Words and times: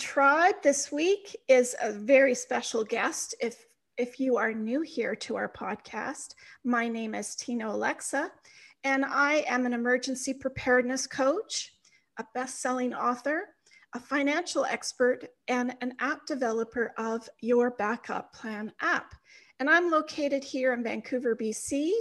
tribe. 0.00 0.54
This 0.62 0.90
week 0.90 1.36
is 1.46 1.76
a 1.82 1.92
very 1.92 2.34
special 2.34 2.82
guest. 2.82 3.34
If 3.38 3.66
if 3.98 4.18
you 4.18 4.38
are 4.38 4.54
new 4.54 4.80
here 4.80 5.14
to 5.14 5.36
our 5.36 5.52
podcast, 5.52 6.34
my 6.64 6.88
name 6.88 7.14
is 7.14 7.36
Tina 7.36 7.68
Alexa, 7.68 8.32
and 8.82 9.04
I 9.04 9.44
am 9.46 9.66
an 9.66 9.74
emergency 9.74 10.32
preparedness 10.32 11.06
coach, 11.06 11.74
a 12.18 12.24
best-selling 12.32 12.94
author, 12.94 13.48
a 13.94 14.00
financial 14.00 14.64
expert, 14.64 15.26
and 15.48 15.76
an 15.82 15.92
app 16.00 16.24
developer 16.24 16.94
of 16.96 17.28
Your 17.42 17.72
Backup 17.72 18.32
Plan 18.32 18.72
app. 18.80 19.14
And 19.58 19.68
I'm 19.68 19.90
located 19.90 20.42
here 20.42 20.72
in 20.72 20.82
Vancouver, 20.82 21.36
BC. 21.36 21.92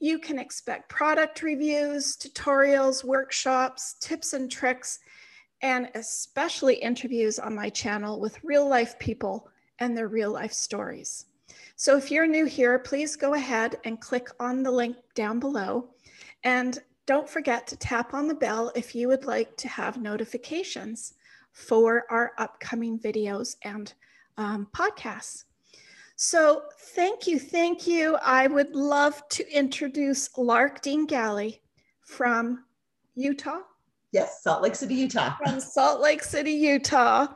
You 0.00 0.18
can 0.18 0.38
expect 0.38 0.88
product 0.88 1.42
reviews, 1.42 2.16
tutorials, 2.16 3.04
workshops, 3.04 3.96
tips 4.00 4.32
and 4.32 4.50
tricks, 4.50 4.98
and 5.62 5.88
especially 5.94 6.74
interviews 6.74 7.38
on 7.38 7.54
my 7.54 7.70
channel 7.70 8.20
with 8.20 8.42
real 8.42 8.68
life 8.68 8.98
people 8.98 9.48
and 9.78 9.96
their 9.96 10.08
real 10.08 10.30
life 10.30 10.52
stories. 10.52 11.26
So 11.76 11.96
if 11.96 12.10
you're 12.10 12.26
new 12.26 12.44
here, 12.44 12.78
please 12.78 13.16
go 13.16 13.34
ahead 13.34 13.76
and 13.84 14.00
click 14.00 14.28
on 14.38 14.62
the 14.62 14.70
link 14.70 14.96
down 15.14 15.40
below. 15.40 15.90
And 16.44 16.78
don't 17.06 17.28
forget 17.28 17.66
to 17.68 17.76
tap 17.76 18.14
on 18.14 18.28
the 18.28 18.34
bell 18.34 18.72
if 18.74 18.94
you 18.94 19.08
would 19.08 19.24
like 19.24 19.56
to 19.56 19.68
have 19.68 20.00
notifications 20.00 21.14
for 21.52 22.04
our 22.10 22.32
upcoming 22.38 22.98
videos 22.98 23.56
and 23.62 23.92
um, 24.36 24.68
podcasts. 24.74 25.44
So 26.16 26.62
thank 26.94 27.26
you, 27.26 27.38
thank 27.38 27.86
you. 27.86 28.16
I 28.22 28.46
would 28.46 28.74
love 28.74 29.28
to 29.30 29.52
introduce 29.52 30.36
Lark 30.38 30.80
Dean 30.82 31.06
Galley 31.06 31.62
from 32.02 32.64
Utah. 33.14 33.60
Yes, 34.12 34.42
Salt 34.42 34.62
Lake 34.62 34.74
City, 34.74 34.94
Utah. 34.94 35.36
From 35.42 35.58
Salt 35.58 36.02
Lake 36.02 36.22
City, 36.22 36.52
Utah, 36.52 37.28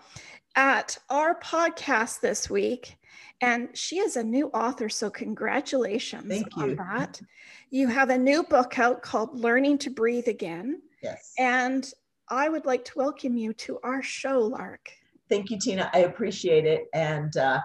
at 0.56 0.98
our 1.08 1.40
podcast 1.40 2.20
this 2.20 2.50
week. 2.50 2.98
And 3.40 3.68
she 3.74 3.98
is 3.98 4.16
a 4.16 4.22
new 4.22 4.48
author, 4.48 4.90
so 4.90 5.08
congratulations 5.08 6.28
Thank 6.28 6.56
on 6.56 6.70
you. 6.70 6.76
that. 6.76 7.20
You 7.70 7.88
have 7.88 8.10
a 8.10 8.18
new 8.18 8.42
book 8.42 8.78
out 8.78 9.00
called 9.00 9.38
Learning 9.38 9.78
to 9.78 9.90
Breathe 9.90 10.28
Again. 10.28 10.82
Yes. 11.02 11.32
And 11.38 11.90
I 12.28 12.50
would 12.50 12.66
like 12.66 12.84
to 12.86 12.92
welcome 12.98 13.38
you 13.38 13.54
to 13.54 13.78
our 13.82 14.02
show, 14.02 14.40
Lark. 14.40 14.90
Thank 15.30 15.50
you, 15.50 15.58
Tina. 15.58 15.90
I 15.94 16.00
appreciate 16.00 16.66
it. 16.66 16.88
And 16.92 17.34
uh, 17.38 17.60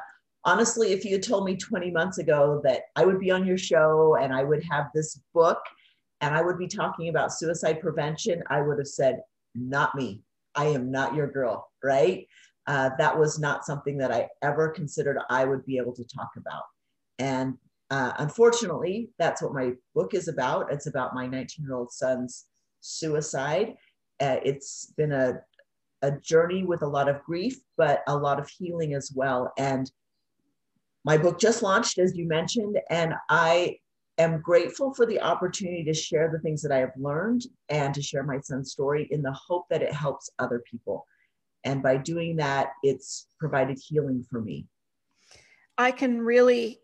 honestly, 0.45 0.93
if 0.93 1.03
you 1.03 1.13
had 1.13 1.23
told 1.23 1.45
me 1.45 1.57
20 1.57 1.91
months 1.91 2.17
ago 2.17 2.61
that 2.63 2.83
I 2.95 3.05
would 3.05 3.19
be 3.19 3.31
on 3.31 3.45
your 3.45 3.57
show 3.57 4.15
and 4.21 4.33
I 4.33 4.43
would 4.43 4.63
have 4.69 4.85
this 4.95 5.19
book 5.33 5.59
and 6.21 6.35
I 6.35 6.41
would 6.41 6.57
be 6.57 6.67
talking 6.67 7.09
about 7.09 7.33
suicide 7.33 7.81
prevention, 7.81 8.43
I 8.47 8.61
would 8.61 8.77
have 8.77 8.87
said, 8.87 9.21
not 9.55 9.95
me. 9.95 10.21
I 10.55 10.65
am 10.65 10.91
not 10.91 11.15
your 11.15 11.27
girl, 11.27 11.69
right? 11.83 12.27
Uh, 12.67 12.91
that 12.99 13.17
was 13.17 13.39
not 13.39 13.65
something 13.65 13.97
that 13.97 14.11
I 14.11 14.29
ever 14.41 14.69
considered 14.69 15.17
I 15.29 15.45
would 15.45 15.65
be 15.65 15.77
able 15.77 15.93
to 15.93 16.03
talk 16.03 16.29
about. 16.37 16.63
And 17.17 17.57
uh, 17.89 18.13
unfortunately, 18.19 19.09
that's 19.17 19.41
what 19.41 19.53
my 19.53 19.73
book 19.95 20.13
is 20.13 20.27
about. 20.27 20.71
It's 20.71 20.87
about 20.87 21.15
my 21.15 21.25
19 21.25 21.65
year 21.65 21.75
old 21.75 21.91
son's 21.91 22.45
suicide. 22.79 23.75
Uh, 24.19 24.37
it's 24.45 24.93
been 24.95 25.11
a, 25.11 25.41
a 26.03 26.11
journey 26.11 26.63
with 26.63 26.83
a 26.83 26.87
lot 26.87 27.09
of 27.09 27.23
grief, 27.23 27.59
but 27.77 28.03
a 28.07 28.15
lot 28.15 28.39
of 28.39 28.47
healing 28.47 28.93
as 28.93 29.11
well. 29.13 29.51
And 29.57 29.91
my 31.03 31.17
book 31.17 31.39
just 31.39 31.63
launched, 31.63 31.97
as 31.97 32.15
you 32.15 32.27
mentioned, 32.27 32.77
and 32.89 33.15
I 33.27 33.77
am 34.21 34.41
grateful 34.41 34.93
for 34.93 35.05
the 35.05 35.21
opportunity 35.21 35.83
to 35.83 35.93
share 35.93 36.29
the 36.31 36.39
things 36.39 36.61
that 36.61 36.71
I 36.71 36.79
have 36.79 36.93
learned 36.97 37.43
and 37.69 37.93
to 37.93 38.01
share 38.01 38.23
my 38.23 38.39
son's 38.39 38.71
story 38.71 39.07
in 39.11 39.21
the 39.21 39.33
hope 39.33 39.65
that 39.69 39.81
it 39.81 39.93
helps 39.93 40.29
other 40.39 40.63
people. 40.69 41.05
And 41.63 41.83
by 41.83 41.97
doing 41.97 42.35
that, 42.37 42.71
it's 42.83 43.27
provided 43.39 43.77
healing 43.79 44.25
for 44.29 44.41
me. 44.41 44.65
I 45.77 45.91
can 45.91 46.21
really, 46.21 46.79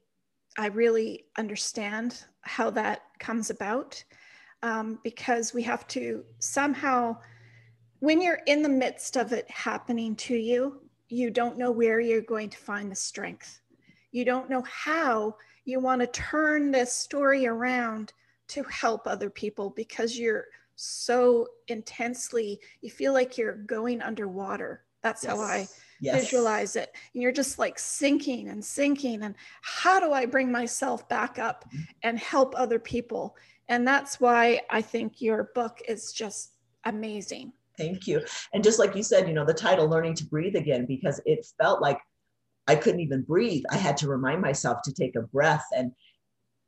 I 0.57 0.67
really 0.67 1.25
understand 1.37 2.23
how 2.41 2.69
that 2.71 3.01
comes 3.19 3.49
about 3.49 4.03
um, 4.63 4.99
because 5.03 5.53
we 5.53 5.63
have 5.63 5.87
to 5.89 6.23
somehow, 6.39 7.17
when 7.99 8.21
you're 8.21 8.41
in 8.45 8.61
the 8.61 8.69
midst 8.69 9.17
of 9.17 9.33
it 9.33 9.49
happening 9.49 10.15
to 10.15 10.35
you, 10.35 10.81
you 11.09 11.29
don't 11.29 11.57
know 11.57 11.71
where 11.71 11.99
you're 11.99 12.21
going 12.21 12.49
to 12.49 12.57
find 12.57 12.91
the 12.91 12.95
strength. 12.95 13.61
You 14.11 14.25
don't 14.25 14.49
know 14.49 14.63
how 14.63 15.35
you 15.67 15.81
want 15.81 15.99
to 15.99 16.07
turn 16.07 16.71
this 16.71 16.95
story 16.95 17.45
around 17.45 18.13
to 18.47 18.63
help 18.63 19.05
other 19.05 19.29
people 19.29 19.69
because 19.71 20.17
you're 20.17 20.45
so 20.75 21.47
intensely, 21.67 22.59
you 22.81 22.89
feel 22.89 23.11
like 23.11 23.37
you're 23.37 23.57
going 23.57 24.01
underwater. 24.01 24.83
That's 25.03 25.25
yes. 25.25 25.35
how 25.35 25.41
I 25.41 25.67
yes. 25.99 26.21
visualize 26.21 26.77
it. 26.77 26.95
And 27.13 27.21
you're 27.21 27.33
just 27.33 27.59
like 27.59 27.77
sinking 27.77 28.47
and 28.47 28.63
sinking. 28.63 29.23
And 29.23 29.35
how 29.61 29.99
do 29.99 30.13
I 30.13 30.25
bring 30.25 30.51
myself 30.51 31.07
back 31.09 31.37
up 31.37 31.65
mm-hmm. 31.67 31.83
and 32.03 32.17
help 32.17 32.53
other 32.55 32.79
people? 32.79 33.35
And 33.67 33.85
that's 33.85 34.21
why 34.21 34.61
I 34.69 34.81
think 34.81 35.21
your 35.21 35.51
book 35.53 35.81
is 35.87 36.13
just 36.13 36.53
amazing. 36.85 37.51
Thank 37.77 38.07
you. 38.07 38.23
And 38.53 38.63
just 38.63 38.79
like 38.79 38.95
you 38.95 39.03
said, 39.03 39.27
you 39.27 39.33
know, 39.33 39.45
the 39.45 39.53
title, 39.53 39.87
Learning 39.87 40.15
to 40.15 40.25
Breathe 40.25 40.55
Again, 40.55 40.85
because 40.85 41.19
it 41.25 41.45
felt 41.61 41.81
like 41.81 41.99
I 42.67 42.75
couldn't 42.75 42.99
even 42.99 43.21
breathe. 43.21 43.63
I 43.71 43.77
had 43.77 43.97
to 43.97 44.09
remind 44.09 44.41
myself 44.41 44.79
to 44.83 44.93
take 44.93 45.15
a 45.15 45.21
breath. 45.21 45.65
And 45.75 45.91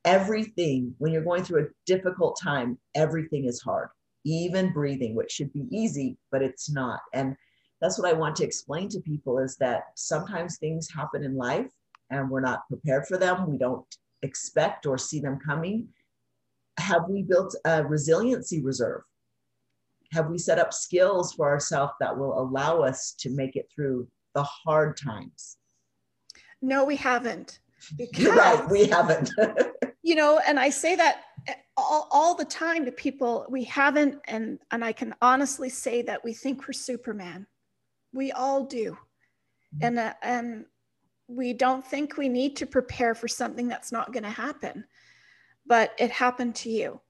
everything, 0.04 0.94
when 0.98 1.12
you're 1.12 1.24
going 1.24 1.44
through 1.44 1.64
a 1.64 1.68
difficult 1.86 2.38
time, 2.40 2.78
everything 2.94 3.44
is 3.44 3.60
hard, 3.60 3.88
even 4.24 4.72
breathing, 4.72 5.14
which 5.14 5.32
should 5.32 5.52
be 5.52 5.66
easy, 5.70 6.16
but 6.32 6.42
it's 6.42 6.70
not. 6.70 7.00
And 7.12 7.36
that's 7.80 7.98
what 7.98 8.08
I 8.08 8.14
want 8.16 8.36
to 8.36 8.44
explain 8.44 8.88
to 8.90 9.00
people 9.00 9.38
is 9.38 9.56
that 9.56 9.84
sometimes 9.94 10.56
things 10.56 10.88
happen 10.90 11.22
in 11.22 11.36
life 11.36 11.70
and 12.10 12.28
we're 12.28 12.40
not 12.40 12.66
prepared 12.68 13.06
for 13.06 13.16
them. 13.16 13.50
We 13.50 13.58
don't 13.58 13.86
expect 14.22 14.86
or 14.86 14.98
see 14.98 15.20
them 15.20 15.38
coming. 15.44 15.88
Have 16.78 17.02
we 17.08 17.22
built 17.22 17.54
a 17.64 17.84
resiliency 17.84 18.62
reserve? 18.62 19.02
Have 20.12 20.28
we 20.28 20.38
set 20.38 20.58
up 20.58 20.72
skills 20.72 21.34
for 21.34 21.48
ourselves 21.48 21.92
that 22.00 22.16
will 22.16 22.38
allow 22.38 22.80
us 22.80 23.14
to 23.20 23.30
make 23.30 23.54
it 23.54 23.68
through 23.74 24.08
the 24.34 24.42
hard 24.42 24.96
times? 24.96 25.58
No, 26.62 26.84
we 26.84 26.96
haven't. 26.96 27.60
Because, 27.96 28.22
You're 28.22 28.34
right, 28.34 28.68
we 28.68 28.86
haven't. 28.86 29.30
you 30.02 30.14
know, 30.14 30.40
and 30.46 30.58
I 30.58 30.70
say 30.70 30.96
that 30.96 31.22
all, 31.76 32.08
all 32.10 32.34
the 32.34 32.44
time 32.44 32.84
to 32.84 32.92
people. 32.92 33.46
We 33.48 33.64
haven't, 33.64 34.18
and 34.26 34.58
and 34.70 34.84
I 34.84 34.92
can 34.92 35.14
honestly 35.22 35.68
say 35.68 36.02
that 36.02 36.22
we 36.24 36.34
think 36.34 36.66
we're 36.66 36.72
Superman. 36.72 37.46
We 38.12 38.32
all 38.32 38.64
do, 38.64 38.92
mm-hmm. 38.92 39.84
and 39.84 39.98
uh, 39.98 40.14
and 40.22 40.64
we 41.26 41.52
don't 41.52 41.84
think 41.84 42.16
we 42.16 42.28
need 42.28 42.56
to 42.56 42.66
prepare 42.66 43.14
for 43.14 43.28
something 43.28 43.68
that's 43.68 43.92
not 43.92 44.12
going 44.12 44.24
to 44.24 44.30
happen, 44.30 44.84
but 45.66 45.92
it 45.98 46.10
happened 46.10 46.56
to 46.56 46.70
you. 46.70 47.00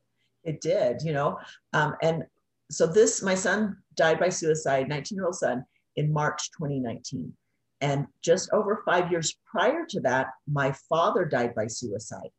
It 0.44 0.60
did, 0.60 1.02
you 1.02 1.12
know, 1.12 1.38
um, 1.72 1.94
and 2.02 2.24
so 2.70 2.86
this 2.86 3.22
my 3.22 3.34
son 3.34 3.76
died 3.96 4.20
by 4.20 4.28
suicide, 4.28 4.88
19 4.88 5.16
year 5.16 5.26
old 5.26 5.34
son, 5.34 5.64
in 5.96 6.12
March 6.12 6.50
2019. 6.52 7.32
And 7.80 8.06
just 8.22 8.50
over 8.52 8.82
five 8.84 9.10
years 9.10 9.36
prior 9.50 9.86
to 9.86 10.00
that, 10.00 10.28
my 10.46 10.72
father 10.88 11.24
died 11.24 11.54
by 11.54 11.66
suicide, 11.66 12.30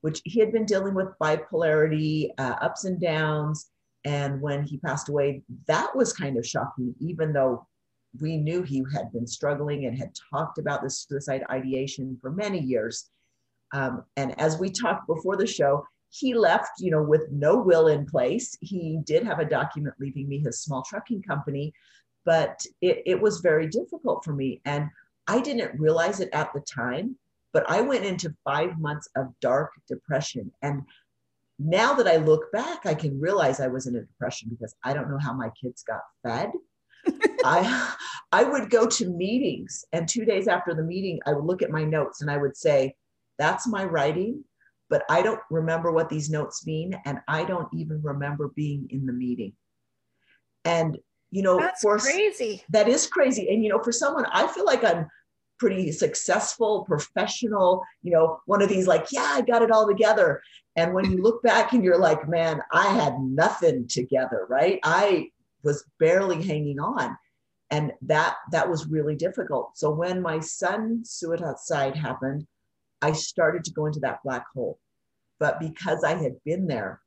which 0.00 0.20
he 0.24 0.40
had 0.40 0.52
been 0.52 0.64
dealing 0.64 0.94
with 0.94 1.18
bipolarity, 1.20 2.30
uh, 2.38 2.56
ups 2.60 2.84
and 2.84 3.00
downs. 3.00 3.70
And 4.04 4.40
when 4.40 4.64
he 4.64 4.78
passed 4.78 5.08
away, 5.08 5.42
that 5.66 5.94
was 5.94 6.12
kind 6.12 6.36
of 6.36 6.46
shocking, 6.46 6.94
even 7.00 7.32
though 7.32 7.66
we 8.20 8.36
knew 8.36 8.62
he 8.62 8.82
had 8.94 9.12
been 9.12 9.26
struggling 9.26 9.86
and 9.86 9.96
had 9.96 10.12
talked 10.32 10.58
about 10.58 10.82
this 10.82 11.06
suicide 11.08 11.44
ideation 11.50 12.16
for 12.20 12.30
many 12.30 12.58
years. 12.58 13.10
Um, 13.72 14.04
and 14.16 14.38
as 14.40 14.58
we 14.58 14.70
talked 14.70 15.06
before 15.06 15.36
the 15.36 15.46
show, 15.46 15.84
he 16.10 16.34
left, 16.34 16.70
you 16.80 16.90
know, 16.90 17.02
with 17.02 17.30
no 17.30 17.56
will 17.58 17.88
in 17.88 18.06
place. 18.06 18.56
He 18.60 18.98
did 19.04 19.24
have 19.24 19.40
a 19.40 19.44
document 19.44 19.94
leaving 20.00 20.28
me 20.28 20.38
his 20.38 20.62
small 20.62 20.82
trucking 20.82 21.22
company, 21.22 21.72
but 22.28 22.60
it, 22.82 23.02
it 23.06 23.18
was 23.18 23.40
very 23.40 23.66
difficult 23.68 24.22
for 24.22 24.34
me. 24.34 24.60
And 24.66 24.90
I 25.26 25.40
didn't 25.40 25.80
realize 25.80 26.20
it 26.20 26.28
at 26.34 26.52
the 26.52 26.60
time, 26.60 27.16
but 27.54 27.64
I 27.70 27.80
went 27.80 28.04
into 28.04 28.36
five 28.44 28.78
months 28.78 29.08
of 29.16 29.32
dark 29.40 29.70
depression. 29.88 30.52
And 30.60 30.82
now 31.58 31.94
that 31.94 32.06
I 32.06 32.16
look 32.16 32.52
back, 32.52 32.84
I 32.84 32.92
can 32.92 33.18
realize 33.18 33.60
I 33.60 33.68
was 33.68 33.86
in 33.86 33.96
a 33.96 34.02
depression 34.02 34.50
because 34.50 34.74
I 34.84 34.92
don't 34.92 35.10
know 35.10 35.16
how 35.18 35.32
my 35.32 35.48
kids 35.58 35.82
got 35.82 36.02
fed. 36.22 36.50
I 37.46 37.94
I 38.30 38.44
would 38.44 38.68
go 38.68 38.86
to 38.86 39.08
meetings 39.08 39.86
and 39.94 40.06
2 40.06 40.26
days 40.26 40.48
after 40.48 40.74
the 40.74 40.82
meeting 40.82 41.20
I 41.24 41.32
would 41.32 41.46
look 41.46 41.62
at 41.62 41.70
my 41.70 41.84
notes 41.84 42.20
and 42.20 42.30
I 42.30 42.36
would 42.36 42.56
say 42.58 42.94
that's 43.38 43.66
my 43.66 43.84
writing 43.84 44.44
but 44.90 45.04
I 45.08 45.22
don't 45.22 45.40
remember 45.48 45.92
what 45.92 46.10
these 46.10 46.28
notes 46.28 46.66
mean 46.66 47.00
and 47.06 47.20
I 47.26 47.44
don't 47.44 47.68
even 47.72 48.02
remember 48.02 48.48
being 48.48 48.88
in 48.90 49.06
the 49.06 49.12
meeting. 49.12 49.52
And 50.64 50.98
you 51.30 51.42
know 51.42 51.58
that's 51.58 51.82
for, 51.82 51.98
crazy. 51.98 52.62
that 52.70 52.88
is 52.88 53.06
crazy. 53.06 53.48
And 53.50 53.62
you 53.62 53.70
know 53.70 53.82
for 53.82 53.92
someone 53.92 54.26
i 54.32 54.46
feel 54.46 54.64
like 54.64 54.84
i'm 54.84 55.06
pretty 55.58 55.90
successful 55.90 56.84
professional 56.84 57.82
you 58.02 58.12
know 58.12 58.38
one 58.46 58.62
of 58.62 58.68
these 58.68 58.86
like 58.86 59.06
yeah 59.10 59.32
i 59.34 59.40
got 59.40 59.62
it 59.62 59.70
all 59.70 59.86
together. 59.86 60.42
And 60.76 60.94
when 60.94 61.10
you 61.10 61.18
look 61.22 61.42
back 61.42 61.72
and 61.72 61.84
you're 61.84 61.98
like 61.98 62.28
man 62.28 62.60
i 62.72 62.86
had 62.86 63.18
nothing 63.20 63.86
together 63.88 64.46
right? 64.48 64.78
I 64.84 65.28
was 65.64 65.84
barely 65.98 66.42
hanging 66.42 66.78
on. 66.78 67.16
And 67.70 67.92
that 68.02 68.36
that 68.52 68.70
was 68.70 68.86
really 68.86 69.16
difficult. 69.16 69.76
So 69.76 69.90
when 69.90 70.22
my 70.22 70.40
son's 70.40 71.10
suicide 71.10 71.96
happened 71.96 72.46
i 73.02 73.12
started 73.12 73.64
to 73.64 73.72
go 73.72 73.86
into 73.86 74.00
that 74.00 74.22
black 74.24 74.46
hole. 74.54 74.78
But 75.38 75.60
because 75.60 76.04
i 76.04 76.14
had 76.14 76.36
been 76.44 76.66
there 76.66 77.00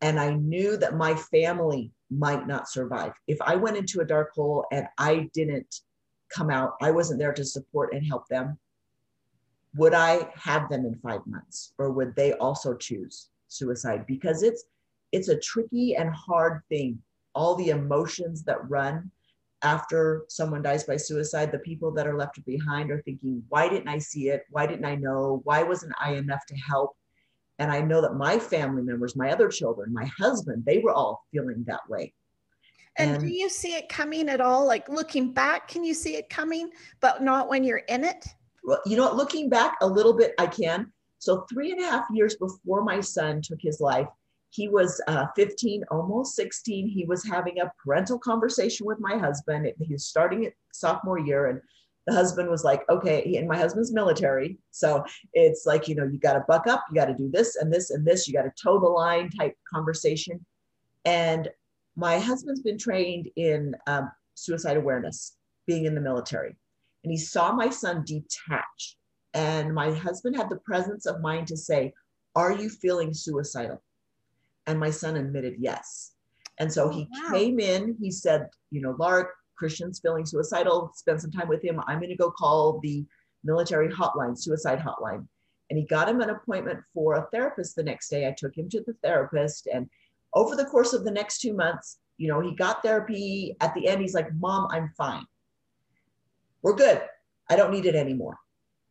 and 0.00 0.18
i 0.18 0.32
knew 0.34 0.76
that 0.78 0.96
my 0.96 1.14
family 1.14 1.92
might 2.10 2.46
not 2.46 2.68
survive 2.68 3.12
if 3.28 3.40
i 3.42 3.54
went 3.54 3.76
into 3.76 4.00
a 4.00 4.04
dark 4.04 4.32
hole 4.34 4.64
and 4.72 4.86
i 4.98 5.28
didn't 5.34 5.80
come 6.34 6.50
out 6.50 6.74
i 6.82 6.90
wasn't 6.90 7.18
there 7.18 7.32
to 7.32 7.44
support 7.44 7.92
and 7.92 8.04
help 8.06 8.26
them 8.28 8.58
would 9.76 9.94
i 9.94 10.28
have 10.34 10.68
them 10.68 10.84
in 10.84 10.94
five 10.96 11.24
months 11.26 11.72
or 11.78 11.90
would 11.90 12.14
they 12.16 12.32
also 12.34 12.74
choose 12.74 13.28
suicide 13.48 14.04
because 14.06 14.42
it's 14.42 14.64
it's 15.12 15.28
a 15.28 15.38
tricky 15.38 15.96
and 15.96 16.10
hard 16.14 16.60
thing 16.68 16.98
all 17.34 17.54
the 17.54 17.70
emotions 17.70 18.42
that 18.42 18.68
run 18.68 19.10
after 19.62 20.24
someone 20.28 20.62
dies 20.62 20.84
by 20.84 20.96
suicide, 20.96 21.52
the 21.52 21.58
people 21.58 21.90
that 21.92 22.06
are 22.06 22.16
left 22.16 22.44
behind 22.46 22.90
are 22.90 23.02
thinking, 23.02 23.42
why 23.48 23.68
didn't 23.68 23.88
I 23.88 23.98
see 23.98 24.28
it? 24.30 24.44
Why 24.50 24.66
didn't 24.66 24.86
I 24.86 24.94
know? 24.94 25.42
Why 25.44 25.62
wasn't 25.62 25.92
I 26.00 26.14
enough 26.14 26.46
to 26.46 26.56
help? 26.56 26.96
And 27.60 27.70
I 27.70 27.82
know 27.82 28.00
that 28.00 28.14
my 28.14 28.38
family 28.38 28.82
members, 28.82 29.14
my 29.14 29.30
other 29.30 29.48
children, 29.48 29.92
my 29.92 30.06
husband, 30.18 30.64
they 30.64 30.78
were 30.78 30.92
all 30.92 31.26
feeling 31.30 31.62
that 31.66 31.88
way. 31.90 32.14
And, 32.96 33.12
and 33.12 33.20
do 33.20 33.28
you 33.28 33.50
see 33.50 33.74
it 33.74 33.90
coming 33.90 34.30
at 34.30 34.40
all? 34.40 34.66
Like 34.66 34.88
looking 34.88 35.32
back, 35.32 35.68
can 35.68 35.84
you 35.84 35.92
see 35.92 36.16
it 36.16 36.30
coming, 36.30 36.70
but 37.00 37.22
not 37.22 37.50
when 37.50 37.62
you're 37.62 37.78
in 37.78 38.02
it? 38.02 38.26
Well, 38.64 38.80
you 38.86 38.96
know, 38.96 39.12
looking 39.12 39.50
back 39.50 39.76
a 39.82 39.86
little 39.86 40.14
bit, 40.14 40.34
I 40.38 40.46
can. 40.46 40.90
So, 41.18 41.44
three 41.52 41.70
and 41.70 41.82
a 41.82 41.84
half 41.84 42.04
years 42.10 42.34
before 42.36 42.82
my 42.82 43.00
son 43.00 43.42
took 43.42 43.60
his 43.60 43.78
life, 43.78 44.08
he 44.48 44.68
was 44.68 45.00
uh, 45.06 45.26
15, 45.36 45.84
almost 45.90 46.34
16. 46.36 46.88
He 46.88 47.04
was 47.04 47.22
having 47.24 47.60
a 47.60 47.70
parental 47.84 48.18
conversation 48.18 48.86
with 48.86 48.98
my 49.00 49.18
husband. 49.18 49.70
He 49.78 49.92
was 49.92 50.06
starting 50.06 50.46
at 50.46 50.54
sophomore 50.72 51.18
year, 51.18 51.46
and 51.46 51.60
the 52.06 52.14
husband 52.14 52.48
was 52.48 52.64
like, 52.64 52.82
okay, 52.88 53.36
and 53.36 53.46
my 53.46 53.56
husband's 53.56 53.92
military. 53.92 54.58
So 54.70 55.04
it's 55.32 55.66
like, 55.66 55.86
you 55.86 55.94
know, 55.94 56.04
you 56.04 56.18
got 56.18 56.34
to 56.34 56.44
buck 56.48 56.66
up, 56.66 56.84
you 56.90 56.94
got 56.94 57.06
to 57.06 57.14
do 57.14 57.30
this 57.30 57.56
and 57.56 57.72
this 57.72 57.90
and 57.90 58.06
this, 58.06 58.26
you 58.26 58.34
got 58.34 58.42
to 58.42 58.52
toe 58.60 58.80
the 58.80 58.86
line 58.86 59.30
type 59.30 59.54
conversation. 59.72 60.44
And 61.04 61.48
my 61.96 62.18
husband's 62.18 62.62
been 62.62 62.78
trained 62.78 63.28
in 63.36 63.74
um, 63.86 64.10
suicide 64.34 64.76
awareness, 64.76 65.36
being 65.66 65.84
in 65.84 65.94
the 65.94 66.00
military. 66.00 66.56
And 67.04 67.10
he 67.10 67.18
saw 67.18 67.52
my 67.52 67.70
son 67.70 68.04
detach. 68.04 68.96
And 69.32 69.74
my 69.74 69.92
husband 69.92 70.36
had 70.36 70.50
the 70.50 70.56
presence 70.56 71.06
of 71.06 71.20
mind 71.20 71.46
to 71.48 71.56
say, 71.56 71.92
Are 72.34 72.52
you 72.52 72.68
feeling 72.68 73.14
suicidal? 73.14 73.82
And 74.66 74.78
my 74.78 74.90
son 74.90 75.16
admitted 75.16 75.54
yes. 75.58 76.12
And 76.58 76.72
so 76.72 76.90
he 76.90 77.08
oh, 77.14 77.22
wow. 77.24 77.38
came 77.38 77.58
in, 77.58 77.96
he 78.00 78.10
said, 78.10 78.48
you 78.70 78.82
know, 78.82 78.94
Laura, 78.98 79.26
Christian's 79.60 80.00
feeling 80.00 80.24
suicidal, 80.24 80.90
spend 80.94 81.20
some 81.20 81.30
time 81.30 81.46
with 81.46 81.62
him. 81.62 81.80
I'm 81.86 81.98
going 81.98 82.08
to 82.08 82.16
go 82.16 82.30
call 82.30 82.80
the 82.82 83.04
military 83.44 83.90
hotline, 83.90 84.36
suicide 84.36 84.80
hotline. 84.80 85.26
And 85.68 85.78
he 85.78 85.84
got 85.84 86.08
him 86.08 86.22
an 86.22 86.30
appointment 86.30 86.80
for 86.94 87.16
a 87.16 87.28
therapist 87.30 87.76
the 87.76 87.82
next 87.82 88.08
day. 88.08 88.26
I 88.26 88.34
took 88.36 88.56
him 88.56 88.70
to 88.70 88.82
the 88.86 88.94
therapist. 89.04 89.68
And 89.72 89.88
over 90.34 90.56
the 90.56 90.64
course 90.64 90.94
of 90.94 91.04
the 91.04 91.10
next 91.10 91.40
two 91.40 91.52
months, 91.52 91.98
you 92.16 92.26
know, 92.26 92.40
he 92.40 92.54
got 92.56 92.82
therapy. 92.82 93.54
At 93.60 93.74
the 93.74 93.86
end, 93.86 94.00
he's 94.00 94.14
like, 94.14 94.34
Mom, 94.34 94.68
I'm 94.70 94.90
fine. 94.96 95.26
We're 96.62 96.74
good. 96.74 97.02
I 97.50 97.56
don't 97.56 97.70
need 97.70 97.84
it 97.84 97.94
anymore. 97.94 98.38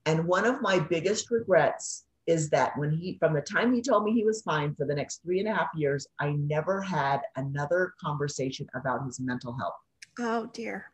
And 0.05 0.27
one 0.27 0.45
of 0.45 0.61
my 0.61 0.77
biggest 0.77 1.31
regrets 1.31 2.05
is 2.27 2.51
that 2.51 2.77
when 2.77 2.91
he, 2.91 3.17
from 3.17 3.33
the 3.33 3.41
time 3.41 3.73
he 3.73 3.81
told 3.81 4.03
me 4.03 4.13
he 4.13 4.23
was 4.23 4.43
fine 4.43 4.75
for 4.75 4.85
the 4.85 4.93
next 4.93 5.23
three 5.23 5.39
and 5.39 5.49
a 5.49 5.53
half 5.53 5.69
years, 5.75 6.07
I 6.19 6.33
never 6.33 6.79
had 6.79 7.21
another 7.35 7.93
conversation 7.99 8.67
about 8.75 9.03
his 9.05 9.19
mental 9.19 9.57
health. 9.57 9.73
Oh, 10.19 10.49
dear. 10.53 10.91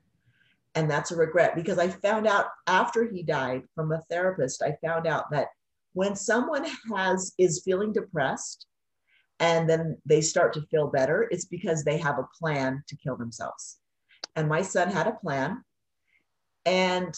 And 0.76 0.90
that's 0.90 1.12
a 1.12 1.16
regret 1.16 1.56
because 1.56 1.80
I 1.80 1.88
found 1.88 2.28
out 2.28 2.48
after 2.68 3.10
he 3.10 3.24
died 3.24 3.64
from 3.74 3.92
a 3.92 4.02
therapist, 4.10 4.62
I 4.62 4.78
found 4.86 5.08
out 5.08 5.32
that 5.32 5.48
when 5.94 6.16
someone 6.16 6.66
has 6.94 7.34
is 7.38 7.64
feeling 7.64 7.94
depressed 7.94 8.68
and 9.40 9.70
then 9.70 9.98
they 10.06 10.22
start 10.22 10.54
to 10.54 10.68
feel 10.70 10.88
better, 10.88 11.28
it's 11.32 11.46
because 11.46 11.84
they 11.84 11.98
have 11.98 12.20
a 12.20 12.28
plan 12.38 12.84
to 12.88 12.98
kill 12.98 13.16
themselves. 13.16 13.80
And 14.36 14.48
my 14.48 14.62
son 14.62 14.90
had 14.92 15.08
a 15.08 15.14
plan 15.14 15.64
and 16.66 17.16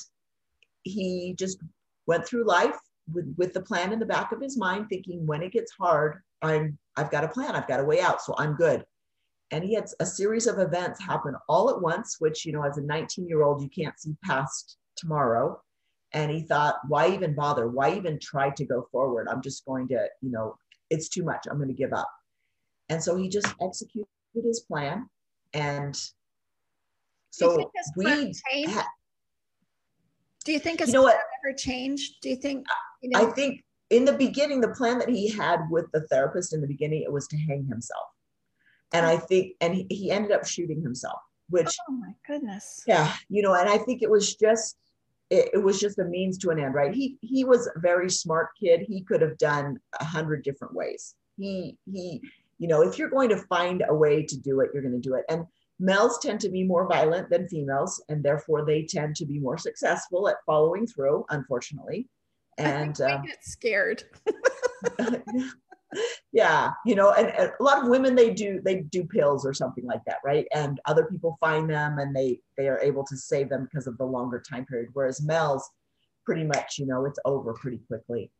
he 0.84 1.36
just 1.38 1.58
went 2.06 2.26
through 2.26 2.46
life 2.46 2.78
with, 3.12 3.34
with 3.38 3.54
the 3.54 3.62
plan 3.62 3.92
in 3.92 4.00
the 4.00 4.06
back 4.06 4.32
of 4.32 4.42
his 4.42 4.58
mind, 4.58 4.88
thinking 4.90 5.26
when 5.26 5.42
it 5.42 5.52
gets 5.52 5.72
hard, 5.72 6.22
I'm 6.42 6.78
I've 6.96 7.12
got 7.12 7.24
a 7.24 7.28
plan, 7.28 7.56
I've 7.56 7.68
got 7.68 7.80
a 7.80 7.84
way 7.84 8.02
out, 8.02 8.22
so 8.22 8.36
I'm 8.38 8.56
good. 8.56 8.86
And 9.52 9.64
he 9.64 9.74
had 9.74 9.86
a 10.00 10.06
series 10.06 10.46
of 10.48 10.60
events 10.60 11.02
happen 11.02 11.34
all 11.48 11.70
at 11.70 11.82
once, 11.82 12.18
which 12.20 12.46
you 12.46 12.52
know, 12.52 12.64
as 12.64 12.78
a 12.78 12.82
19 12.82 13.28
year 13.28 13.44
old, 13.44 13.62
you 13.62 13.70
can't 13.70 13.98
see 14.00 14.16
past 14.24 14.78
tomorrow. 14.96 15.62
And 16.14 16.32
he 16.32 16.42
thought, 16.42 16.76
why 16.88 17.10
even 17.12 17.36
bother? 17.36 17.68
Why 17.68 17.96
even 17.96 18.20
try 18.20 18.50
to 18.52 18.66
go 18.66 18.88
forward? 18.92 19.28
I'm 19.30 19.42
just 19.42 19.66
going 19.66 19.88
to, 19.90 20.08
you 20.22 20.32
know, 20.32 20.56
it's 20.90 21.10
too 21.10 21.24
much. 21.24 21.46
I'm 21.50 21.58
going 21.58 21.68
to 21.68 21.74
give 21.74 21.94
up. 21.94 22.10
And 22.90 23.04
so 23.04 23.16
he 23.16 23.28
just 23.30 23.54
executed 23.62 24.08
his 24.34 24.62
plan. 24.62 25.10
And 25.54 25.98
so 27.32 27.72
we 27.96 28.06
ha- 28.66 28.88
do 30.46 30.54
you 30.54 30.60
think 30.60 30.80
his 30.80 30.90
you 30.90 30.94
know 30.94 31.04
what? 31.04 31.18
ever 31.46 31.54
changed? 31.56 32.22
Do 32.22 32.30
you 32.30 32.38
think? 32.38 32.66
You 33.02 33.10
know? 33.10 33.28
I 33.28 33.32
think 33.32 33.64
in 33.90 34.06
the 34.06 34.14
beginning, 34.14 34.62
the 34.62 34.70
plan 34.70 34.98
that 35.00 35.10
he 35.10 35.30
had 35.30 35.60
with 35.70 35.86
the 35.92 36.08
therapist 36.08 36.54
in 36.54 36.62
the 36.62 36.68
beginning, 36.68 37.04
it 37.04 37.12
was 37.12 37.28
to 37.28 37.38
hang 37.38 37.66
himself. 37.66 38.08
And 38.94 39.06
I 39.06 39.18
think, 39.18 39.54
and 39.62 39.76
he, 39.76 39.88
he 39.90 40.12
ended 40.12 40.32
up 40.32 40.46
shooting 40.46 40.82
himself, 40.82 41.20
which, 41.50 41.76
oh 41.90 41.94
my 41.94 42.14
goodness. 42.26 42.84
Yeah. 42.88 43.14
You 43.30 43.42
know, 43.42 43.54
and 43.54 43.70
I 43.70 43.78
think 43.78 44.02
it 44.02 44.10
was 44.10 44.36
just, 44.36 44.78
it, 45.30 45.50
it 45.54 45.64
was 45.64 45.80
just 45.80 46.00
a 46.00 46.06
means 46.06 46.38
to 46.40 46.50
an 46.52 46.60
end, 46.60 46.74
right? 46.74 46.94
He, 46.94 47.18
he 47.22 47.44
was 47.44 47.68
a 47.68 47.80
very 47.80 48.10
smart 48.10 48.50
kid. 48.60 48.82
He 48.88 49.02
could 49.02 49.22
have 49.22 49.38
done 49.38 49.78
a 50.00 50.06
hundred 50.06 50.44
different 50.44 50.74
ways. 50.74 51.16
He, 51.38 51.78
he, 51.86 52.22
you 52.60 52.68
know, 52.68 52.82
if 52.82 52.98
you're 52.98 53.10
going 53.10 53.30
to 53.30 53.38
find 53.38 53.84
a 53.88 53.94
way 53.94 54.24
to 54.24 54.38
do 54.38 54.62
it, 54.62 54.72
you're 54.74 54.84
going 54.84 55.00
to 55.00 55.10
do 55.10 55.16
it. 55.16 55.26
And 55.30 55.46
males 55.80 56.20
tend 56.20 56.40
to 56.42 56.50
be 56.50 56.64
more 56.64 56.88
violent 56.88 57.30
than 57.30 57.48
females, 57.48 58.02
and 58.10 58.24
therefore 58.24 58.66
they 58.66 58.84
tend 58.84 59.16
to 59.18 59.26
be 59.26 59.38
more 59.38 59.58
successful 59.58 60.28
at 60.28 60.38
following 60.46 60.88
through, 60.88 61.26
unfortunately. 61.30 62.08
And 62.58 63.00
I, 63.02 63.12
um, 63.12 63.26
get 63.26 63.44
scared. 63.44 64.04
yeah, 66.32 66.72
you 66.86 66.96
know, 66.96 67.12
and, 67.12 67.28
and, 67.30 67.52
a 67.60 67.64
lot 67.64 67.82
of 67.82 67.90
women 67.90 68.16
they 68.16 68.34
do 68.34 68.62
they 68.64 68.82
do 68.82 69.04
pills 69.04 69.46
or 69.46 69.54
something 69.54 69.86
like 69.86 70.04
that, 70.06 70.18
right? 70.24 70.46
And 70.54 70.80
other 70.86 71.06
people 71.06 71.38
find 71.40 71.70
them 71.70 72.00
and 72.00 72.16
they 72.16 72.40
they 72.58 72.68
are 72.68 72.80
able 72.80 73.06
to 73.06 73.18
save 73.18 73.50
them 73.50 73.66
because 73.66 73.88
of 73.88 73.98
the 73.98 74.06
longer 74.06 74.42
time 74.48 74.66
period. 74.66 74.90
Whereas 74.94 75.22
males, 75.22 75.70
pretty 76.26 76.44
much, 76.44 76.78
you 76.78 76.86
know, 76.86 77.06
it's 77.06 77.20
over 77.26 77.54
pretty 77.54 77.80
quickly. 77.88 78.32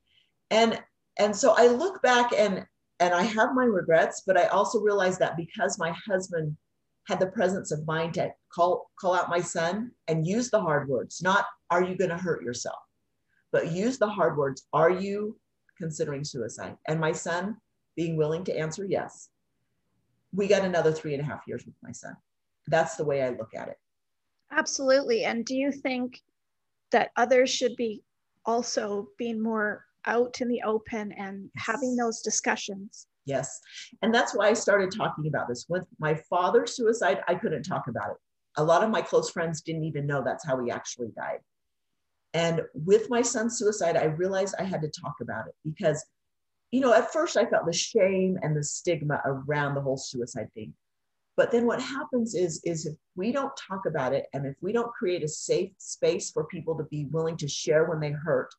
And 0.52 0.82
and 1.20 1.36
so 1.36 1.56
I 1.58 1.68
look 1.68 2.02
back 2.02 2.32
and 2.38 2.66
and 3.00 3.14
I 3.14 3.24
have 3.24 3.54
my 3.54 3.66
regrets, 3.66 4.24
but 4.26 4.38
I 4.38 4.46
also 4.48 4.80
realize 4.80 5.18
that 5.20 5.38
because 5.38 5.78
my 5.80 5.94
husband 6.08 6.58
had 7.08 7.20
the 7.20 7.28
presence 7.28 7.72
of 7.72 7.86
mind 7.88 8.14
to 8.16 8.32
call 8.54 8.90
call 9.00 9.16
out 9.16 9.30
my 9.30 9.40
son 9.40 9.92
and 10.08 10.28
use 10.28 10.50
the 10.50 10.60
hard 10.60 10.88
words 10.90 11.22
not 11.22 11.46
are 11.70 11.84
you 11.84 11.98
going 11.98 12.10
to 12.10 12.18
hurt 12.18 12.44
yourself 12.44 12.80
but 13.52 13.72
use 13.72 13.98
the 13.98 14.08
hard 14.08 14.38
words 14.38 14.68
are 14.74 14.90
you 14.90 15.38
considering 15.78 16.24
suicide 16.24 16.76
and 16.88 17.00
my 17.00 17.12
son 17.12 17.56
being 17.96 18.18
willing 18.18 18.44
to 18.44 18.58
answer 18.58 18.86
yes 18.86 19.30
we 20.34 20.48
got 20.48 20.64
another 20.64 20.92
three 20.92 21.14
and 21.14 21.22
a 21.22 21.26
half 21.26 21.42
years 21.48 21.66
with 21.66 21.76
my 21.82 21.92
son 21.92 22.16
that's 22.68 22.96
the 22.96 23.06
way 23.06 23.24
i 23.24 23.30
look 23.30 23.54
at 23.56 23.68
it 23.68 23.78
absolutely 24.52 25.24
and 25.26 25.46
do 25.46 25.56
you 25.56 25.72
think 25.72 26.22
that 26.92 27.12
others 27.18 27.50
should 27.50 27.76
be 27.76 28.02
also 28.46 29.08
being 29.18 29.42
more 29.42 29.84
out 30.06 30.40
in 30.40 30.48
the 30.48 30.62
open 30.66 31.12
and 31.14 31.50
yes. 31.56 31.66
having 31.66 31.96
those 31.96 32.22
discussions 32.22 33.08
Yes. 33.28 33.60
And 34.02 34.16
that's 34.16 34.34
why 34.34 34.48
I 34.48 34.54
started 34.54 34.90
talking 34.96 35.28
about 35.28 35.50
this. 35.50 35.66
With 35.68 35.86
my 36.00 36.16
father's 36.30 36.76
suicide, 36.76 37.20
I 37.28 37.36
couldn't 37.36 37.64
talk 37.64 37.88
about 37.90 38.12
it. 38.12 38.18
A 38.56 38.64
lot 38.64 38.84
of 38.84 38.90
my 38.90 39.02
close 39.02 39.30
friends 39.30 39.62
didn't 39.62 39.84
even 39.84 40.08
know 40.08 40.24
that's 40.24 40.48
how 40.48 40.64
he 40.64 40.72
actually 40.72 41.10
died. 41.16 41.40
And 42.38 42.62
with 42.76 43.10
my 43.10 43.24
son's 43.24 43.58
suicide, 43.58 43.98
I 43.98 44.04
realized 44.04 44.54
I 44.60 44.64
had 44.64 44.84
to 44.84 44.90
talk 44.90 45.16
about 45.22 45.48
it 45.48 45.56
because, 45.66 46.06
you 46.70 46.82
know, 46.82 46.94
at 46.94 47.12
first 47.12 47.36
I 47.36 47.48
felt 47.48 47.66
the 47.66 47.74
shame 47.74 48.38
and 48.44 48.56
the 48.56 48.64
stigma 48.64 49.20
around 49.26 49.74
the 49.74 49.82
whole 49.82 49.98
suicide 49.98 50.50
thing. 50.54 50.76
But 51.36 51.52
then 51.52 51.66
what 51.66 51.82
happens 51.82 52.36
is, 52.36 52.62
is 52.64 52.86
if 52.86 52.94
we 53.16 53.32
don't 53.32 53.52
talk 53.58 53.88
about 53.88 54.14
it 54.14 54.28
and 54.34 54.46
if 54.46 54.56
we 54.62 54.72
don't 54.72 54.94
create 54.94 55.24
a 55.24 55.28
safe 55.28 55.72
space 55.80 56.30
for 56.30 56.44
people 56.44 56.78
to 56.78 56.84
be 56.84 57.06
willing 57.06 57.38
to 57.38 57.48
share 57.48 57.86
when 57.86 58.00
they 58.00 58.12
hurt, 58.12 58.54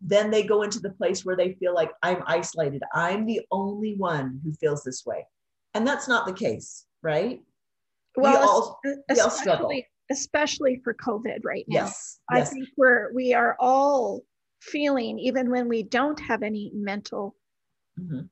then 0.00 0.32
they 0.32 0.42
go 0.42 0.62
into 0.62 0.80
the 0.80 0.90
place 0.90 1.24
where 1.24 1.36
they 1.36 1.52
feel 1.52 1.74
like 1.74 1.92
I'm 2.02 2.24
isolated. 2.26 2.82
I'm 2.92 3.24
the 3.24 3.42
only 3.52 3.94
one 3.94 4.40
who 4.42 4.52
feels 4.54 4.82
this 4.82 5.06
way. 5.06 5.24
And 5.74 5.86
that's 5.86 6.08
not 6.08 6.26
the 6.26 6.32
case, 6.32 6.86
right? 7.02 7.40
Well, 8.16 8.32
we 8.32 8.38
all, 8.38 8.80
we 9.08 9.20
all 9.20 9.30
struggle. 9.30 9.70
Especially 10.12 10.80
for 10.84 10.94
COVID 10.94 11.40
right 11.44 11.64
now. 11.68 11.84
Yes. 11.86 12.20
I 12.30 12.38
yes. 12.38 12.50
think 12.50 12.68
we're 12.76 13.12
we 13.14 13.34
are 13.34 13.56
all 13.58 14.22
feeling, 14.60 15.18
even 15.18 15.50
when 15.50 15.68
we 15.68 15.82
don't 15.82 16.20
have 16.20 16.42
any 16.42 16.70
mental 16.74 17.34
mm-hmm. 17.98 18.26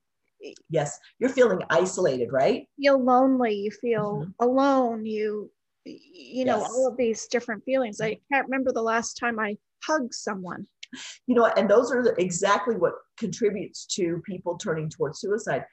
Yes, 0.70 0.98
you're 1.18 1.28
feeling 1.28 1.60
isolated, 1.68 2.28
right? 2.32 2.66
You 2.78 2.92
feel 2.92 3.04
lonely, 3.04 3.54
you 3.54 3.70
feel 3.70 4.22
mm-hmm. 4.22 4.48
alone, 4.48 5.04
you 5.04 5.50
you 5.84 6.44
know, 6.44 6.58
Yes. 6.60 6.70
all 6.72 6.88
of 6.88 6.96
these 6.96 7.26
different 7.26 7.64
feelings. 7.64 8.00
I 8.00 8.18
can't 8.32 8.46
remember 8.48 8.72
the 8.72 8.82
last 8.82 9.18
time 9.18 9.38
I 9.38 9.56
hugged 9.84 10.14
someone. 10.14 10.66
you 11.26 11.34
know 11.36 11.46
and 11.56 11.70
those 11.70 11.92
are 11.92 12.14
exactly 12.18 12.74
what 12.76 12.94
contributes 13.16 13.86
to 13.86 14.20
people 14.26 14.56
turning 14.58 14.88
towards 14.88 15.20
suicide 15.20 15.64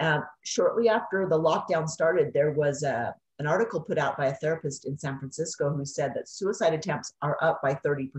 um, 0.00 0.22
shortly 0.44 0.88
after 0.88 1.26
the 1.28 1.38
lockdown 1.38 1.88
started 1.88 2.30
there 2.34 2.52
was 2.52 2.82
a, 2.82 3.14
an 3.38 3.46
article 3.46 3.80
put 3.80 3.98
out 3.98 4.16
by 4.16 4.26
a 4.26 4.34
therapist 4.34 4.86
in 4.86 4.98
san 4.98 5.18
francisco 5.18 5.70
who 5.70 5.84
said 5.84 6.12
that 6.14 6.28
suicide 6.28 6.74
attempts 6.74 7.14
are 7.22 7.38
up 7.42 7.60
by 7.62 7.74
30% 7.84 8.10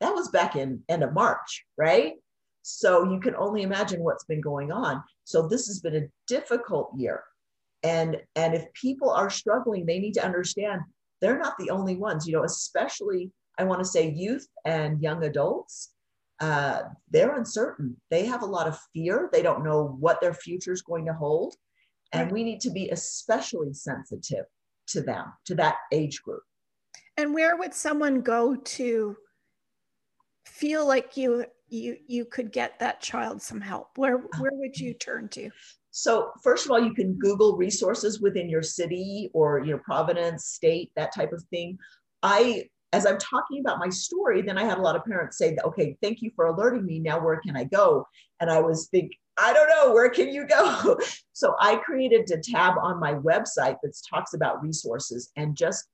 that 0.00 0.14
was 0.14 0.28
back 0.28 0.56
in 0.56 0.82
end 0.88 1.02
of 1.02 1.12
march 1.12 1.64
right 1.76 2.14
so 2.62 3.10
you 3.10 3.20
can 3.20 3.34
only 3.36 3.62
imagine 3.62 4.02
what's 4.02 4.24
been 4.24 4.40
going 4.40 4.70
on 4.70 5.02
so 5.24 5.46
this 5.46 5.66
has 5.66 5.80
been 5.80 5.96
a 5.96 6.08
difficult 6.26 6.90
year 6.96 7.22
and 7.82 8.16
and 8.36 8.54
if 8.54 8.72
people 8.74 9.10
are 9.10 9.30
struggling 9.30 9.86
they 9.86 9.98
need 9.98 10.14
to 10.14 10.24
understand 10.24 10.80
they're 11.20 11.38
not 11.38 11.56
the 11.58 11.70
only 11.70 11.96
ones 11.96 12.26
you 12.26 12.32
know 12.32 12.44
especially 12.44 13.30
I 13.60 13.64
want 13.64 13.80
to 13.80 13.84
say 13.84 14.10
youth 14.10 14.48
and 14.64 15.02
young 15.02 15.22
adults, 15.24 15.90
uh, 16.40 16.84
they're 17.10 17.36
uncertain. 17.36 17.94
They 18.10 18.24
have 18.24 18.40
a 18.40 18.46
lot 18.46 18.66
of 18.66 18.78
fear. 18.94 19.28
They 19.30 19.42
don't 19.42 19.62
know 19.62 19.96
what 20.00 20.20
their 20.22 20.32
future 20.32 20.72
is 20.72 20.80
going 20.80 21.04
to 21.06 21.12
hold. 21.12 21.56
And 22.12 22.30
we 22.32 22.44
need 22.44 22.60
to 22.62 22.70
be 22.70 22.90
especially 22.90 23.72
sensitive 23.72 24.46
to 24.88 25.00
them, 25.00 25.32
to 25.46 25.54
that 25.56 25.76
age 25.92 26.22
group. 26.22 26.42
And 27.16 27.34
where 27.34 27.56
would 27.56 27.74
someone 27.74 28.20
go 28.20 28.56
to 28.56 29.16
feel 30.46 30.86
like 30.86 31.16
you 31.16 31.44
you 31.68 31.96
you 32.06 32.24
could 32.24 32.50
get 32.50 32.78
that 32.80 33.00
child 33.00 33.40
some 33.42 33.60
help? 33.60 33.90
Where 33.96 34.18
ah. 34.18 34.38
where 34.40 34.52
would 34.54 34.78
you 34.78 34.94
turn 34.94 35.28
to? 35.30 35.50
So 35.92 36.30
first 36.42 36.64
of 36.64 36.70
all, 36.70 36.82
you 36.82 36.94
can 36.94 37.14
Google 37.18 37.56
resources 37.56 38.20
within 38.20 38.48
your 38.48 38.62
city 38.62 39.30
or 39.32 39.60
you 39.60 39.72
know 39.72 39.78
Providence, 39.78 40.46
state, 40.46 40.90
that 40.96 41.14
type 41.14 41.32
of 41.32 41.42
thing. 41.50 41.78
I 42.22 42.68
as 42.92 43.06
I'm 43.06 43.18
talking 43.18 43.60
about 43.60 43.78
my 43.78 43.88
story, 43.88 44.42
then 44.42 44.58
I 44.58 44.64
had 44.64 44.78
a 44.78 44.82
lot 44.82 44.96
of 44.96 45.04
parents 45.04 45.38
say, 45.38 45.56
okay, 45.64 45.96
thank 46.02 46.22
you 46.22 46.30
for 46.34 46.46
alerting 46.46 46.84
me. 46.84 46.98
Now 46.98 47.24
where 47.24 47.40
can 47.40 47.56
I 47.56 47.64
go? 47.64 48.06
And 48.40 48.50
I 48.50 48.60
was 48.60 48.88
think, 48.88 49.12
I 49.40 49.52
don't 49.52 49.68
know, 49.68 49.92
where 49.94 50.10
can 50.10 50.28
you 50.32 50.46
go? 50.46 50.98
so 51.32 51.54
I 51.60 51.76
created 51.76 52.30
a 52.30 52.38
tab 52.38 52.74
on 52.80 53.00
my 53.00 53.14
website 53.14 53.76
that 53.82 53.94
talks 54.08 54.34
about 54.34 54.62
resources. 54.62 55.30
And 55.36 55.56
just 55.56 55.88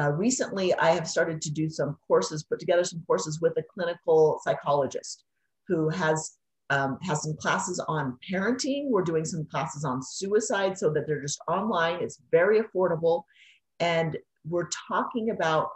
uh, 0.00 0.10
recently, 0.12 0.72
I 0.74 0.90
have 0.90 1.08
started 1.08 1.42
to 1.42 1.50
do 1.50 1.68
some 1.68 1.98
courses, 2.06 2.44
put 2.44 2.60
together 2.60 2.84
some 2.84 3.02
courses 3.06 3.40
with 3.40 3.52
a 3.58 3.62
clinical 3.74 4.40
psychologist 4.44 5.24
who 5.68 5.88
has 5.90 6.36
um, 6.70 6.98
has 7.02 7.22
some 7.22 7.36
classes 7.36 7.84
on 7.86 8.16
parenting. 8.30 8.88
We're 8.88 9.02
doing 9.02 9.26
some 9.26 9.44
classes 9.44 9.84
on 9.84 10.02
suicide 10.02 10.78
so 10.78 10.90
that 10.92 11.06
they're 11.06 11.20
just 11.20 11.40
online. 11.46 11.96
It's 12.02 12.18
very 12.30 12.62
affordable. 12.62 13.24
And 13.78 14.16
we're 14.48 14.70
talking 14.88 15.30
about 15.30 15.68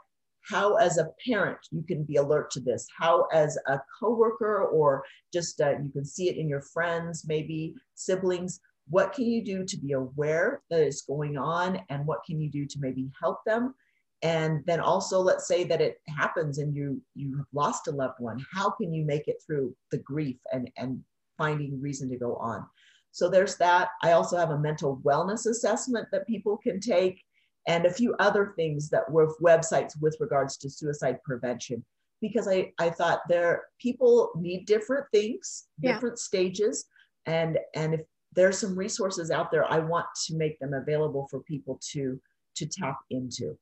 how, 0.48 0.76
as 0.76 0.98
a 0.98 1.10
parent, 1.26 1.58
you 1.70 1.82
can 1.82 2.04
be 2.04 2.16
alert 2.16 2.50
to 2.52 2.60
this, 2.60 2.86
how, 2.96 3.26
as 3.32 3.58
a 3.66 3.80
coworker, 3.98 4.64
or 4.64 5.04
just 5.32 5.60
uh, 5.60 5.72
you 5.82 5.90
can 5.92 6.04
see 6.04 6.28
it 6.28 6.36
in 6.36 6.48
your 6.48 6.62
friends, 6.62 7.24
maybe 7.26 7.74
siblings, 7.94 8.60
what 8.88 9.12
can 9.12 9.24
you 9.24 9.44
do 9.44 9.64
to 9.64 9.76
be 9.78 9.92
aware 9.92 10.62
that 10.70 10.80
it's 10.80 11.02
going 11.02 11.36
on? 11.36 11.80
And 11.88 12.06
what 12.06 12.20
can 12.24 12.40
you 12.40 12.48
do 12.48 12.66
to 12.66 12.78
maybe 12.80 13.10
help 13.20 13.38
them? 13.44 13.74
and 14.22 14.64
then 14.66 14.80
also 14.80 15.20
let's 15.20 15.46
say 15.46 15.64
that 15.64 15.80
it 15.80 16.00
happens 16.08 16.58
and 16.58 16.74
you 16.74 17.00
you 17.14 17.36
have 17.36 17.46
lost 17.52 17.86
a 17.86 17.90
loved 17.90 18.18
one 18.18 18.44
how 18.52 18.70
can 18.70 18.92
you 18.92 19.04
make 19.04 19.28
it 19.28 19.42
through 19.46 19.74
the 19.90 19.98
grief 19.98 20.36
and 20.52 20.70
and 20.76 21.00
finding 21.36 21.80
reason 21.80 22.08
to 22.08 22.16
go 22.16 22.34
on 22.36 22.64
so 23.12 23.28
there's 23.28 23.56
that 23.56 23.88
i 24.02 24.12
also 24.12 24.36
have 24.36 24.50
a 24.50 24.58
mental 24.58 25.00
wellness 25.04 25.46
assessment 25.46 26.06
that 26.10 26.26
people 26.26 26.56
can 26.56 26.80
take 26.80 27.22
and 27.66 27.85
a 27.87 27.92
few 27.92 28.14
other 28.18 28.52
things 28.56 28.88
that 28.90 29.11
were 29.11 29.35
websites 29.42 29.92
with 30.00 30.16
regards 30.20 30.56
to 30.58 30.70
suicide 30.70 31.18
prevention 31.25 31.85
because 32.20 32.46
i 32.49 32.73
i 32.78 32.88
thought 32.88 33.20
there 33.28 33.64
people 33.80 34.30
need 34.37 34.64
different 34.66 35.06
things 35.12 35.66
Yeah. 35.80 35.92
different 35.92 36.18
stages 36.18 36.87
and 37.26 37.58
and 37.75 37.94
if 37.94 38.00
there's 38.35 38.58
some 38.58 38.76
resources 38.76 39.30
out 39.30 39.50
there 39.50 39.64
i 39.70 39.78
want 39.78 40.06
to 40.26 40.37
make 40.37 40.58
them 40.61 40.73
available 40.75 41.26
for 41.30 41.40
people 41.40 41.78
to 41.92 42.20
to 42.54 42.66
tap 42.66 42.99
into 43.11 43.58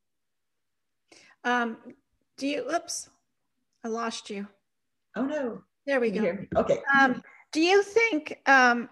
Um, 1.43 1.77
do 2.37 2.47
you? 2.47 2.65
Oops, 2.73 3.09
I 3.83 3.87
lost 3.87 4.29
you. 4.29 4.47
Oh 5.15 5.25
no. 5.25 5.61
There 5.85 5.99
we 5.99 6.09
go. 6.11 6.37
Okay. 6.55 6.79
Um, 6.99 7.21
do 7.51 7.61
you 7.61 7.83
think 7.83 8.39
um, 8.47 8.89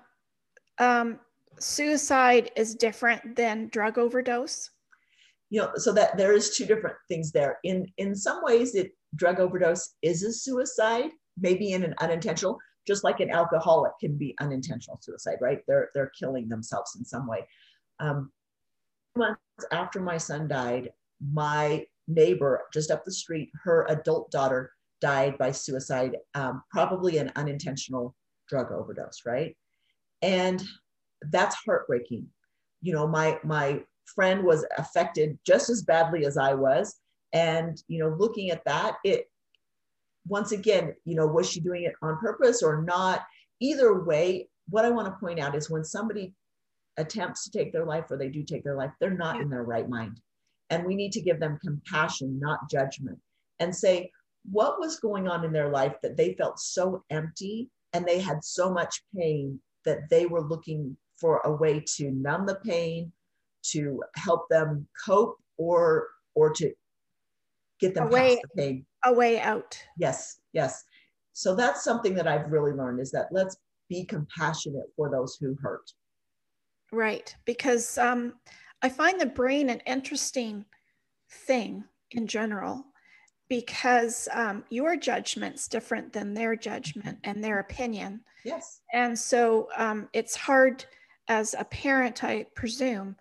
um, 0.77 1.19
suicide 1.59 2.51
is 2.55 2.75
different 2.75 3.35
than 3.35 3.69
drug 3.69 3.97
overdose? 3.97 4.69
You 5.53 5.61
know, 5.61 5.71
so 5.75 5.93
that 5.93 6.17
there 6.17 6.33
is 6.33 6.57
two 6.57 6.65
different 6.65 6.95
things 7.07 7.31
there. 7.31 7.59
In 7.63 7.85
in 7.97 8.15
some 8.15 8.39
ways, 8.43 8.73
it 8.73 8.89
drug 9.15 9.39
overdose 9.39 9.93
is 10.01 10.23
a 10.23 10.33
suicide, 10.33 11.11
maybe 11.37 11.73
in 11.73 11.83
an 11.83 11.93
unintentional, 12.01 12.57
just 12.87 13.03
like 13.03 13.19
an 13.19 13.29
alcoholic 13.29 13.91
can 13.99 14.17
be 14.17 14.35
unintentional 14.41 14.97
suicide, 14.99 15.37
right? 15.41 15.59
They're 15.67 15.89
they're 15.93 16.11
killing 16.19 16.49
themselves 16.49 16.95
in 16.97 17.05
some 17.05 17.27
way. 17.27 17.47
Um, 17.99 18.31
months 19.15 19.39
after 19.71 19.99
my 19.99 20.17
son 20.17 20.47
died, 20.47 20.89
my 21.21 21.85
neighbor 22.07 22.63
just 22.73 22.89
up 22.89 23.05
the 23.05 23.11
street, 23.11 23.51
her 23.63 23.85
adult 23.89 24.31
daughter 24.31 24.71
died 25.01 25.37
by 25.37 25.51
suicide, 25.51 26.17
um, 26.33 26.63
probably 26.71 27.19
an 27.19 27.31
unintentional 27.35 28.15
drug 28.49 28.71
overdose, 28.71 29.21
right? 29.23 29.55
And 30.23 30.63
that's 31.29 31.55
heartbreaking. 31.63 32.25
You 32.81 32.93
know, 32.93 33.07
my 33.07 33.37
my 33.43 33.83
friend 34.05 34.43
was 34.43 34.65
affected 34.77 35.37
just 35.45 35.69
as 35.69 35.83
badly 35.83 36.25
as 36.25 36.37
I 36.37 36.53
was, 36.53 36.95
and 37.33 37.81
you 37.87 37.99
know, 37.99 38.15
looking 38.17 38.51
at 38.51 38.63
that, 38.65 38.97
it 39.03 39.29
once 40.27 40.51
again, 40.51 40.93
you 41.05 41.15
know, 41.15 41.27
was 41.27 41.49
she 41.49 41.59
doing 41.59 41.83
it 41.83 41.93
on 42.01 42.17
purpose 42.17 42.63
or 42.63 42.81
not? 42.81 43.25
Either 43.59 44.03
way, 44.03 44.47
what 44.69 44.85
I 44.85 44.89
want 44.89 45.07
to 45.07 45.19
point 45.19 45.39
out 45.39 45.55
is 45.55 45.69
when 45.69 45.83
somebody 45.83 46.33
attempts 46.97 47.43
to 47.43 47.51
take 47.51 47.73
their 47.73 47.85
life 47.85 48.05
or 48.09 48.17
they 48.17 48.29
do 48.29 48.43
take 48.43 48.63
their 48.63 48.75
life, 48.75 48.91
they're 48.99 49.09
not 49.09 49.41
in 49.41 49.49
their 49.49 49.63
right 49.63 49.89
mind. 49.89 50.21
And 50.69 50.85
we 50.85 50.95
need 50.95 51.11
to 51.13 51.21
give 51.21 51.39
them 51.39 51.59
compassion, 51.63 52.39
not 52.39 52.69
judgment, 52.69 53.19
and 53.59 53.75
say, 53.75 54.11
what 54.49 54.79
was 54.79 54.99
going 54.99 55.27
on 55.27 55.45
in 55.45 55.53
their 55.53 55.69
life 55.69 55.95
that 56.03 56.17
they 56.17 56.33
felt 56.33 56.59
so 56.59 57.03
empty 57.09 57.69
and 57.93 58.05
they 58.05 58.19
had 58.19 58.43
so 58.43 58.71
much 58.71 59.01
pain 59.15 59.59
that 59.85 60.09
they 60.09 60.25
were 60.25 60.41
looking 60.41 60.97
for 61.19 61.41
a 61.45 61.51
way 61.51 61.83
to 61.95 62.11
numb 62.11 62.45
the 62.45 62.55
pain, 62.55 63.11
to 63.71 64.01
help 64.15 64.47
them 64.49 64.87
cope, 65.05 65.37
or 65.57 66.07
or 66.35 66.51
to 66.53 66.71
get 67.79 67.93
them 67.93 68.07
A 68.07 68.09
way- 68.09 68.35
past 68.35 68.47
the 68.55 68.61
pain. 68.61 68.85
A 69.05 69.13
way 69.13 69.39
out. 69.39 69.77
Yes, 69.97 70.39
yes. 70.53 70.83
So 71.33 71.55
that's 71.55 71.83
something 71.83 72.13
that 72.15 72.27
I've 72.27 72.51
really 72.51 72.71
learned 72.71 72.99
is 72.99 73.11
that 73.11 73.27
let's 73.31 73.57
be 73.89 74.05
compassionate 74.05 74.85
for 74.95 75.09
those 75.09 75.37
who 75.39 75.55
hurt. 75.61 75.91
Right. 76.91 77.35
Because 77.45 77.97
um, 77.97 78.33
I 78.81 78.89
find 78.89 79.19
the 79.19 79.25
brain 79.25 79.69
an 79.69 79.81
interesting 79.85 80.65
thing 81.29 81.83
in 82.11 82.27
general 82.27 82.85
because 83.49 84.29
um, 84.31 84.63
your 84.69 84.95
judgment's 84.95 85.67
different 85.67 86.13
than 86.13 86.33
their 86.33 86.55
judgment 86.55 87.17
and 87.23 87.43
their 87.43 87.59
opinion. 87.59 88.21
Yes. 88.45 88.81
And 88.93 89.17
so 89.17 89.69
um, 89.75 90.07
it's 90.13 90.35
hard 90.35 90.85
as 91.27 91.55
a 91.57 91.65
parent, 91.65 92.23
I 92.23 92.45
presume, 92.55 93.15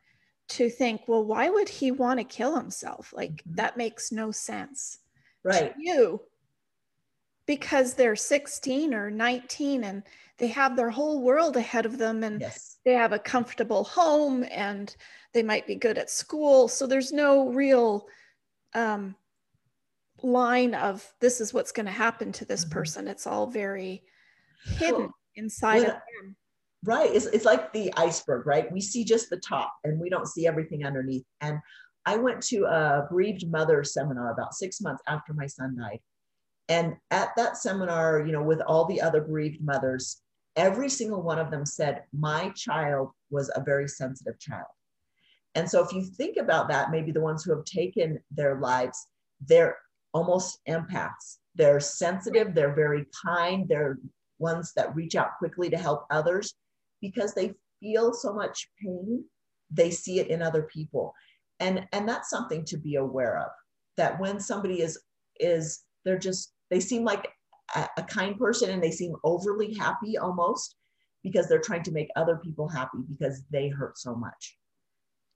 to 0.48 0.68
think, 0.70 1.02
well, 1.08 1.24
why 1.24 1.48
would 1.50 1.68
he 1.68 1.90
want 1.90 2.20
to 2.20 2.24
kill 2.24 2.56
himself? 2.56 3.12
Like 3.12 3.44
Mhm. 3.46 3.56
that 3.56 3.76
makes 3.76 4.12
no 4.12 4.30
sense. 4.32 4.98
Right. 5.44 5.74
you 5.76 6.22
because 7.46 7.94
they're 7.94 8.16
16 8.16 8.94
or 8.94 9.10
19 9.10 9.84
and 9.84 10.02
they 10.38 10.46
have 10.48 10.76
their 10.76 10.90
whole 10.90 11.22
world 11.22 11.56
ahead 11.56 11.86
of 11.86 11.98
them 11.98 12.22
and 12.24 12.40
Yes. 12.40 12.78
they 12.84 12.92
have 12.92 13.12
a 13.12 13.18
comfortable 13.18 13.84
home 13.84 14.44
and 14.50 14.96
they 15.32 15.42
might 15.42 15.66
be 15.66 15.74
good 15.74 15.98
at 15.98 16.10
school 16.10 16.68
so 16.68 16.86
there's 16.86 17.12
no 17.12 17.48
real 17.50 18.06
um, 18.74 19.16
line 20.22 20.74
of 20.74 21.12
this 21.20 21.40
is 21.40 21.52
what's 21.52 21.72
going 21.72 21.86
to 21.86 21.92
happen 21.92 22.30
to 22.32 22.44
this 22.44 22.64
Mhm. 22.64 22.70
person 22.70 23.08
it's 23.08 23.26
all 23.26 23.46
very 23.46 24.04
hidden 24.64 25.06
Well, 25.06 25.14
inside 25.34 25.84
of 25.84 25.94
them 25.94 26.36
Right. 26.84 27.14
It's, 27.14 27.26
it's 27.26 27.44
like 27.44 27.72
the 27.72 27.92
iceberg, 27.96 28.46
right? 28.46 28.70
We 28.72 28.80
see 28.80 29.04
just 29.04 29.30
the 29.30 29.36
top 29.36 29.72
and 29.84 30.00
we 30.00 30.10
don't 30.10 30.26
see 30.26 30.46
everything 30.46 30.84
underneath. 30.84 31.24
And 31.40 31.58
I 32.06 32.16
went 32.16 32.42
to 32.44 32.64
a 32.64 33.06
bereaved 33.08 33.48
mother 33.48 33.84
seminar 33.84 34.32
about 34.32 34.54
six 34.54 34.80
months 34.80 35.02
after 35.06 35.32
my 35.32 35.46
son 35.46 35.76
died. 35.78 36.00
And 36.68 36.96
at 37.10 37.30
that 37.36 37.56
seminar, 37.56 38.24
you 38.26 38.32
know, 38.32 38.42
with 38.42 38.60
all 38.62 38.86
the 38.86 39.00
other 39.00 39.20
bereaved 39.20 39.62
mothers, 39.62 40.22
every 40.56 40.88
single 40.88 41.22
one 41.22 41.38
of 41.38 41.50
them 41.50 41.64
said, 41.64 42.02
My 42.12 42.50
child 42.50 43.10
was 43.30 43.50
a 43.54 43.62
very 43.62 43.88
sensitive 43.88 44.38
child. 44.40 44.66
And 45.54 45.68
so 45.70 45.84
if 45.84 45.92
you 45.92 46.02
think 46.02 46.36
about 46.36 46.68
that, 46.68 46.90
maybe 46.90 47.12
the 47.12 47.20
ones 47.20 47.44
who 47.44 47.54
have 47.54 47.64
taken 47.64 48.18
their 48.30 48.58
lives, 48.58 49.06
they're 49.46 49.76
almost 50.14 50.58
empaths. 50.68 51.38
They're 51.54 51.80
sensitive, 51.80 52.54
they're 52.54 52.74
very 52.74 53.06
kind, 53.24 53.68
they're 53.68 53.98
ones 54.38 54.72
that 54.74 54.94
reach 54.96 55.14
out 55.14 55.38
quickly 55.38 55.68
to 55.70 55.76
help 55.76 56.06
others 56.10 56.54
because 57.02 57.34
they 57.34 57.52
feel 57.80 58.14
so 58.14 58.32
much 58.32 58.70
pain, 58.82 59.24
they 59.70 59.90
see 59.90 60.20
it 60.20 60.28
in 60.28 60.40
other 60.40 60.62
people. 60.62 61.12
and 61.60 61.86
and 61.92 62.08
that's 62.08 62.30
something 62.30 62.64
to 62.64 62.78
be 62.78 62.96
aware 62.96 63.38
of 63.38 63.50
that 63.96 64.18
when 64.18 64.40
somebody 64.40 64.80
is 64.80 64.98
is 65.38 65.84
they're 66.04 66.18
just 66.18 66.52
they 66.70 66.80
seem 66.80 67.04
like 67.04 67.28
a, 67.74 67.86
a 67.98 68.02
kind 68.02 68.38
person 68.38 68.70
and 68.70 68.82
they 68.82 68.90
seem 68.90 69.14
overly 69.24 69.74
happy 69.74 70.16
almost 70.18 70.76
because 71.22 71.48
they're 71.48 71.60
trying 71.60 71.82
to 71.82 71.92
make 71.92 72.08
other 72.16 72.36
people 72.36 72.68
happy 72.68 72.98
because 73.08 73.42
they 73.50 73.68
hurt 73.68 73.98
so 73.98 74.14
much 74.14 74.56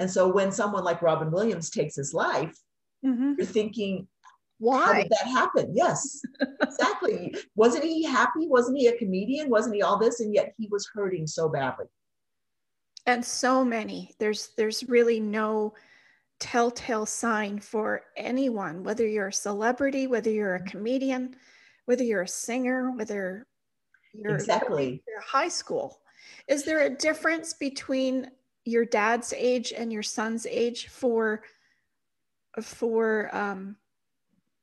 and 0.01 0.11
so 0.11 0.33
when 0.33 0.51
someone 0.51 0.85
like 0.85 1.03
robin 1.03 1.31
williams 1.31 1.71
takes 1.71 1.97
his 1.97 2.13
life 2.15 2.57
mm-hmm. 3.05 3.35
you're 3.37 3.47
thinking 3.47 4.07
why 4.59 4.85
How 4.85 4.93
did 4.95 5.11
that 5.11 5.27
happen? 5.27 5.73
Yes 5.75 6.21
exactly. 6.77 7.35
Wasn't 7.55 7.85
he 7.85 8.05
happy? 8.05 8.47
Wasn't 8.47 8.77
he 8.77 8.87
a 8.89 8.97
comedian? 8.97 9.51
Wasn't 9.51 9.75
he 9.75 9.83
all 9.83 9.99
this? 9.99 10.21
And 10.21 10.35
yet 10.35 10.53
he 10.57 10.69
was 10.71 10.89
hurting 10.93 11.27
so 11.27 11.49
badly. 11.49 11.87
And 13.07 13.25
so 13.25 13.65
many. 13.65 14.15
There's 14.19 14.51
there's 14.57 14.89
really 14.89 15.21
no 15.21 15.75
telltale 16.39 17.07
sign 17.07 17.59
for 17.59 18.03
anyone 18.15 18.85
whether 18.85 19.07
you're 19.07 19.29
a 19.29 19.33
celebrity 19.33 20.07
whether 20.07 20.29
you're 20.29 20.57
a 20.57 20.65
comedian 20.65 21.35
whether 21.87 22.05
you're 22.05 22.21
a 22.21 22.29
singer 22.29 22.91
whether 22.91 23.47
you're 24.13 24.35
exactly. 24.35 25.03
you're 25.09 25.21
high 25.23 25.49
school. 25.49 26.01
Is 26.47 26.65
there 26.65 26.83
a 26.83 26.91
difference 26.91 27.55
between 27.55 28.31
your 28.65 28.85
dad's 28.85 29.33
age 29.35 29.73
and 29.75 29.93
your 29.93 30.03
son's 30.03 30.47
age 30.47 30.89
for 30.89 31.43
for 32.61 33.35
um, 33.35 33.77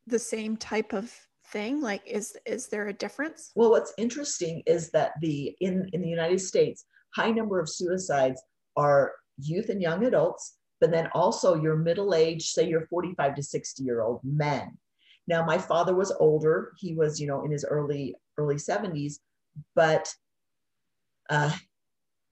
the 0.07 0.19
same 0.19 0.57
type 0.57 0.93
of 0.93 1.11
thing 1.47 1.81
like 1.81 2.01
is 2.07 2.37
is 2.45 2.67
there 2.67 2.87
a 2.87 2.93
difference 2.93 3.51
well 3.55 3.69
what's 3.69 3.93
interesting 3.97 4.63
is 4.65 4.89
that 4.91 5.11
the 5.21 5.55
in 5.59 5.87
in 5.93 6.01
the 6.01 6.07
united 6.07 6.39
states 6.39 6.85
high 7.15 7.31
number 7.31 7.59
of 7.59 7.69
suicides 7.69 8.41
are 8.75 9.13
youth 9.37 9.69
and 9.69 9.81
young 9.81 10.05
adults, 10.05 10.55
but 10.79 10.91
then 10.91 11.09
also 11.13 11.61
your 11.61 11.75
middle 11.75 12.13
age, 12.13 12.49
say 12.49 12.67
you're 12.67 12.87
45 12.87 13.35
to 13.35 13.43
60 13.43 13.83
year 13.83 14.01
old 14.01 14.19
men. 14.23 14.77
Now, 15.27 15.45
my 15.45 15.57
father 15.57 15.95
was 15.95 16.11
older. 16.19 16.73
He 16.77 16.93
was, 16.93 17.19
you 17.19 17.27
know, 17.27 17.45
in 17.45 17.51
his 17.51 17.63
early, 17.63 18.15
early 18.37 18.55
70s, 18.55 19.19
but 19.75 20.13
uh, 21.29 21.53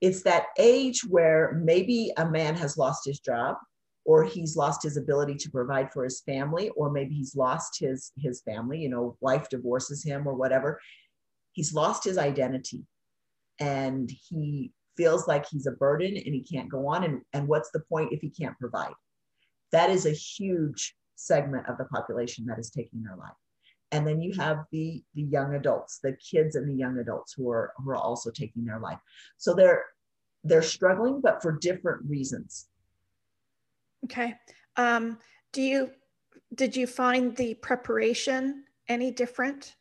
it's 0.01 0.23
that 0.23 0.47
age 0.59 1.01
where 1.05 1.61
maybe 1.63 2.11
a 2.17 2.29
man 2.29 2.55
has 2.55 2.77
lost 2.77 3.05
his 3.05 3.19
job 3.19 3.55
or 4.05 4.23
he's 4.23 4.55
lost 4.55 4.83
his 4.83 4.97
ability 4.97 5.35
to 5.35 5.49
provide 5.51 5.91
for 5.91 6.03
his 6.03 6.21
family 6.21 6.69
or 6.69 6.91
maybe 6.91 7.13
he's 7.13 7.35
lost 7.35 7.79
his 7.79 8.11
his 8.17 8.41
family 8.41 8.79
you 8.79 8.89
know 8.89 9.15
wife 9.19 9.49
divorces 9.49 10.03
him 10.03 10.27
or 10.27 10.33
whatever 10.33 10.79
he's 11.53 11.73
lost 11.73 12.03
his 12.03 12.17
identity 12.17 12.83
and 13.59 14.11
he 14.29 14.71
feels 14.97 15.27
like 15.27 15.47
he's 15.47 15.67
a 15.67 15.71
burden 15.71 16.17
and 16.17 16.33
he 16.33 16.43
can't 16.43 16.69
go 16.69 16.87
on. 16.87 17.03
And, 17.03 17.21
and 17.33 17.47
what's 17.47 17.71
the 17.71 17.79
point 17.79 18.11
if 18.11 18.21
he 18.21 18.29
can't 18.29 18.57
provide? 18.59 18.93
That 19.71 19.89
is 19.89 20.05
a 20.05 20.11
huge 20.11 20.95
segment 21.15 21.67
of 21.67 21.77
the 21.77 21.85
population 21.85 22.45
that 22.47 22.59
is 22.59 22.71
taking 22.71 23.03
their 23.03 23.15
life. 23.15 23.31
And 23.91 24.07
then 24.07 24.21
you 24.21 24.33
have 24.33 24.65
the, 24.71 25.03
the 25.15 25.23
young 25.23 25.55
adults, 25.55 25.99
the 26.01 26.13
kids 26.13 26.55
and 26.55 26.67
the 26.67 26.73
young 26.73 26.97
adults 26.97 27.33
who 27.33 27.49
are, 27.49 27.73
who 27.77 27.89
are 27.91 27.97
also 27.97 28.31
taking 28.31 28.65
their 28.65 28.79
life. 28.79 28.99
So 29.37 29.53
they're, 29.53 29.83
they're 30.43 30.61
struggling, 30.61 31.21
but 31.21 31.41
for 31.41 31.51
different 31.51 32.09
reasons. 32.09 32.67
Okay. 34.05 34.35
Um, 34.77 35.17
do 35.53 35.61
you, 35.61 35.91
did 36.55 36.75
you 36.75 36.87
find 36.87 37.35
the 37.35 37.53
preparation 37.55 38.65
any 38.87 39.11
different 39.11 39.75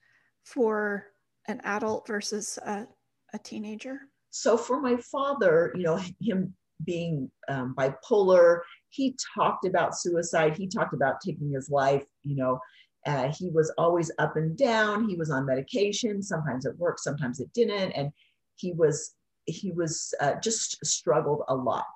for 0.44 1.06
an 1.48 1.61
adult 1.64 2.06
versus 2.06 2.59
a, 2.64 2.87
a 3.33 3.38
teenager? 3.38 4.00
So 4.30 4.56
for 4.56 4.80
my 4.80 4.96
father, 4.96 5.72
you 5.74 5.83
know, 5.83 6.00
him 6.20 6.54
being 6.85 7.30
um, 7.48 7.74
bipolar, 7.76 8.61
he 8.88 9.16
talked 9.35 9.66
about 9.66 9.96
suicide. 9.96 10.56
He 10.56 10.66
talked 10.66 10.94
about 10.94 11.20
taking 11.24 11.50
his 11.52 11.70
life. 11.70 12.04
You 12.22 12.37
know, 12.37 12.61
uh, 13.06 13.33
he 13.37 13.48
was 13.50 13.72
always 13.78 14.11
up 14.18 14.37
and 14.37 14.56
down. 14.56 15.09
He 15.09 15.16
was 15.16 15.30
on 15.30 15.46
medication. 15.46 16.22
Sometimes 16.22 16.66
it 16.66 16.76
worked, 16.78 17.00
sometimes 17.00 17.40
it 17.40 17.52
didn't, 17.52 17.92
and 17.92 18.11
he 18.56 18.72
was 18.72 19.14
he 19.46 19.72
was 19.72 20.14
uh, 20.20 20.35
just 20.42 20.85
struggled 20.85 21.42
a 21.48 21.54
lot. 21.54 21.87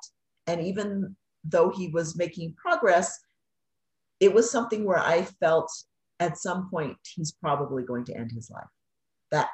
And 0.46 0.60
even 0.60 1.14
though 1.44 1.70
he 1.70 1.88
was 1.88 2.16
making 2.16 2.54
progress, 2.54 3.20
it 4.20 4.32
was 4.32 4.50
something 4.50 4.84
where 4.84 4.98
I 4.98 5.22
felt 5.22 5.70
at 6.20 6.38
some 6.38 6.70
point 6.70 6.96
he's 7.14 7.32
probably 7.32 7.82
going 7.82 8.04
to 8.06 8.16
end 8.16 8.32
his 8.32 8.50
life. 8.50 8.64
That 9.30 9.48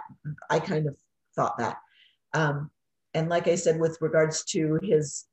I 0.48 0.60
kind 0.60 0.86
of 0.86 0.96
thought 1.34 1.58
that. 1.58 1.78
Um, 2.34 2.70
and 3.14 3.28
like 3.28 3.48
I 3.48 3.54
said, 3.54 3.80
with 3.80 3.98
regards 4.00 4.44
to 4.46 4.78
his, 4.82 5.24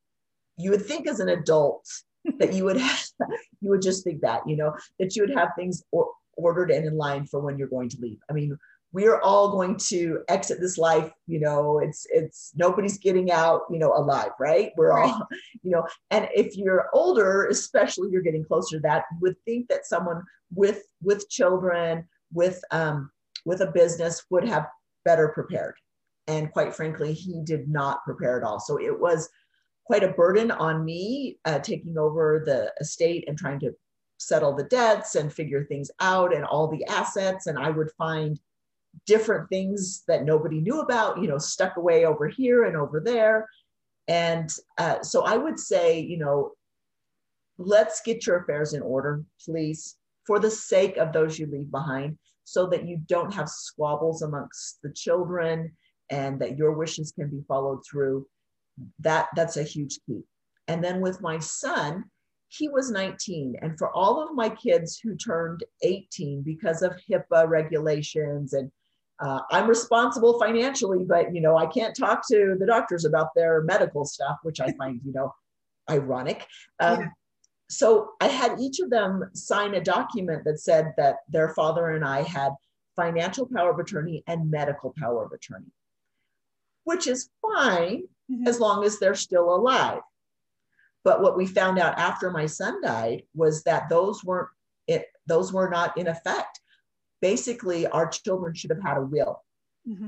you 0.57 0.71
would 0.71 0.85
think 0.85 1.07
as 1.07 1.19
an 1.19 1.29
adult 1.29 1.85
that 2.39 2.53
you 2.53 2.63
would 2.63 2.77
have, 2.77 3.05
you 3.61 3.69
would 3.69 3.81
just 3.81 4.03
think 4.03 4.21
that, 4.21 4.47
you 4.47 4.55
know, 4.55 4.75
that 4.99 5.15
you 5.15 5.23
would 5.23 5.35
have 5.35 5.49
things 5.55 5.83
or, 5.91 6.09
ordered 6.37 6.71
and 6.71 6.85
in 6.85 6.95
line 6.95 7.25
for 7.25 7.39
when 7.39 7.57
you're 7.57 7.67
going 7.67 7.89
to 7.89 7.97
leave. 7.99 8.19
I 8.29 8.33
mean, 8.33 8.57
we're 8.97 9.19
all 9.21 9.51
going 9.51 9.77
to 9.77 10.23
exit 10.27 10.59
this 10.59 10.77
life 10.77 11.11
you 11.27 11.39
know 11.39 11.79
it's 11.79 12.07
it's 12.09 12.51
nobody's 12.55 12.97
getting 12.97 13.31
out 13.31 13.61
you 13.69 13.77
know 13.77 13.93
alive 13.93 14.31
right 14.39 14.71
we're 14.75 14.89
right. 14.89 15.09
all 15.09 15.27
you 15.63 15.71
know 15.71 15.85
and 16.09 16.27
if 16.33 16.57
you're 16.57 16.89
older 16.93 17.47
especially 17.47 18.09
you're 18.11 18.21
getting 18.21 18.43
closer 18.43 18.77
to 18.77 18.81
that 18.81 19.03
would 19.21 19.35
think 19.45 19.67
that 19.67 19.85
someone 19.85 20.21
with 20.53 20.83
with 21.03 21.29
children 21.29 22.07
with 22.33 22.59
um 22.71 23.11
with 23.45 23.61
a 23.61 23.71
business 23.71 24.25
would 24.29 24.43
have 24.43 24.67
better 25.05 25.29
prepared 25.29 25.75
and 26.27 26.51
quite 26.51 26.75
frankly, 26.75 27.13
he 27.13 27.41
did 27.43 27.69
not 27.69 28.03
prepare 28.03 28.37
at 28.37 28.43
all. 28.43 28.59
So 28.59 28.79
it 28.79 28.97
was 28.97 29.29
quite 29.85 30.03
a 30.03 30.09
burden 30.09 30.51
on 30.51 30.83
me 30.83 31.39
uh, 31.45 31.59
taking 31.59 31.97
over 31.97 32.43
the 32.45 32.73
estate 32.81 33.23
and 33.27 33.37
trying 33.37 33.59
to 33.61 33.71
settle 34.17 34.53
the 34.53 34.65
debts 34.65 35.15
and 35.15 35.31
figure 35.31 35.63
things 35.63 35.89
out 36.01 36.35
and 36.35 36.43
all 36.43 36.67
the 36.67 36.83
assets. 36.85 37.47
And 37.47 37.57
I 37.57 37.69
would 37.69 37.91
find 37.97 38.39
different 39.05 39.49
things 39.49 40.03
that 40.07 40.25
nobody 40.25 40.59
knew 40.59 40.79
about, 40.79 41.21
you 41.21 41.27
know, 41.27 41.37
stuck 41.37 41.77
away 41.77 42.05
over 42.05 42.27
here 42.27 42.65
and 42.65 42.75
over 42.75 42.99
there. 42.99 43.47
And 44.07 44.49
uh, 44.77 45.01
so 45.01 45.23
I 45.25 45.37
would 45.37 45.59
say, 45.59 45.99
you 45.99 46.17
know, 46.17 46.51
let's 47.57 48.01
get 48.01 48.25
your 48.25 48.37
affairs 48.37 48.73
in 48.73 48.81
order, 48.81 49.23
please, 49.43 49.97
for 50.25 50.39
the 50.39 50.51
sake 50.51 50.97
of 50.97 51.11
those 51.11 51.37
you 51.37 51.47
leave 51.47 51.71
behind, 51.71 52.17
so 52.43 52.67
that 52.67 52.87
you 52.87 53.01
don't 53.07 53.33
have 53.33 53.49
squabbles 53.49 54.21
amongst 54.21 54.79
the 54.81 54.91
children 54.93 55.75
and 56.09 56.39
that 56.39 56.57
your 56.57 56.71
wishes 56.71 57.11
can 57.11 57.29
be 57.29 57.43
followed 57.47 57.81
through. 57.85 58.25
That 58.99 59.27
that's 59.35 59.57
a 59.57 59.63
huge 59.63 59.99
key. 60.05 60.21
And 60.67 60.83
then 60.83 61.01
with 61.01 61.21
my 61.21 61.39
son 61.39 62.05
he 62.49 62.69
was 62.69 62.91
19 62.91 63.55
and 63.61 63.77
for 63.77 63.91
all 63.91 64.23
of 64.23 64.33
my 64.33 64.49
kids 64.49 64.99
who 64.99 65.15
turned 65.15 65.63
18 65.81 66.43
because 66.43 66.81
of 66.81 66.93
hipaa 67.09 67.47
regulations 67.47 68.53
and 68.53 68.71
uh, 69.19 69.39
i'm 69.51 69.67
responsible 69.67 70.39
financially 70.39 71.03
but 71.03 71.33
you 71.33 71.41
know 71.41 71.57
i 71.57 71.65
can't 71.65 71.95
talk 71.95 72.21
to 72.27 72.55
the 72.59 72.65
doctors 72.65 73.05
about 73.05 73.29
their 73.35 73.61
medical 73.63 74.05
stuff 74.05 74.37
which 74.43 74.59
i 74.59 74.71
find 74.73 74.99
you 75.05 75.13
know 75.13 75.33
ironic 75.89 76.45
um, 76.79 76.99
yeah. 77.01 77.07
so 77.69 78.11
i 78.21 78.27
had 78.27 78.59
each 78.59 78.79
of 78.79 78.89
them 78.89 79.29
sign 79.33 79.75
a 79.75 79.81
document 79.81 80.43
that 80.43 80.59
said 80.59 80.93
that 80.97 81.17
their 81.29 81.49
father 81.49 81.91
and 81.91 82.03
i 82.03 82.21
had 82.21 82.51
financial 82.95 83.47
power 83.53 83.71
of 83.71 83.79
attorney 83.79 84.23
and 84.27 84.49
medical 84.49 84.93
power 84.97 85.25
of 85.25 85.31
attorney 85.31 85.71
which 86.87 87.05
is 87.05 87.29
fine 87.41 88.03
mm-hmm. 88.31 88.47
as 88.47 88.61
long 88.61 88.85
as 88.85 88.97
they're 88.97 89.13
still 89.13 89.53
alive. 89.53 89.99
But 91.03 91.21
what 91.21 91.35
we 91.35 91.45
found 91.45 91.79
out 91.79 91.99
after 91.99 92.31
my 92.31 92.45
son 92.45 92.81
died 92.81 93.23
was 93.35 93.63
that 93.63 93.89
those 93.89 94.23
weren't 94.23 94.47
it, 94.87 95.07
those 95.25 95.51
were 95.51 95.69
not 95.69 95.97
in 95.97 96.07
effect. 96.07 96.61
Basically, 97.21 97.87
our 97.87 98.07
children 98.07 98.53
should 98.53 98.69
have 98.69 98.81
had 98.81 98.97
a 98.97 99.01
will. 99.01 99.43
Mm-hmm. 99.87 100.07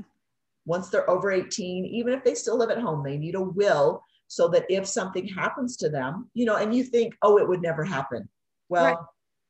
Once 0.66 0.88
they're 0.88 1.08
over 1.08 1.30
18, 1.30 1.86
even 1.86 2.12
if 2.12 2.22
they 2.22 2.34
still 2.34 2.58
live 2.58 2.70
at 2.70 2.78
home, 2.78 3.02
they 3.02 3.18
need 3.18 3.34
a 3.34 3.40
will 3.40 4.02
so 4.28 4.46
that 4.48 4.64
if 4.68 4.86
something 4.86 5.26
happens 5.26 5.76
to 5.78 5.88
them, 5.88 6.30
you 6.34 6.44
know, 6.44 6.56
and 6.56 6.74
you 6.74 6.84
think, 6.84 7.16
oh, 7.22 7.38
it 7.38 7.48
would 7.48 7.62
never 7.62 7.82
happen. 7.82 8.28
Well, 8.68 8.84
right. 8.84 8.96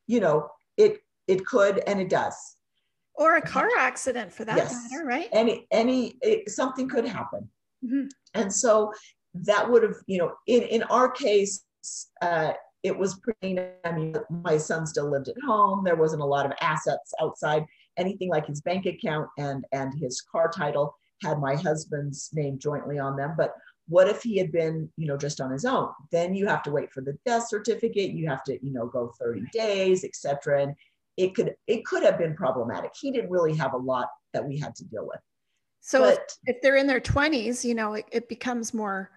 you 0.06 0.20
know, 0.20 0.48
it 0.76 0.98
it 1.26 1.44
could 1.44 1.82
and 1.86 2.00
it 2.00 2.08
does 2.08 2.56
or 3.14 3.36
a 3.36 3.42
car 3.42 3.68
accident 3.78 4.32
for 4.32 4.44
that 4.44 4.56
yes. 4.56 4.88
matter 4.90 5.04
right 5.04 5.28
any 5.32 5.66
any 5.70 6.16
it, 6.22 6.48
something 6.50 6.88
could 6.88 7.06
happen 7.06 7.48
mm-hmm. 7.84 8.06
and 8.34 8.52
so 8.52 8.92
that 9.34 9.70
would 9.70 9.82
have 9.82 9.96
you 10.06 10.18
know 10.18 10.32
in 10.46 10.62
in 10.62 10.82
our 10.84 11.10
case 11.10 11.64
uh, 12.22 12.52
it 12.82 12.96
was 12.96 13.20
pretty 13.20 13.58
i 13.84 13.92
mean 13.92 14.16
my 14.42 14.56
son 14.56 14.86
still 14.86 15.10
lived 15.10 15.28
at 15.28 15.36
home. 15.46 15.84
There 15.84 15.96
wasn't 15.96 16.22
a 16.22 16.26
lot 16.26 16.46
of 16.46 16.52
assets 16.60 17.12
outside 17.20 17.64
anything 17.96 18.30
like 18.30 18.46
his 18.46 18.60
bank 18.60 18.86
account 18.86 19.28
and 19.38 19.64
and 19.72 19.92
his 19.98 20.20
car 20.20 20.50
title 20.50 20.94
had 21.22 21.38
my 21.38 21.54
husband's 21.54 22.30
name 22.32 22.58
jointly 22.58 22.98
on 22.98 23.16
them. 23.16 23.34
But 23.36 23.52
what 23.88 24.08
if 24.08 24.22
he 24.22 24.38
had 24.38 24.52
been 24.52 24.88
you 24.96 25.06
know 25.06 25.16
just 25.16 25.40
on 25.40 25.50
his 25.50 25.64
own? 25.64 25.88
Then 26.10 26.34
you 26.34 26.46
have 26.46 26.62
to 26.64 26.70
wait 26.70 26.92
for 26.92 27.02
the 27.02 27.16
death 27.26 27.48
certificate. 27.48 28.12
You 28.12 28.28
have 28.28 28.44
to 28.44 28.58
you 28.64 28.72
know 28.72 28.86
go 28.86 29.12
30 29.18 29.42
days 29.52 30.04
etc 30.04 30.62
and 30.62 30.74
it 31.16 31.34
could 31.34 31.54
it 31.66 31.84
could 31.84 32.02
have 32.02 32.18
been 32.18 32.34
problematic. 32.34 32.92
He 32.98 33.10
didn't 33.10 33.30
really 33.30 33.54
have 33.56 33.74
a 33.74 33.78
lot 33.78 34.08
that 34.32 34.46
we 34.46 34.58
had 34.58 34.74
to 34.76 34.84
deal 34.84 35.06
with. 35.06 35.20
So 35.80 36.00
but, 36.00 36.32
if, 36.46 36.56
if, 36.56 36.62
they're 36.62 36.76
in 36.76 36.86
their 36.86 37.00
20s, 37.00 37.64
you 37.64 37.74
know, 37.74 37.94
it, 37.94 38.04
it 38.12 38.28
becomes 38.28 38.74
more 38.74 39.10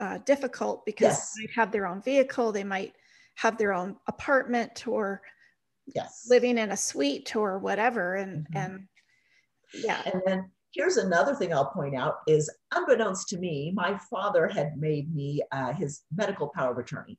uh, 0.00 0.18
difficult 0.18 0.84
because 0.84 1.02
yes. 1.02 1.32
they 1.36 1.42
might 1.44 1.54
have 1.54 1.72
their 1.72 1.86
own 1.86 2.02
vehicle. 2.02 2.52
They 2.52 2.64
might 2.64 2.94
have 3.36 3.58
their 3.58 3.72
own 3.72 3.96
apartment 4.08 4.86
or 4.86 5.22
yes 5.94 6.26
living 6.28 6.58
in 6.58 6.72
a 6.72 6.76
suite 6.76 7.36
or 7.36 7.58
whatever 7.58 8.14
and 8.14 8.44
mm-hmm. 8.44 8.56
and 8.58 8.88
yeah 9.74 10.00
and 10.06 10.22
then 10.26 10.50
here's 10.74 10.96
another 10.96 11.34
thing 11.34 11.52
i'll 11.52 11.70
point 11.70 11.94
out 11.94 12.16
is 12.26 12.50
unbeknownst 12.72 13.28
to 13.28 13.38
me 13.38 13.72
my 13.74 13.98
father 14.10 14.48
had 14.48 14.76
made 14.76 15.14
me 15.14 15.40
uh, 15.52 15.72
his 15.72 16.02
medical 16.14 16.50
power 16.54 16.72
of 16.72 16.78
attorney 16.78 17.18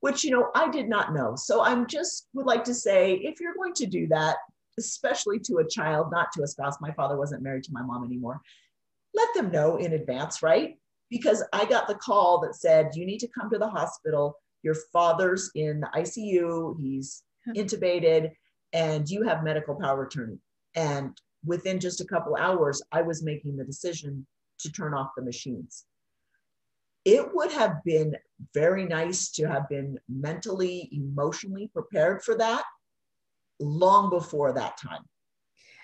which 0.00 0.24
you 0.24 0.30
know 0.30 0.50
i 0.54 0.70
did 0.70 0.88
not 0.88 1.12
know 1.12 1.34
so 1.36 1.62
i'm 1.62 1.86
just 1.86 2.28
would 2.32 2.46
like 2.46 2.64
to 2.64 2.74
say 2.74 3.14
if 3.16 3.40
you're 3.40 3.54
going 3.54 3.74
to 3.74 3.86
do 3.86 4.06
that 4.06 4.36
especially 4.78 5.38
to 5.38 5.58
a 5.58 5.68
child 5.68 6.10
not 6.10 6.28
to 6.32 6.42
a 6.42 6.46
spouse 6.46 6.80
my 6.80 6.92
father 6.92 7.18
wasn't 7.18 7.42
married 7.42 7.64
to 7.64 7.72
my 7.72 7.82
mom 7.82 8.04
anymore 8.04 8.40
let 9.14 9.28
them 9.34 9.50
know 9.50 9.76
in 9.76 9.92
advance 9.92 10.42
right 10.42 10.76
because 11.10 11.42
i 11.52 11.64
got 11.64 11.86
the 11.88 11.94
call 11.94 12.40
that 12.40 12.54
said 12.54 12.90
you 12.94 13.04
need 13.04 13.18
to 13.18 13.28
come 13.28 13.50
to 13.50 13.58
the 13.58 13.68
hospital. 13.68 14.36
Your 14.62 14.76
father's 14.92 15.50
in 15.54 15.80
the 15.80 15.88
icu 15.96 16.78
he's 16.78 17.22
intubated 17.56 18.30
and 18.72 19.08
you 19.08 19.22
have 19.22 19.42
medical 19.42 19.74
power 19.74 20.02
of 20.02 20.08
attorney 20.08 20.38
and 20.74 21.16
within 21.44 21.80
just 21.80 22.00
a 22.00 22.04
couple 22.04 22.36
hours 22.36 22.82
i 22.92 23.00
was 23.00 23.22
making 23.22 23.56
the 23.56 23.64
decision 23.64 24.26
to 24.62 24.72
turn 24.72 24.94
off 24.94 25.10
the 25.16 25.22
machines. 25.22 25.84
It 27.04 27.26
would 27.34 27.50
have 27.52 27.82
been 27.84 28.14
very 28.52 28.84
nice 28.84 29.30
to 29.32 29.48
have 29.48 29.68
been 29.68 29.98
mentally, 30.08 30.88
emotionally 30.92 31.70
prepared 31.72 32.22
for 32.22 32.36
that 32.36 32.64
long 33.58 34.10
before 34.10 34.52
that 34.52 34.76
time. 34.76 35.02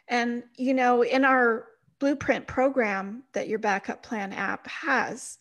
And, 0.09 0.45
you 0.57 0.75
know, 0.75 1.03
in 1.03 1.25
our 1.25 1.67
blueprint 1.99 2.47
program 2.47 3.23
that 3.33 3.49
your 3.49 3.59
backup 3.59 4.03
plan 4.03 4.33
app 4.33 4.67
has 4.67 5.39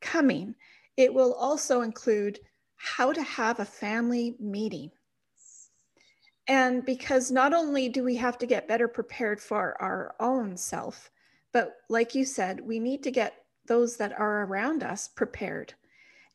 coming, 0.00 0.54
it 0.96 1.12
will 1.12 1.34
also 1.34 1.82
include 1.82 2.38
how 2.76 3.12
to 3.12 3.22
have 3.22 3.60
a 3.60 3.64
family 3.64 4.36
meeting. 4.40 4.90
And 6.48 6.84
because 6.84 7.30
not 7.30 7.52
only 7.52 7.88
do 7.88 8.02
we 8.02 8.16
have 8.16 8.38
to 8.38 8.46
get 8.46 8.66
better 8.66 8.88
prepared 8.88 9.40
for 9.40 9.80
our 9.80 10.14
own 10.18 10.56
self, 10.56 11.10
but 11.52 11.76
like 11.88 12.14
you 12.14 12.24
said, 12.24 12.60
we 12.60 12.80
need 12.80 13.02
to 13.04 13.10
get 13.10 13.34
those 13.66 13.96
that 13.98 14.18
are 14.18 14.44
around 14.44 14.82
us 14.82 15.08
prepared. 15.08 15.74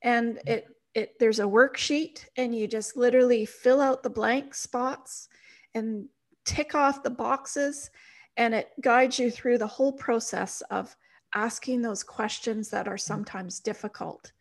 And 0.02 0.40
it 0.46 0.68
it 0.94 1.20
there's 1.20 1.40
a 1.40 1.44
worksheet 1.44 2.26
and 2.38 2.56
you 2.56 2.68
just 2.68 2.96
literally 2.96 3.46
fill 3.46 3.82
out 3.82 4.04
the 4.04 4.10
blank 4.10 4.56
spots 4.56 5.28
and 5.74 6.08
tick 6.46 6.74
off 6.76 7.04
the 7.04 7.10
boxes 7.10 7.90
and 8.38 8.54
it 8.54 8.70
guides 8.82 9.20
you 9.20 9.32
through 9.32 9.58
the 9.58 9.68
whole 9.68 9.94
process 9.94 10.62
of 10.70 10.96
asking 11.34 11.82
those 11.82 12.04
questions 12.04 12.70
that 12.70 12.88
are 12.88 12.96
mm-hmm. 12.96 13.14
sometimes 13.14 13.60
difficult. 13.60 14.32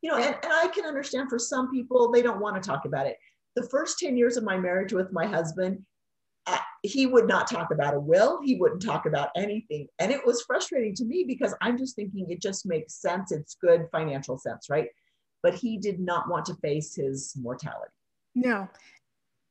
You 0.00 0.10
know, 0.10 0.16
and, 0.16 0.34
and 0.42 0.52
I 0.52 0.68
can 0.68 0.84
understand 0.84 1.28
for 1.28 1.38
some 1.38 1.70
people, 1.70 2.10
they 2.10 2.22
don't 2.22 2.40
want 2.40 2.60
to 2.60 2.66
talk 2.66 2.84
about 2.84 3.06
it. 3.06 3.16
The 3.54 3.68
first 3.68 3.98
10 3.98 4.16
years 4.16 4.36
of 4.36 4.44
my 4.44 4.56
marriage 4.56 4.92
with 4.92 5.12
my 5.12 5.26
husband, 5.26 5.84
he 6.82 7.06
would 7.06 7.28
not 7.28 7.48
talk 7.48 7.70
about 7.70 7.94
a 7.94 8.00
will. 8.00 8.40
He 8.42 8.56
wouldn't 8.56 8.82
talk 8.82 9.06
about 9.06 9.28
anything. 9.36 9.86
And 10.00 10.10
it 10.10 10.24
was 10.26 10.42
frustrating 10.42 10.94
to 10.96 11.04
me 11.04 11.24
because 11.26 11.54
I'm 11.60 11.78
just 11.78 11.94
thinking 11.94 12.26
it 12.28 12.42
just 12.42 12.66
makes 12.66 13.00
sense. 13.00 13.30
It's 13.30 13.54
good 13.54 13.86
financial 13.92 14.36
sense, 14.38 14.66
right? 14.68 14.88
But 15.42 15.54
he 15.54 15.78
did 15.78 16.00
not 16.00 16.28
want 16.28 16.46
to 16.46 16.54
face 16.56 16.94
his 16.94 17.34
mortality. 17.40 17.92
No. 18.34 18.68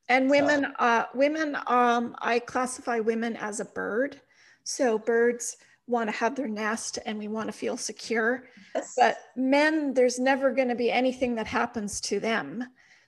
And 0.08 0.28
women, 0.28 0.62
so. 0.62 0.84
uh, 0.84 1.04
women, 1.14 1.56
um, 1.66 2.16
I 2.18 2.38
classify 2.38 3.00
women 3.00 3.36
as 3.36 3.60
a 3.60 3.64
bird. 3.64 4.20
So 4.64 4.98
birds 4.98 5.56
want 5.86 6.10
to 6.10 6.16
have 6.16 6.34
their 6.34 6.48
nest 6.48 6.98
and 7.06 7.18
we 7.18 7.28
want 7.28 7.48
to 7.48 7.52
feel 7.52 7.76
secure. 7.76 8.44
Yes. 8.74 8.94
But 8.96 9.18
men, 9.36 9.94
there's 9.94 10.18
never 10.18 10.52
going 10.52 10.68
to 10.68 10.74
be 10.74 10.90
anything 10.90 11.34
that 11.36 11.46
happens 11.46 12.00
to 12.02 12.20
them. 12.20 12.64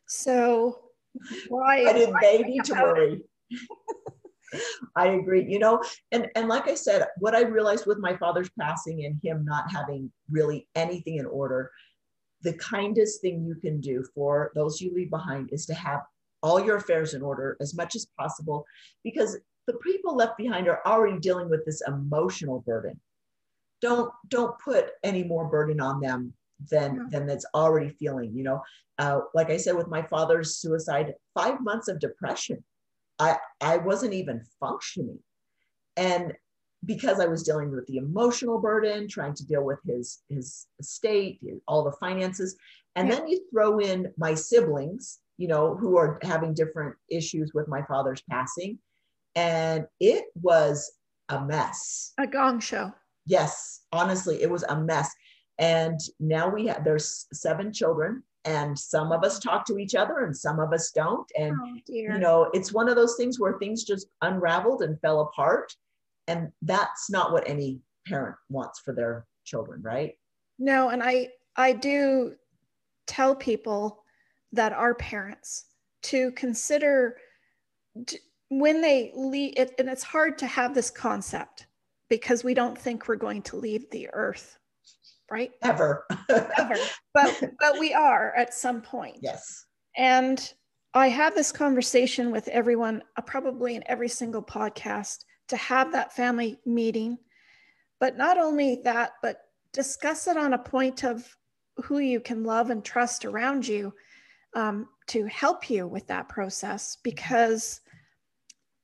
So 0.06 0.80
why? 1.48 1.84
Why 1.84 1.92
did 1.92 2.14
they 2.20 2.38
need 2.38 2.64
to 2.64 2.74
worry? 2.74 3.22
I 4.96 5.08
agree. 5.08 5.44
You 5.48 5.58
know, 5.58 5.82
and 6.12 6.28
and 6.36 6.48
like 6.48 6.68
I 6.68 6.74
said, 6.74 7.06
what 7.18 7.34
I 7.34 7.42
realized 7.42 7.86
with 7.86 7.98
my 7.98 8.16
father's 8.16 8.50
passing 8.58 9.04
and 9.04 9.18
him 9.22 9.44
not 9.44 9.70
having 9.70 10.12
really 10.30 10.68
anything 10.74 11.16
in 11.16 11.26
order, 11.26 11.70
the 12.42 12.52
kindest 12.54 13.20
thing 13.20 13.44
you 13.44 13.56
can 13.56 13.80
do 13.80 14.04
for 14.14 14.52
those 14.54 14.80
you 14.80 14.94
leave 14.94 15.10
behind 15.10 15.50
is 15.52 15.66
to 15.66 15.74
have 15.74 16.02
all 16.44 16.64
your 16.64 16.76
affairs 16.76 17.14
in 17.14 17.22
order 17.22 17.56
as 17.60 17.74
much 17.74 17.96
as 17.96 18.06
possible 18.16 18.64
because 19.02 19.36
the 19.66 19.74
people 19.78 20.14
left 20.14 20.36
behind 20.36 20.68
are 20.68 20.80
already 20.86 21.18
dealing 21.18 21.48
with 21.48 21.64
this 21.64 21.82
emotional 21.88 22.60
burden. 22.60 23.00
Don't 23.80 24.12
don't 24.28 24.56
put 24.60 24.90
any 25.02 25.24
more 25.24 25.46
burden 25.46 25.80
on 25.80 26.00
them 26.00 26.32
than 26.70 26.94
yeah. 26.94 27.02
than 27.10 27.26
that's 27.26 27.46
already 27.54 27.90
feeling. 27.98 28.32
You 28.32 28.44
know, 28.44 28.62
uh, 28.98 29.20
like 29.34 29.50
I 29.50 29.56
said 29.56 29.76
with 29.76 29.88
my 29.88 30.02
father's 30.02 30.58
suicide, 30.58 31.14
five 31.34 31.60
months 31.60 31.88
of 31.88 31.98
depression 31.98 32.62
I, 33.18 33.36
I 33.60 33.76
wasn't 33.78 34.14
even 34.14 34.42
functioning. 34.60 35.18
And 35.96 36.32
because 36.84 37.20
I 37.20 37.26
was 37.26 37.42
dealing 37.42 37.70
with 37.70 37.86
the 37.86 37.96
emotional 37.96 38.60
burden, 38.60 39.08
trying 39.08 39.34
to 39.34 39.46
deal 39.46 39.64
with 39.64 39.78
his, 39.86 40.22
his 40.28 40.66
estate, 40.80 41.40
all 41.66 41.84
the 41.84 41.92
finances. 41.92 42.56
And 42.96 43.08
yeah. 43.08 43.14
then 43.14 43.28
you 43.28 43.40
throw 43.50 43.78
in 43.78 44.12
my 44.18 44.34
siblings, 44.34 45.20
you 45.36 45.48
know, 45.48 45.76
who 45.76 45.96
are 45.96 46.18
having 46.22 46.54
different 46.54 46.94
issues 47.10 47.52
with 47.54 47.68
my 47.68 47.82
father's 47.82 48.22
passing. 48.30 48.78
And 49.34 49.86
it 50.00 50.26
was 50.40 50.92
a 51.28 51.44
mess. 51.44 52.12
A 52.18 52.26
gong 52.26 52.60
show. 52.60 52.92
Yes, 53.26 53.82
honestly, 53.92 54.42
it 54.42 54.50
was 54.50 54.62
a 54.64 54.80
mess. 54.80 55.10
And 55.58 55.98
now 56.20 56.48
we 56.48 56.66
have, 56.66 56.84
there's 56.84 57.26
seven 57.32 57.72
children 57.72 58.22
and 58.44 58.78
some 58.78 59.12
of 59.12 59.24
us 59.24 59.38
talk 59.38 59.64
to 59.66 59.78
each 59.78 59.94
other 59.94 60.24
and 60.24 60.36
some 60.36 60.60
of 60.60 60.72
us 60.72 60.90
don't 60.90 61.26
and 61.38 61.56
oh, 61.60 61.76
you 61.86 62.18
know 62.18 62.50
it's 62.52 62.72
one 62.72 62.88
of 62.88 62.96
those 62.96 63.16
things 63.16 63.40
where 63.40 63.58
things 63.58 63.84
just 63.84 64.08
unraveled 64.22 64.82
and 64.82 65.00
fell 65.00 65.20
apart 65.20 65.72
and 66.28 66.48
that's 66.62 67.10
not 67.10 67.32
what 67.32 67.48
any 67.48 67.80
parent 68.06 68.36
wants 68.50 68.80
for 68.80 68.94
their 68.94 69.26
children 69.44 69.80
right 69.82 70.12
no 70.58 70.90
and 70.90 71.02
i 71.02 71.28
i 71.56 71.72
do 71.72 72.34
tell 73.06 73.34
people 73.34 74.03
that 74.54 74.72
are 74.72 74.94
parents 74.94 75.66
to 76.02 76.30
consider 76.32 77.16
when 78.48 78.80
they 78.80 79.12
leave 79.14 79.54
it, 79.56 79.74
and 79.78 79.88
it's 79.88 80.02
hard 80.02 80.38
to 80.38 80.46
have 80.46 80.74
this 80.74 80.90
concept 80.90 81.66
because 82.08 82.44
we 82.44 82.54
don't 82.54 82.78
think 82.78 83.08
we're 83.08 83.16
going 83.16 83.42
to 83.42 83.56
leave 83.56 83.90
the 83.90 84.08
earth 84.12 84.58
right? 85.30 85.52
Ever. 85.62 86.06
Ever. 86.28 86.76
But 87.12 87.42
but 87.60 87.78
we 87.78 87.92
are 87.92 88.34
at 88.36 88.54
some 88.54 88.80
point. 88.80 89.18
Yes. 89.20 89.66
And 89.96 90.52
I 90.94 91.08
have 91.08 91.34
this 91.34 91.52
conversation 91.52 92.30
with 92.30 92.48
everyone, 92.48 93.02
uh, 93.16 93.22
probably 93.22 93.74
in 93.74 93.82
every 93.86 94.08
single 94.08 94.42
podcast, 94.42 95.24
to 95.48 95.56
have 95.56 95.92
that 95.92 96.14
family 96.14 96.58
meeting. 96.66 97.18
But 98.00 98.16
not 98.16 98.38
only 98.38 98.80
that, 98.84 99.12
but 99.22 99.38
discuss 99.72 100.26
it 100.28 100.36
on 100.36 100.52
a 100.52 100.58
point 100.58 101.04
of 101.04 101.26
who 101.78 101.98
you 101.98 102.20
can 102.20 102.44
love 102.44 102.70
and 102.70 102.84
trust 102.84 103.24
around 103.24 103.66
you 103.66 103.92
um, 104.54 104.88
to 105.08 105.26
help 105.26 105.68
you 105.70 105.86
with 105.86 106.06
that 106.08 106.28
process. 106.28 106.96
Because 107.02 107.80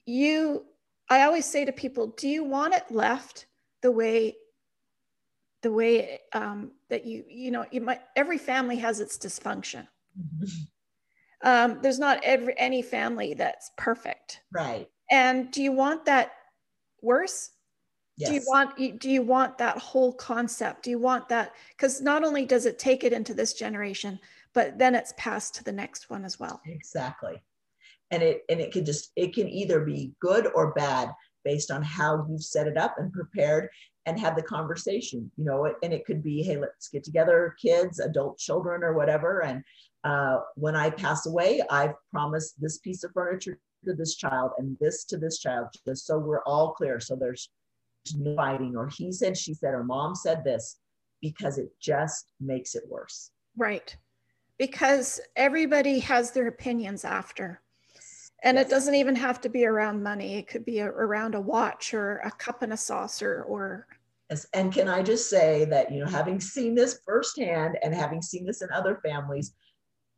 you, 0.07 0.65
I 1.09 1.23
always 1.23 1.47
say 1.47 1.65
to 1.65 1.73
people, 1.73 2.09
do 2.17 2.29
you 2.29 2.45
want 2.45 2.75
it 2.75 2.85
left 2.91 3.47
the 3.83 3.91
way 3.91 4.37
the 5.63 5.73
way 5.73 6.21
um, 6.33 6.73
that 6.89 7.05
you 7.05 7.25
you 7.29 7.51
know 7.51 7.65
you 7.71 7.81
might 7.81 8.01
every 8.17 8.39
family 8.39 8.77
has 8.77 9.01
its 9.01 9.19
dysfunction 9.19 9.87
mm-hmm. 10.19 11.49
um, 11.49 11.79
there's 11.83 11.99
not 11.99 12.23
every 12.23 12.55
any 12.59 12.83
family 12.83 13.35
that's 13.35 13.71
perfect 13.77 14.41
right 14.53 14.89
and 15.11 15.51
do 15.51 15.63
you 15.63 15.73
want 15.73 16.05
that 16.05 16.33
worse 17.03 17.51
yes. 18.17 18.29
do 18.29 18.35
you 18.35 18.43
want 18.47 19.01
do 19.01 19.11
you 19.11 19.23
want 19.23 19.59
that 19.59 19.77
whole 19.79 20.13
concept 20.13 20.83
do 20.83 20.91
you 20.91 20.99
want 20.99 21.29
that 21.29 21.53
because 21.77 22.01
not 22.01 22.25
only 22.25 22.47
does 22.47 22.67
it 22.67 22.79
take 22.79 23.05
it 23.05 23.13
into 23.13 23.35
this 23.35 23.53
generation 23.55 24.19
but 24.55 24.79
then 24.79 24.95
it's 24.95 25.15
passed 25.17 25.55
to 25.57 25.65
the 25.65 25.73
next 25.73 26.11
one 26.11 26.25
as 26.25 26.39
well. 26.39 26.61
Exactly. 26.67 27.43
And 28.11 28.23
it 28.23 28.43
and 28.49 28.61
it 28.61 28.73
can 28.73 28.85
just 28.85 29.13
it 29.17 29.35
can 29.35 29.49
either 29.49 29.81
be 29.81 30.13
good 30.21 30.49
or 30.55 30.73
bad 30.73 31.11
based 31.45 31.71
on 31.71 31.83
how 31.83 32.27
you've 32.29 32.43
set 32.43 32.67
it 32.67 32.77
up 32.77 32.97
and 32.99 33.13
prepared 33.13 33.69
and 34.07 34.19
had 34.19 34.37
the 34.37 34.43
conversation 34.43 35.31
you 35.37 35.45
know 35.45 35.73
and 35.83 35.93
it 35.93 36.05
could 36.05 36.23
be 36.23 36.43
hey 36.43 36.57
let's 36.57 36.89
get 36.89 37.05
together 37.05 37.55
kids 37.61 38.01
adult 38.01 38.39
children 38.39 38.83
or 38.83 38.95
whatever. 38.95 39.43
And 39.43 39.63
uh, 40.03 40.41
when 40.55 40.75
i 40.75 40.89
pass 40.89 41.27
away 41.27 41.63
i've 41.71 41.95
promised 42.11 42.55
this 42.59 42.79
piece 42.79 43.05
of 43.05 43.13
furniture 43.13 43.59
to 43.85 43.95
this 43.95 44.17
child 44.17 44.53
and 44.59 44.77
this 44.81 45.05
to 45.05 45.17
this 45.17 45.39
child 45.39 45.69
just 45.87 46.07
so 46.07 46.19
we're 46.19 46.43
all 46.43 46.73
clear. 46.73 47.01
So 47.01 47.17
there's 47.17 47.49
no 48.17 48.35
fighting 48.35 48.75
or 48.77 48.89
he 48.89 49.13
said 49.13 49.37
she 49.37 49.55
said 49.55 49.75
or 49.75 49.85
mom 49.85 50.15
said 50.17 50.43
this 50.43 50.79
because 51.23 51.59
it 51.59 51.71
just 51.81 52.33
makes 52.41 52.75
it 52.75 52.83
worse. 52.89 53.31
Right 53.57 53.97
because 54.61 55.19
everybody 55.37 55.99
has 55.99 56.33
their 56.33 56.47
opinions 56.47 57.03
after 57.03 57.63
and 58.43 58.59
yes. 58.59 58.67
it 58.67 58.71
doesn't 58.71 58.95
even 58.95 59.17
have 59.17 59.41
to 59.41 59.49
be 59.49 59.65
around 59.65 60.03
money. 60.03 60.37
It 60.37 60.49
could 60.49 60.67
be 60.67 60.81
a, 60.81 60.87
around 60.87 61.35
a 61.35 61.41
watch 61.41 61.95
or 61.95 62.19
a 62.19 62.31
cup 62.31 62.63
and 62.63 62.75
a 62.75 62.77
saucer 62.77 63.45
or. 63.49 63.87
Yes. 64.29 64.47
And 64.53 64.73
can 64.73 64.87
I 64.87 65.03
just 65.03 65.31
say 65.31 65.65
that, 65.67 65.91
you 65.91 66.01
know, 66.01 66.11
having 66.11 66.41
seen 66.41 66.75
this 66.75 67.01
firsthand 67.07 67.79
and 67.83 67.95
having 67.95 68.21
seen 68.21 68.45
this 68.45 68.61
in 68.61 68.69
other 68.71 69.01
families, 69.03 69.55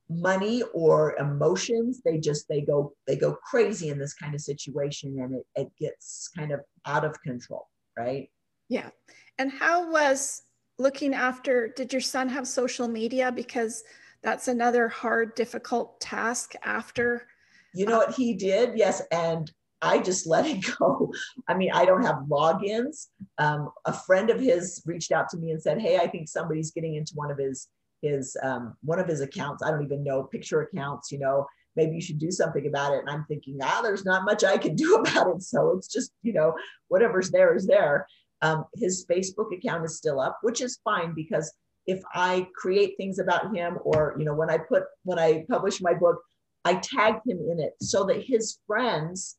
money 0.08 0.62
or 0.74 1.16
emotions 1.16 2.02
they 2.04 2.18
just 2.18 2.46
they 2.46 2.60
go 2.60 2.92
they 3.06 3.16
go 3.16 3.34
crazy 3.48 3.88
in 3.88 3.98
this 3.98 4.12
kind 4.12 4.34
of 4.34 4.42
situation 4.42 5.16
and 5.20 5.36
it, 5.36 5.46
it 5.54 5.68
gets 5.78 6.28
kind 6.36 6.52
of 6.52 6.60
out 6.84 7.02
of 7.02 7.18
control 7.22 7.66
right 7.96 8.28
yeah 8.68 8.90
and 9.38 9.50
how 9.50 9.90
was 9.90 10.42
looking 10.78 11.14
after 11.14 11.68
did 11.76 11.94
your 11.94 12.02
son 12.02 12.28
have 12.28 12.46
social 12.46 12.88
media 12.88 13.32
because 13.32 13.84
that's 14.22 14.48
another 14.48 14.88
hard 14.88 15.34
difficult 15.34 16.00
task 16.00 16.54
after 16.64 17.26
you 17.74 17.86
know 17.86 17.98
what 17.98 18.14
he 18.14 18.34
did 18.34 18.76
yes 18.76 19.02
and 19.10 19.50
I 19.82 19.98
just 19.98 20.26
let 20.26 20.46
it 20.46 20.64
go. 20.78 21.12
I 21.48 21.54
mean, 21.54 21.70
I 21.74 21.84
don't 21.84 22.04
have 22.04 22.24
logins. 22.30 23.08
Um, 23.38 23.70
a 23.84 23.92
friend 23.92 24.30
of 24.30 24.40
his 24.40 24.80
reached 24.86 25.12
out 25.12 25.28
to 25.30 25.36
me 25.36 25.50
and 25.50 25.60
said, 25.60 25.80
"Hey, 25.80 25.98
I 25.98 26.06
think 26.06 26.28
somebody's 26.28 26.70
getting 26.70 26.94
into 26.94 27.12
one 27.16 27.30
of 27.30 27.38
his 27.38 27.68
his 28.00 28.36
um, 28.42 28.76
one 28.82 28.98
of 28.98 29.08
his 29.08 29.20
accounts. 29.20 29.62
I 29.62 29.70
don't 29.70 29.84
even 29.84 30.04
know 30.04 30.22
picture 30.22 30.62
accounts. 30.62 31.10
You 31.10 31.18
know, 31.18 31.46
maybe 31.76 31.96
you 31.96 32.00
should 32.00 32.18
do 32.18 32.30
something 32.30 32.66
about 32.66 32.92
it." 32.92 33.00
And 33.00 33.10
I'm 33.10 33.24
thinking, 33.26 33.58
ah, 33.60 33.80
there's 33.82 34.04
not 34.04 34.24
much 34.24 34.44
I 34.44 34.56
can 34.56 34.76
do 34.76 34.94
about 35.06 35.34
it. 35.34 35.42
So 35.42 35.76
it's 35.76 35.88
just 35.88 36.12
you 36.22 36.32
know 36.32 36.54
whatever's 36.88 37.30
there 37.30 37.54
is 37.54 37.66
there. 37.66 38.06
Um, 38.40 38.64
his 38.74 39.04
Facebook 39.06 39.56
account 39.56 39.84
is 39.84 39.96
still 39.96 40.20
up, 40.20 40.38
which 40.42 40.60
is 40.60 40.80
fine 40.84 41.12
because 41.14 41.52
if 41.86 42.02
I 42.14 42.46
create 42.54 42.94
things 42.96 43.18
about 43.18 43.54
him, 43.54 43.78
or 43.84 44.14
you 44.18 44.24
know, 44.24 44.34
when 44.34 44.50
I 44.50 44.58
put 44.58 44.84
when 45.04 45.18
I 45.18 45.44
publish 45.48 45.80
my 45.80 45.94
book, 45.94 46.20
I 46.64 46.74
tag 46.74 47.16
him 47.26 47.38
in 47.50 47.60
it 47.60 47.74
so 47.80 48.04
that 48.04 48.22
his 48.22 48.58
friends 48.66 49.36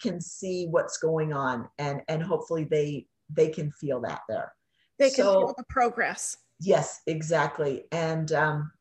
can 0.00 0.20
see 0.20 0.66
what's 0.66 0.98
going 0.98 1.32
on 1.32 1.68
and 1.78 2.02
and 2.08 2.22
hopefully 2.22 2.64
they 2.64 3.06
they 3.30 3.48
can 3.48 3.70
feel 3.72 4.00
that 4.00 4.20
there. 4.28 4.52
They 4.98 5.10
can 5.10 5.24
so, 5.24 5.32
feel 5.32 5.54
the 5.56 5.64
progress. 5.68 6.36
Yes 6.60 7.00
exactly. 7.06 7.84
And 7.92 8.32
um 8.32 8.72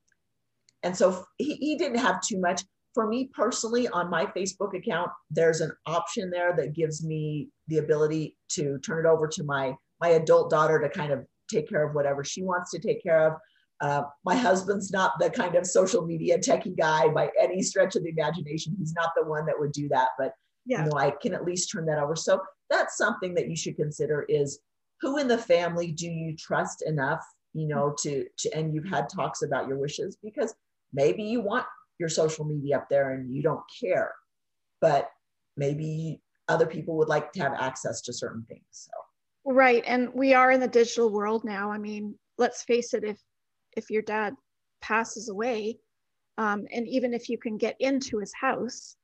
and 0.84 0.98
so 0.98 1.26
he, 1.38 1.56
he 1.56 1.78
didn't 1.78 2.00
have 2.00 2.22
too 2.22 2.40
much. 2.40 2.64
For 2.94 3.08
me 3.08 3.30
personally 3.34 3.88
on 3.88 4.10
my 4.10 4.26
facebook 4.26 4.76
account 4.78 5.12
there's 5.30 5.62
an 5.62 5.72
option 5.86 6.30
there 6.30 6.54
that 6.58 6.74
gives 6.74 7.06
me 7.06 7.48
the 7.70 7.78
ability 7.78 8.36
to 8.50 8.80
turn 8.80 9.06
it 9.06 9.10
over 9.10 9.30
to 9.30 9.44
my 9.46 9.76
my 10.02 10.10
adult 10.10 10.50
daughter 10.50 10.78
to 10.82 10.90
kind 10.90 11.14
of 11.14 11.26
take 11.52 11.70
care 11.70 11.88
of 11.88 11.94
whatever 11.94 12.24
she 12.24 12.44
wants 12.44 12.72
to 12.72 12.80
take 12.80 13.04
care 13.04 13.28
of 13.28 13.34
uh, 13.82 14.04
my 14.24 14.36
husband's 14.36 14.92
not 14.92 15.14
the 15.20 15.30
kind 15.30 15.56
of 15.56 15.66
social 15.66 16.06
media 16.06 16.38
techie 16.38 16.78
guy 16.78 17.08
by 17.10 17.30
any 17.40 17.64
stretch 17.64 17.96
of 17.96 18.04
the 18.04 18.10
imagination. 18.10 18.76
He's 18.78 18.94
not 18.94 19.10
the 19.16 19.26
one 19.26 19.46
that 19.48 19.60
would 19.60 19.72
do 19.72 19.90
that, 19.90 20.10
but 20.20 20.34
yeah. 20.66 20.86
you 20.86 20.90
know, 20.92 20.98
I 20.98 21.12
can 21.20 21.34
at 21.34 21.46
least 21.46 21.72
turn 21.72 21.88
that 21.88 21.98
over. 21.98 22.16
So 22.16 22.40
that's 22.70 22.96
something 22.96 23.34
that 23.34 23.50
you 23.50 23.56
should 23.56 23.76
consider 23.76 24.24
is 24.30 24.60
who 25.02 25.18
in 25.18 25.28
the 25.28 25.38
family 25.38 25.92
do 25.92 26.08
you 26.08 26.36
trust 26.38 26.84
enough, 26.84 27.22
you 27.54 27.68
know, 27.68 27.96
to, 28.04 28.26
to 28.38 28.56
and 28.56 28.74
you've 28.74 28.88
had 28.88 29.10
talks 29.10 29.42
about 29.42 29.68
your 29.68 29.80
wishes 29.80 30.16
because 30.24 30.54
maybe 30.94 31.24
you 31.24 31.42
want 31.42 31.66
your 31.98 32.10
social 32.10 32.46
media 32.46 32.78
up 32.78 32.88
there 32.88 33.14
and 33.14 33.34
you 33.34 33.42
don't 33.42 33.64
care, 33.84 34.14
but 34.80 35.10
maybe 35.58 36.22
other 36.48 36.68
people 36.68 36.98
would 36.98 37.10
like 37.10 37.32
to 37.34 37.42
have 37.42 37.54
access 37.60 38.02
to 38.02 38.14
certain 38.14 38.46
things. 38.48 38.64
So 38.70 38.92
right. 39.46 39.84
And 39.86 40.10
we 40.14 40.34
are 40.34 40.52
in 40.52 40.60
the 40.60 40.68
digital 40.68 41.12
world 41.12 41.44
now. 41.44 41.72
I 41.72 41.78
mean, 41.78 42.16
let's 42.38 42.64
face 42.64 42.94
it, 42.94 43.04
if 43.04 43.20
if 43.78 43.90
your 43.90 44.02
dad 44.02 44.34
passes 44.82 45.30
away, 45.30 45.78
um, 46.38 46.66
and 46.72 46.88
even 46.88 47.14
if 47.14 47.30
you 47.30 47.38
can 47.38 47.58
get 47.58 47.76
into 47.80 48.18
his 48.18 48.34
house, 48.34 48.96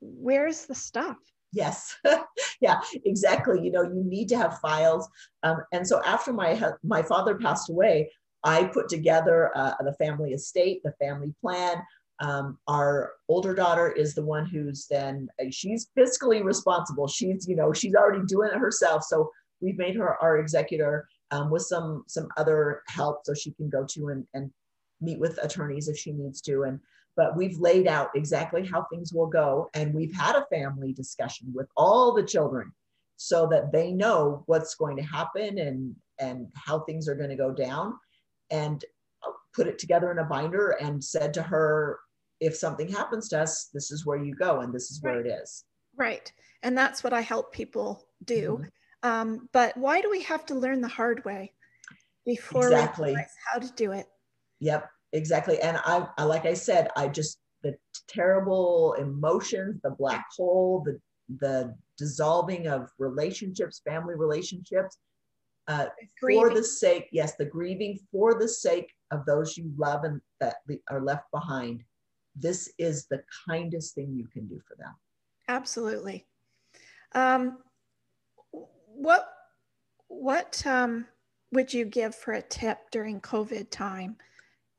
where's 0.00 0.66
the 0.66 0.74
stuff? 0.74 1.16
Yes, 1.52 1.96
yeah, 2.60 2.80
exactly. 3.04 3.62
You 3.62 3.72
know, 3.72 3.82
you 3.82 4.02
need 4.04 4.28
to 4.30 4.36
have 4.36 4.58
files. 4.60 5.08
Um, 5.42 5.58
and 5.72 5.86
so 5.86 6.02
after 6.04 6.32
my 6.32 6.60
my 6.82 7.02
father 7.02 7.36
passed 7.36 7.70
away, 7.70 8.10
I 8.44 8.64
put 8.64 8.88
together 8.88 9.50
uh, 9.56 9.74
the 9.84 9.94
family 9.94 10.32
estate, 10.32 10.82
the 10.82 10.94
family 11.00 11.34
plan. 11.40 11.76
Um, 12.20 12.58
our 12.68 13.12
older 13.28 13.54
daughter 13.54 13.90
is 13.90 14.14
the 14.14 14.24
one 14.24 14.46
who's 14.46 14.86
then 14.88 15.28
uh, 15.40 15.46
she's 15.50 15.88
fiscally 15.98 16.42
responsible. 16.42 17.06
She's 17.06 17.46
you 17.48 17.56
know 17.56 17.72
she's 17.72 17.94
already 17.94 18.24
doing 18.26 18.50
it 18.52 18.58
herself. 18.58 19.04
So 19.04 19.30
we've 19.62 19.78
made 19.78 19.96
her 19.96 20.20
our 20.22 20.38
executor 20.38 21.08
um, 21.30 21.50
with 21.50 21.62
some 21.62 22.04
some 22.08 22.28
other 22.36 22.82
help 22.88 23.20
so 23.24 23.32
she 23.32 23.52
can 23.52 23.70
go 23.70 23.84
to 23.84 24.08
and, 24.08 24.26
and 24.34 24.50
meet 25.00 25.18
with 25.18 25.38
attorneys 25.42 25.88
if 25.88 25.96
she 25.96 26.12
needs 26.12 26.40
to 26.40 26.62
and 26.64 26.78
but 27.16 27.36
we've 27.36 27.58
laid 27.58 27.86
out 27.86 28.10
exactly 28.14 28.64
how 28.64 28.84
things 28.84 29.12
will 29.12 29.26
go. 29.26 29.68
And 29.74 29.92
we've 29.92 30.14
had 30.14 30.36
a 30.36 30.46
family 30.46 30.92
discussion 30.92 31.52
with 31.54 31.68
all 31.76 32.14
the 32.14 32.22
children 32.22 32.72
so 33.16 33.46
that 33.48 33.70
they 33.70 33.92
know 33.92 34.44
what's 34.46 34.74
going 34.74 34.96
to 34.96 35.02
happen 35.02 35.58
and, 35.58 35.94
and 36.18 36.48
how 36.54 36.80
things 36.80 37.08
are 37.08 37.14
going 37.14 37.30
to 37.30 37.36
go 37.36 37.52
down. 37.52 37.98
And 38.50 38.84
put 39.54 39.66
it 39.66 39.78
together 39.78 40.10
in 40.10 40.18
a 40.18 40.24
binder 40.24 40.70
and 40.80 41.02
said 41.02 41.34
to 41.34 41.42
her, 41.42 42.00
if 42.40 42.56
something 42.56 42.88
happens 42.88 43.28
to 43.28 43.40
us, 43.40 43.68
this 43.72 43.90
is 43.90 44.06
where 44.06 44.22
you 44.22 44.34
go 44.34 44.60
and 44.60 44.74
this 44.74 44.90
is 44.90 45.00
where 45.02 45.16
right. 45.16 45.26
it 45.26 45.40
is. 45.42 45.64
Right. 45.96 46.32
And 46.62 46.76
that's 46.76 47.04
what 47.04 47.12
I 47.12 47.20
help 47.20 47.52
people 47.52 48.06
do. 48.24 48.58
Mm-hmm. 48.60 48.68
Um, 49.02 49.48
but 49.52 49.76
why 49.76 50.00
do 50.00 50.10
we 50.10 50.22
have 50.22 50.46
to 50.46 50.54
learn 50.54 50.80
the 50.80 50.88
hard 50.88 51.24
way 51.24 51.52
before 52.24 52.66
exactly. 52.66 53.06
we 53.06 53.10
realize 53.12 53.34
how 53.52 53.58
to 53.58 53.72
do 53.72 53.92
it? 53.92 54.06
Yep 54.60 54.88
exactly. 55.12 55.60
And 55.60 55.78
I, 55.84 56.06
I 56.18 56.24
like 56.24 56.46
i 56.46 56.54
said 56.54 56.88
i 56.96 57.08
just 57.08 57.38
the 57.62 57.76
terrible 58.08 58.94
emotions 58.94 59.80
the 59.82 59.90
black 59.90 60.26
hole 60.36 60.82
the 60.84 61.00
the 61.38 61.74
dissolving 61.96 62.66
of 62.66 62.90
relationships 62.98 63.80
family 63.86 64.14
relationships 64.14 64.98
uh, 65.68 65.86
for 66.20 66.52
the 66.52 66.64
sake 66.64 67.08
yes 67.12 67.36
the 67.36 67.44
grieving 67.44 67.98
for 68.10 68.38
the 68.38 68.48
sake 68.48 68.92
of 69.12 69.24
those 69.26 69.56
you 69.56 69.70
love 69.76 70.04
and 70.04 70.20
that 70.40 70.56
are 70.88 71.02
left 71.02 71.30
behind. 71.30 71.84
This 72.34 72.72
is 72.78 73.06
the 73.06 73.22
kindest 73.46 73.94
thing 73.94 74.14
you 74.16 74.26
can 74.26 74.46
do 74.46 74.60
for 74.66 74.74
them. 74.76 74.94
Absolutely. 75.48 76.26
Um, 77.14 77.58
what 78.94 79.28
what 80.08 80.62
um, 80.66 81.06
would 81.52 81.72
you 81.72 81.84
give 81.84 82.14
for 82.14 82.34
a 82.34 82.42
tip 82.42 82.90
during 82.90 83.20
covid 83.20 83.70
time 83.70 84.16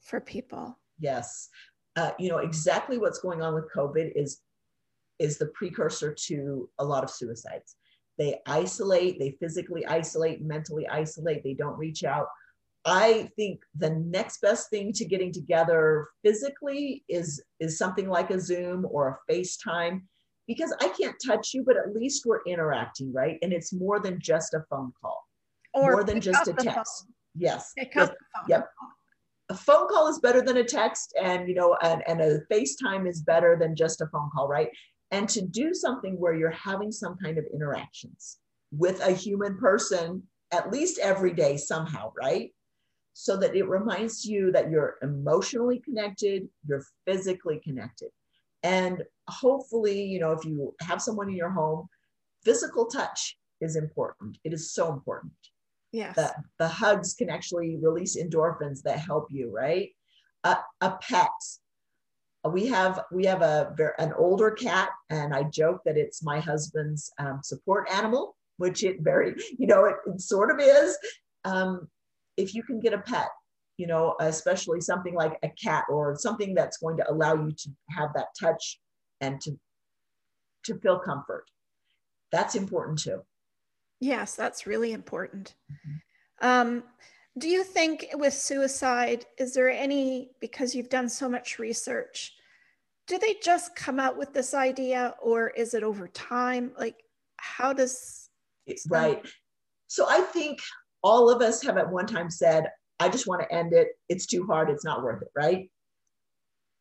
for 0.03 0.19
people. 0.19 0.77
Yes. 0.99 1.49
Uh, 1.95 2.11
you 2.19 2.29
know, 2.29 2.39
exactly 2.39 2.97
what's 2.97 3.19
going 3.19 3.41
on 3.41 3.53
with 3.53 3.71
COVID 3.75 4.11
is 4.15 4.41
is 5.19 5.37
the 5.37 5.47
precursor 5.47 6.13
to 6.13 6.69
a 6.79 6.83
lot 6.83 7.03
of 7.03 7.09
suicides. 7.09 7.75
They 8.17 8.39
isolate, 8.47 9.19
they 9.19 9.37
physically 9.39 9.85
isolate, 9.85 10.43
mentally 10.43 10.87
isolate, 10.87 11.43
they 11.43 11.53
don't 11.53 11.77
reach 11.77 12.03
out. 12.03 12.27
I 12.85 13.29
think 13.37 13.61
the 13.75 13.91
next 13.91 14.41
best 14.41 14.69
thing 14.69 14.91
to 14.93 15.05
getting 15.05 15.31
together 15.31 16.09
physically 16.23 17.05
is 17.07 17.41
is 17.59 17.77
something 17.77 18.09
like 18.09 18.31
a 18.31 18.39
Zoom 18.39 18.85
or 18.89 19.07
a 19.29 19.31
FaceTime 19.31 20.01
because 20.47 20.75
I 20.81 20.89
can't 20.89 21.15
touch 21.25 21.53
you, 21.53 21.63
but 21.63 21.77
at 21.77 21.93
least 21.93 22.25
we're 22.25 22.43
interacting, 22.45 23.13
right? 23.13 23.37
And 23.41 23.53
it's 23.53 23.73
more 23.73 23.99
than 23.99 24.19
just 24.19 24.53
a 24.53 24.63
phone 24.69 24.93
call, 25.01 25.27
or 25.73 25.91
more 25.91 26.03
than 26.03 26.21
just 26.21 26.47
a 26.47 26.53
text. 26.53 27.05
Phone. 27.05 27.13
Yes. 27.35 27.73
Pick 27.77 27.95
up 27.95 28.09
the 28.09 28.15
phone. 28.35 28.45
Yep 28.49 28.69
a 29.49 29.55
phone 29.55 29.87
call 29.87 30.07
is 30.07 30.19
better 30.19 30.41
than 30.41 30.57
a 30.57 30.63
text 30.63 31.13
and 31.21 31.47
you 31.47 31.55
know 31.55 31.77
and, 31.81 32.01
and 32.07 32.21
a 32.21 32.39
facetime 32.51 33.07
is 33.07 33.21
better 33.21 33.57
than 33.59 33.75
just 33.75 34.01
a 34.01 34.07
phone 34.07 34.29
call 34.33 34.47
right 34.47 34.69
and 35.11 35.29
to 35.29 35.41
do 35.41 35.73
something 35.73 36.19
where 36.19 36.33
you're 36.33 36.49
having 36.49 36.91
some 36.91 37.15
kind 37.21 37.37
of 37.37 37.45
interactions 37.53 38.39
with 38.71 39.01
a 39.01 39.11
human 39.11 39.57
person 39.57 40.23
at 40.51 40.71
least 40.71 40.99
every 40.99 41.33
day 41.33 41.57
somehow 41.57 42.11
right 42.19 42.51
so 43.13 43.37
that 43.37 43.55
it 43.55 43.67
reminds 43.67 44.25
you 44.25 44.51
that 44.51 44.71
you're 44.71 44.95
emotionally 45.01 45.79
connected 45.79 46.47
you're 46.67 46.83
physically 47.05 47.59
connected 47.63 48.09
and 48.63 49.03
hopefully 49.27 50.03
you 50.03 50.19
know 50.19 50.31
if 50.31 50.43
you 50.45 50.73
have 50.81 51.01
someone 51.01 51.29
in 51.29 51.35
your 51.35 51.51
home 51.51 51.87
physical 52.43 52.85
touch 52.85 53.37
is 53.61 53.75
important 53.75 54.37
it 54.43 54.53
is 54.53 54.73
so 54.73 54.91
important 54.91 55.31
Yes. 55.93 56.15
The, 56.15 56.33
the 56.57 56.67
hugs 56.67 57.13
can 57.13 57.29
actually 57.29 57.77
release 57.81 58.17
endorphins 58.17 58.81
that 58.81 58.97
help 58.97 59.27
you, 59.29 59.51
right? 59.55 59.91
Uh, 60.43 60.55
a 60.81 60.97
pet. 60.97 61.29
We 62.45 62.65
have 62.65 62.99
we 63.09 63.23
have 63.25 63.41
a 63.41 63.73
an 63.99 64.11
older 64.17 64.51
cat, 64.51 64.89
and 65.09 65.33
I 65.33 65.43
joke 65.43 65.79
that 65.85 65.95
it's 65.95 66.21
my 66.21 66.41
husband's 66.41 67.09
um, 67.17 67.39
support 67.41 67.87
animal, 67.89 68.35
which 68.57 68.83
it 68.83 68.97
very 68.99 69.35
you 69.57 69.67
know 69.67 69.85
it, 69.85 69.95
it 70.07 70.19
sort 70.19 70.51
of 70.51 70.59
is. 70.59 70.97
Um, 71.45 71.87
if 72.35 72.53
you 72.53 72.63
can 72.63 72.81
get 72.81 72.93
a 72.93 72.97
pet, 72.97 73.29
you 73.77 73.87
know, 73.87 74.15
especially 74.19 74.81
something 74.81 75.15
like 75.15 75.37
a 75.43 75.49
cat 75.49 75.85
or 75.89 76.15
something 76.15 76.53
that's 76.53 76.77
going 76.77 76.97
to 76.97 77.11
allow 77.11 77.33
you 77.33 77.51
to 77.51 77.69
have 77.89 78.09
that 78.15 78.27
touch 78.39 78.79
and 79.21 79.41
to 79.41 79.57
to 80.65 80.75
feel 80.79 80.97
comfort, 80.97 81.45
that's 82.31 82.55
important 82.55 82.99
too. 82.99 83.21
Yes, 83.99 84.35
that's 84.35 84.65
really 84.65 84.93
important. 84.93 85.55
Mm-hmm. 85.71 86.47
Um, 86.47 86.83
do 87.37 87.49
you 87.49 87.63
think 87.63 88.07
with 88.13 88.33
suicide, 88.33 89.25
is 89.37 89.53
there 89.53 89.69
any, 89.69 90.31
because 90.39 90.75
you've 90.75 90.89
done 90.89 91.09
so 91.09 91.27
much 91.27 91.59
research, 91.59 92.33
do 93.07 93.17
they 93.17 93.35
just 93.43 93.75
come 93.75 93.99
out 93.99 94.17
with 94.17 94.33
this 94.33 94.53
idea 94.53 95.15
or 95.21 95.49
is 95.49 95.73
it 95.73 95.83
over 95.83 96.07
time? 96.07 96.71
Like, 96.77 97.03
how 97.37 97.73
does. 97.73 98.29
Right. 98.89 99.25
So 99.87 100.05
I 100.07 100.21
think 100.21 100.59
all 101.01 101.29
of 101.29 101.41
us 101.41 101.61
have 101.63 101.77
at 101.77 101.91
one 101.91 102.05
time 102.05 102.29
said, 102.29 102.67
I 103.03 103.09
just 103.09 103.27
want 103.27 103.41
to 103.41 103.53
end 103.53 103.73
it. 103.73 103.89
It's 104.09 104.25
too 104.25 104.45
hard. 104.47 104.69
It's 104.69 104.85
not 104.85 105.03
worth 105.03 105.21
it. 105.21 105.31
Right. 105.35 105.69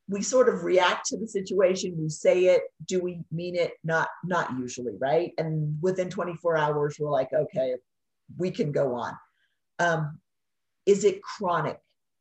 we 0.09 0.23
sort 0.23 0.49
of 0.49 0.65
react 0.65 1.07
to 1.07 1.17
the 1.19 1.27
situation 1.27 1.97
we 1.99 2.09
say 2.09 2.37
it 2.47 2.63
do 2.87 3.01
we 3.01 3.21
mean 3.31 3.55
it 3.57 3.73
not 3.85 4.09
not 4.25 4.47
usually 4.59 4.97
right 4.99 5.33
and 5.39 5.77
within 5.81 6.11
24 6.11 6.57
hours 6.57 6.97
we're 6.99 7.11
like 7.11 7.33
okay 7.33 7.75
we 8.37 8.51
can 8.51 8.73
go 8.73 8.95
on 8.95 9.13
um, 9.79 10.19
is 10.87 11.05
it 11.05 11.23
chronic 11.23 11.79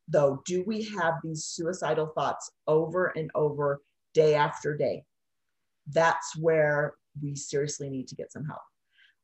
though 0.08 0.42
do 0.46 0.64
we 0.66 0.84
have 0.84 1.16
these 1.24 1.44
suicidal 1.46 2.08
thoughts 2.16 2.52
over 2.68 3.08
and 3.18 3.30
over 3.36 3.82
day 4.14 4.36
after 4.36 4.78
day 4.78 5.04
that's 5.92 6.38
where 6.38 6.94
we 7.22 7.36
seriously 7.36 7.90
need 7.90 8.08
to 8.08 8.16
get 8.16 8.32
some 8.32 8.46
help 8.46 8.62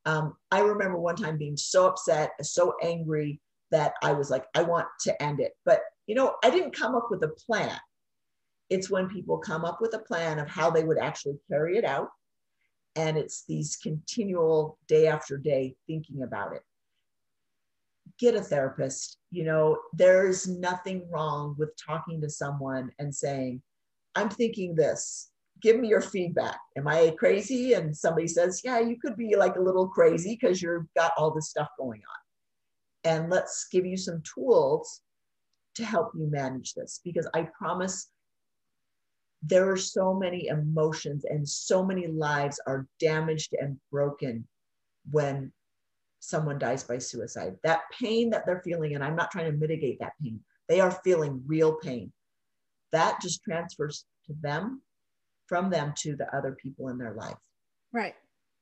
um, 0.06 0.36
i 0.52 0.60
remember 0.60 0.98
one 0.98 1.16
time 1.16 1.38
being 1.38 1.58
so 1.58 1.88
upset 1.88 2.32
so 2.42 2.74
angry 2.82 3.40
that 3.72 3.94
i 4.02 4.12
was 4.12 4.30
like 4.30 4.46
i 4.56 4.62
want 4.62 4.88
to 5.00 5.22
end 5.22 5.40
it 5.40 5.54
but 5.66 5.82
you 6.06 6.16
know 6.16 6.36
i 6.44 6.50
didn't 6.50 6.76
come 6.76 6.96
up 6.96 7.08
with 7.10 7.24
a 7.24 7.30
plan 7.46 7.78
it's 8.70 8.90
when 8.90 9.08
people 9.08 9.38
come 9.38 9.64
up 9.64 9.80
with 9.82 9.94
a 9.94 10.00
plan 10.00 10.40
of 10.40 10.50
how 10.50 10.70
they 10.70 10.84
would 10.84 10.98
actually 10.98 11.38
carry 11.50 11.78
it 11.78 11.86
out. 11.86 12.10
And 12.96 13.18
it's 13.18 13.46
these 13.48 13.78
continual 13.82 14.78
day 14.88 15.08
after 15.08 15.38
day 15.38 15.76
thinking 15.88 16.24
about 16.24 16.54
it. 16.54 16.64
Get 18.20 18.36
a 18.36 18.42
therapist. 18.42 19.18
You 19.32 19.44
know, 19.44 19.78
there's 19.94 20.48
nothing 20.48 21.08
wrong 21.10 21.56
with 21.58 21.70
talking 21.78 22.22
to 22.22 22.30
someone 22.30 22.92
and 22.98 23.14
saying, 23.14 23.62
I'm 24.16 24.30
thinking 24.30 24.76
this. 24.76 25.30
Give 25.62 25.80
me 25.80 25.88
your 25.88 26.02
feedback. 26.02 26.58
Am 26.76 26.88
I 26.88 27.16
crazy? 27.18 27.74
And 27.74 27.96
somebody 27.96 28.28
says, 28.28 28.62
Yeah, 28.64 28.80
you 28.80 28.98
could 29.00 29.16
be 29.16 29.36
like 29.36 29.56
a 29.56 29.62
little 29.62 29.88
crazy 29.88 30.38
because 30.40 30.62
you've 30.62 30.92
got 30.96 31.12
all 31.18 31.32
this 31.32 31.50
stuff 31.50 31.70
going 31.80 32.02
on. 32.02 32.27
And 33.08 33.30
let's 33.30 33.68
give 33.72 33.86
you 33.86 33.96
some 33.96 34.22
tools 34.36 35.00
to 35.76 35.86
help 35.86 36.12
you 36.14 36.30
manage 36.30 36.74
this 36.74 37.00
because 37.06 37.26
I 37.34 37.48
promise 37.58 38.10
there 39.42 39.72
are 39.72 39.78
so 39.78 40.14
many 40.14 40.48
emotions 40.48 41.24
and 41.24 41.48
so 41.48 41.86
many 41.86 42.08
lives 42.08 42.60
are 42.68 42.86
damaged 43.00 43.56
and 43.58 43.80
broken 43.90 44.46
when 45.10 45.54
someone 46.20 46.60
dies 46.60 46.84
by 46.84 46.98
suicide. 46.98 47.56
That 47.64 47.84
pain 47.98 48.30
that 48.32 48.46
they're 48.46 48.62
feeling, 48.66 48.94
and 48.94 49.02
I'm 49.02 49.16
not 49.16 49.32
trying 49.32 49.50
to 49.50 49.58
mitigate 49.58 50.00
that 50.02 50.14
pain, 50.22 50.42
they 50.68 50.82
are 50.82 50.92
feeling 51.06 51.42
real 51.48 51.76
pain. 51.76 52.12
That 52.92 53.22
just 53.22 53.42
transfers 53.42 54.04
to 54.26 54.34
them, 54.42 54.82
from 55.46 55.70
them 55.70 55.94
to 56.00 56.18
the 56.18 56.28
other 56.36 56.58
people 56.62 56.90
in 56.90 56.98
their 56.98 57.14
life. 57.14 57.38
Right. 57.94 58.16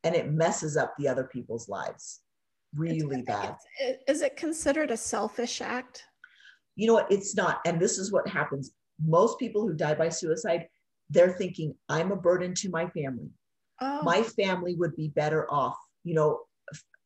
And 0.03 0.13
it 0.13 0.31
messes 0.31 0.77
up 0.77 0.93
the 0.99 1.07
other 1.07 1.23
people's 1.23 1.67
lives 1.67 2.21
really 2.75 3.19
it's, 3.19 3.25
bad. 3.25 3.55
Is 4.07 4.21
it 4.21 4.35
considered 4.35 4.91
a 4.91 4.97
selfish 4.97 5.61
act? 5.61 6.03
You 6.75 6.87
know 6.87 6.93
what? 6.93 7.11
It's 7.11 7.35
not. 7.35 7.61
And 7.65 7.79
this 7.79 7.97
is 7.97 8.11
what 8.11 8.27
happens 8.27 8.73
most 9.03 9.39
people 9.39 9.67
who 9.67 9.73
die 9.73 9.95
by 9.95 10.09
suicide, 10.09 10.67
they're 11.09 11.33
thinking, 11.33 11.75
I'm 11.89 12.11
a 12.11 12.15
burden 12.15 12.53
to 12.55 12.69
my 12.69 12.87
family. 12.89 13.29
Oh. 13.81 14.01
My 14.03 14.23
family 14.23 14.75
would 14.75 14.95
be 14.95 15.09
better 15.09 15.51
off. 15.51 15.75
You 16.03 16.15
know, 16.15 16.39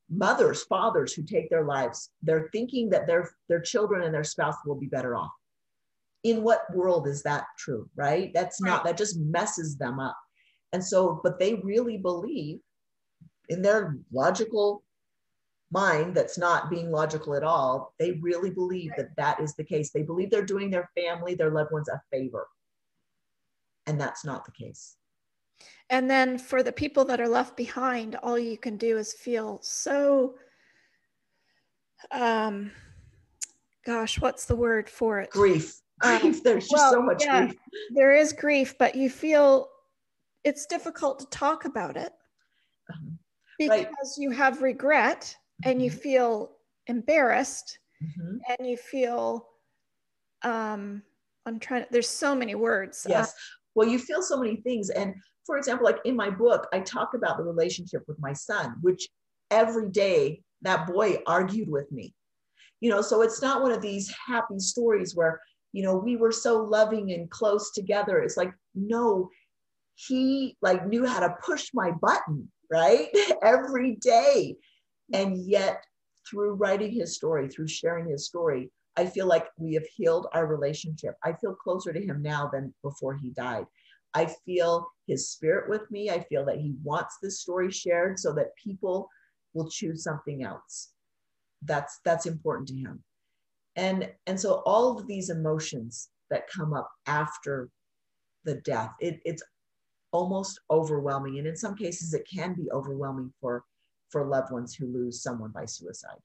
mothers, 0.10 0.64
fathers 0.64 1.14
who 1.14 1.24
take 1.24 1.50
their 1.50 1.66
lives, 1.66 2.12
they're 2.22 2.50
thinking 2.52 2.90
that 2.92 3.08
their, 3.08 3.30
their 3.48 3.62
children 3.62 4.04
and 4.04 4.14
their 4.14 4.24
spouse 4.24 4.56
will 4.66 4.76
be 4.76 4.88
better 4.88 5.16
off. 5.16 5.32
In 6.24 6.44
what 6.44 6.64
world 6.74 7.08
is 7.08 7.24
that 7.24 7.46
true, 7.58 7.90
right? 7.96 8.32
That's 8.34 8.62
right. 8.62 8.70
not, 8.70 8.84
that 8.84 8.98
just 8.98 9.18
messes 9.20 9.78
them 9.78 10.00
up. 10.00 10.18
And 10.74 10.84
so, 10.84 11.20
but 11.24 11.40
they 11.40 11.56
really 11.64 11.98
believe 11.98 12.60
in 13.48 13.62
their 13.62 13.98
logical 14.12 14.84
mind 15.72 16.16
that's 16.16 16.38
not 16.38 16.70
being 16.70 16.92
logical 16.92 17.36
at 17.36 17.44
all, 17.44 17.94
they 18.00 18.14
really 18.22 18.50
believe 18.50 18.92
that 18.98 19.16
that 19.18 19.40
is 19.40 19.56
the 19.56 19.64
case. 19.64 19.92
They 19.92 20.04
believe 20.04 20.32
they're 20.32 20.44
doing 20.44 20.70
their 20.70 20.90
family, 20.96 21.36
their 21.36 21.52
loved 21.52 21.72
ones 21.72 21.90
a 21.90 22.02
favor. 22.12 22.48
And 23.86 24.00
that's 24.00 24.26
not 24.26 24.46
the 24.46 24.52
case. 24.52 24.96
And 25.90 26.10
then 26.10 26.38
for 26.38 26.62
the 26.64 26.72
people 26.72 27.06
that 27.06 27.20
are 27.20 27.28
left 27.28 27.58
behind, 27.58 28.16
all 28.16 28.38
you 28.38 28.58
can 28.58 28.78
do 28.78 28.98
is 28.98 29.14
feel 29.14 29.60
so, 29.62 30.36
um, 32.12 32.72
gosh, 33.86 34.20
what's 34.20 34.46
the 34.46 34.56
word 34.56 34.90
for 34.90 35.20
it? 35.20 35.32
Grief. 35.32 35.82
Um, 36.02 36.20
grief. 36.20 36.44
There's 36.44 36.68
just 36.68 36.82
well, 36.82 36.94
so 36.94 37.02
much 37.02 37.26
yeah, 37.26 37.46
grief. 37.46 37.56
There 37.96 38.16
is 38.16 38.34
grief, 38.34 38.78
but 38.78 38.96
you 38.96 39.10
feel 39.10 39.70
it's 40.44 40.66
difficult 40.68 41.20
to 41.20 41.26
talk 41.28 41.66
about 41.66 41.98
it 41.98 42.14
um, 42.94 43.18
because 43.58 43.86
right. 43.86 43.88
you 44.18 44.32
have 44.32 44.62
regret 44.62 45.36
and 45.64 45.82
you 45.82 45.90
mm-hmm. 45.90 46.00
feel 46.00 46.52
embarrassed 46.88 47.80
mm-hmm. 48.04 48.38
and 48.50 48.68
you 48.68 48.78
feel 48.78 49.48
um 50.44 51.02
i'm 51.46 51.60
trying 51.60 51.84
to 51.84 51.88
there's 51.92 52.10
so 52.10 52.34
many 52.34 52.56
words 52.56 53.06
uh, 53.06 53.10
yes. 53.10 53.30
Uh, 53.30 53.34
well 53.76 53.88
you 53.88 54.00
feel 54.00 54.22
so 54.22 54.38
many 54.38 54.58
things. 54.58 54.90
And 54.90 55.14
for 55.46 55.58
example 55.58 55.86
like 55.86 56.00
in 56.06 56.16
my 56.16 56.30
book 56.30 56.68
i 56.74 56.80
talk 56.80 57.14
about 57.14 57.38
the 57.38 57.44
relationship 57.44 58.04
with 58.08 58.18
my 58.20 58.34
son 58.34 58.76
which 58.82 59.08
every 59.52 59.90
day 59.90 60.42
that 60.62 60.88
boy 60.88 61.18
argued 61.26 61.70
with 61.70 61.92
me. 61.92 62.14
You 62.82 62.90
know 62.90 63.02
so 63.02 63.22
it's 63.22 63.42
not 63.42 63.62
one 63.62 63.72
of 63.72 63.82
these 63.82 64.14
happy 64.26 64.60
stories 64.60 65.16
where 65.16 65.42
you 65.74 65.84
know 65.84 65.96
we 65.96 66.16
were 66.16 66.32
so 66.32 66.64
loving 66.64 67.12
and 67.12 67.30
close 67.30 67.72
together. 67.72 68.20
It's 68.20 68.38
like 68.38 68.54
no 68.74 69.30
he 69.96 70.56
like 70.62 70.88
knew 70.88 71.06
how 71.06 71.20
to 71.20 71.36
push 71.44 71.70
my 71.74 71.92
button 72.02 72.50
right? 72.72 73.08
Every 73.44 73.96
day 73.96 74.56
and 75.14 75.38
yet, 75.38 75.84
through 76.30 76.54
writing 76.54 76.92
his 76.92 77.16
story, 77.16 77.48
through 77.48 77.68
sharing 77.68 78.10
his 78.10 78.26
story, 78.26 78.72
I 78.96 79.06
feel 79.06 79.28
like 79.28 79.48
we 79.58 79.74
have 79.74 79.86
healed 79.88 80.28
our 80.34 80.46
relationship. 80.46 81.16
I 81.24 81.34
feel 81.34 81.56
closer 81.56 81.94
to 81.94 82.06
him 82.06 82.22
now 82.22 82.50
than 82.52 82.74
before 82.84 83.16
he 83.16 83.30
died. 83.30 83.66
I 84.14 84.26
feel 84.46 84.88
his 85.08 85.30
spirit 85.30 85.70
with 85.70 85.90
me. 85.92 86.10
I 86.10 86.22
feel 86.24 86.46
that 86.46 86.58
he 86.58 86.76
wants 86.84 87.18
this 87.22 87.40
story 87.40 87.72
shared 87.72 88.20
so 88.20 88.34
that 88.34 88.56
people 88.62 89.08
will 89.54 89.70
choose 89.70 90.04
something 90.04 90.44
else. 90.44 90.90
That's 91.62 92.00
that's 92.04 92.26
important 92.26 92.68
to 92.70 92.76
him. 92.76 93.04
And 93.76 94.12
and 94.28 94.40
so 94.40 94.62
all 94.66 94.98
of 94.98 95.08
these 95.08 95.30
emotions 95.30 96.10
that 96.30 96.50
come 96.50 96.74
up 96.74 96.90
after 97.06 97.70
the 98.44 98.56
death, 98.56 98.92
it, 99.00 99.20
it's 99.26 99.44
almost 100.12 100.60
overwhelming. 100.70 101.38
And 101.38 101.48
in 101.48 101.56
some 101.56 101.76
cases, 101.76 102.14
it 102.14 102.28
can 102.32 102.54
be 102.54 102.72
overwhelming 102.72 103.32
for 103.40 103.64
for 104.10 104.26
loved 104.26 104.52
ones 104.52 104.74
who 104.76 104.88
lose 104.88 105.22
someone 105.22 105.52
by 105.52 105.66
suicide. 105.66 106.20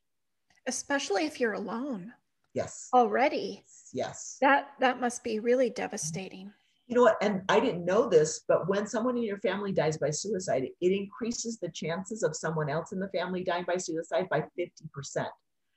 Especially 0.67 1.27
if 1.27 1.41
you're 1.41 1.53
alone. 1.53 2.13
Yes. 2.55 2.89
Already. 2.95 3.65
Yes. 3.93 4.39
That 4.41 4.69
that 4.81 5.01
must 5.01 5.25
be 5.25 5.41
really 5.41 5.71
devastating. 5.71 6.53
You 6.87 6.97
know 6.97 7.03
what? 7.03 7.17
And 7.23 7.43
I 7.49 7.61
didn't 7.61 7.85
know 7.85 8.09
this, 8.09 8.43
but 8.47 8.69
when 8.69 8.87
someone 8.87 9.17
in 9.17 9.23
your 9.23 9.39
family 9.39 9.73
dies 9.73 9.97
by 9.97 10.11
suicide, 10.11 10.65
it 10.81 10.93
increases 10.93 11.59
the 11.59 11.71
chances 11.71 12.23
of 12.23 12.37
someone 12.37 12.69
else 12.69 12.93
in 12.93 13.01
the 13.01 13.09
family 13.09 13.43
dying 13.43 13.65
by 13.67 13.79
suicide 13.79 14.29
by 14.31 14.45
50%. 14.59 15.27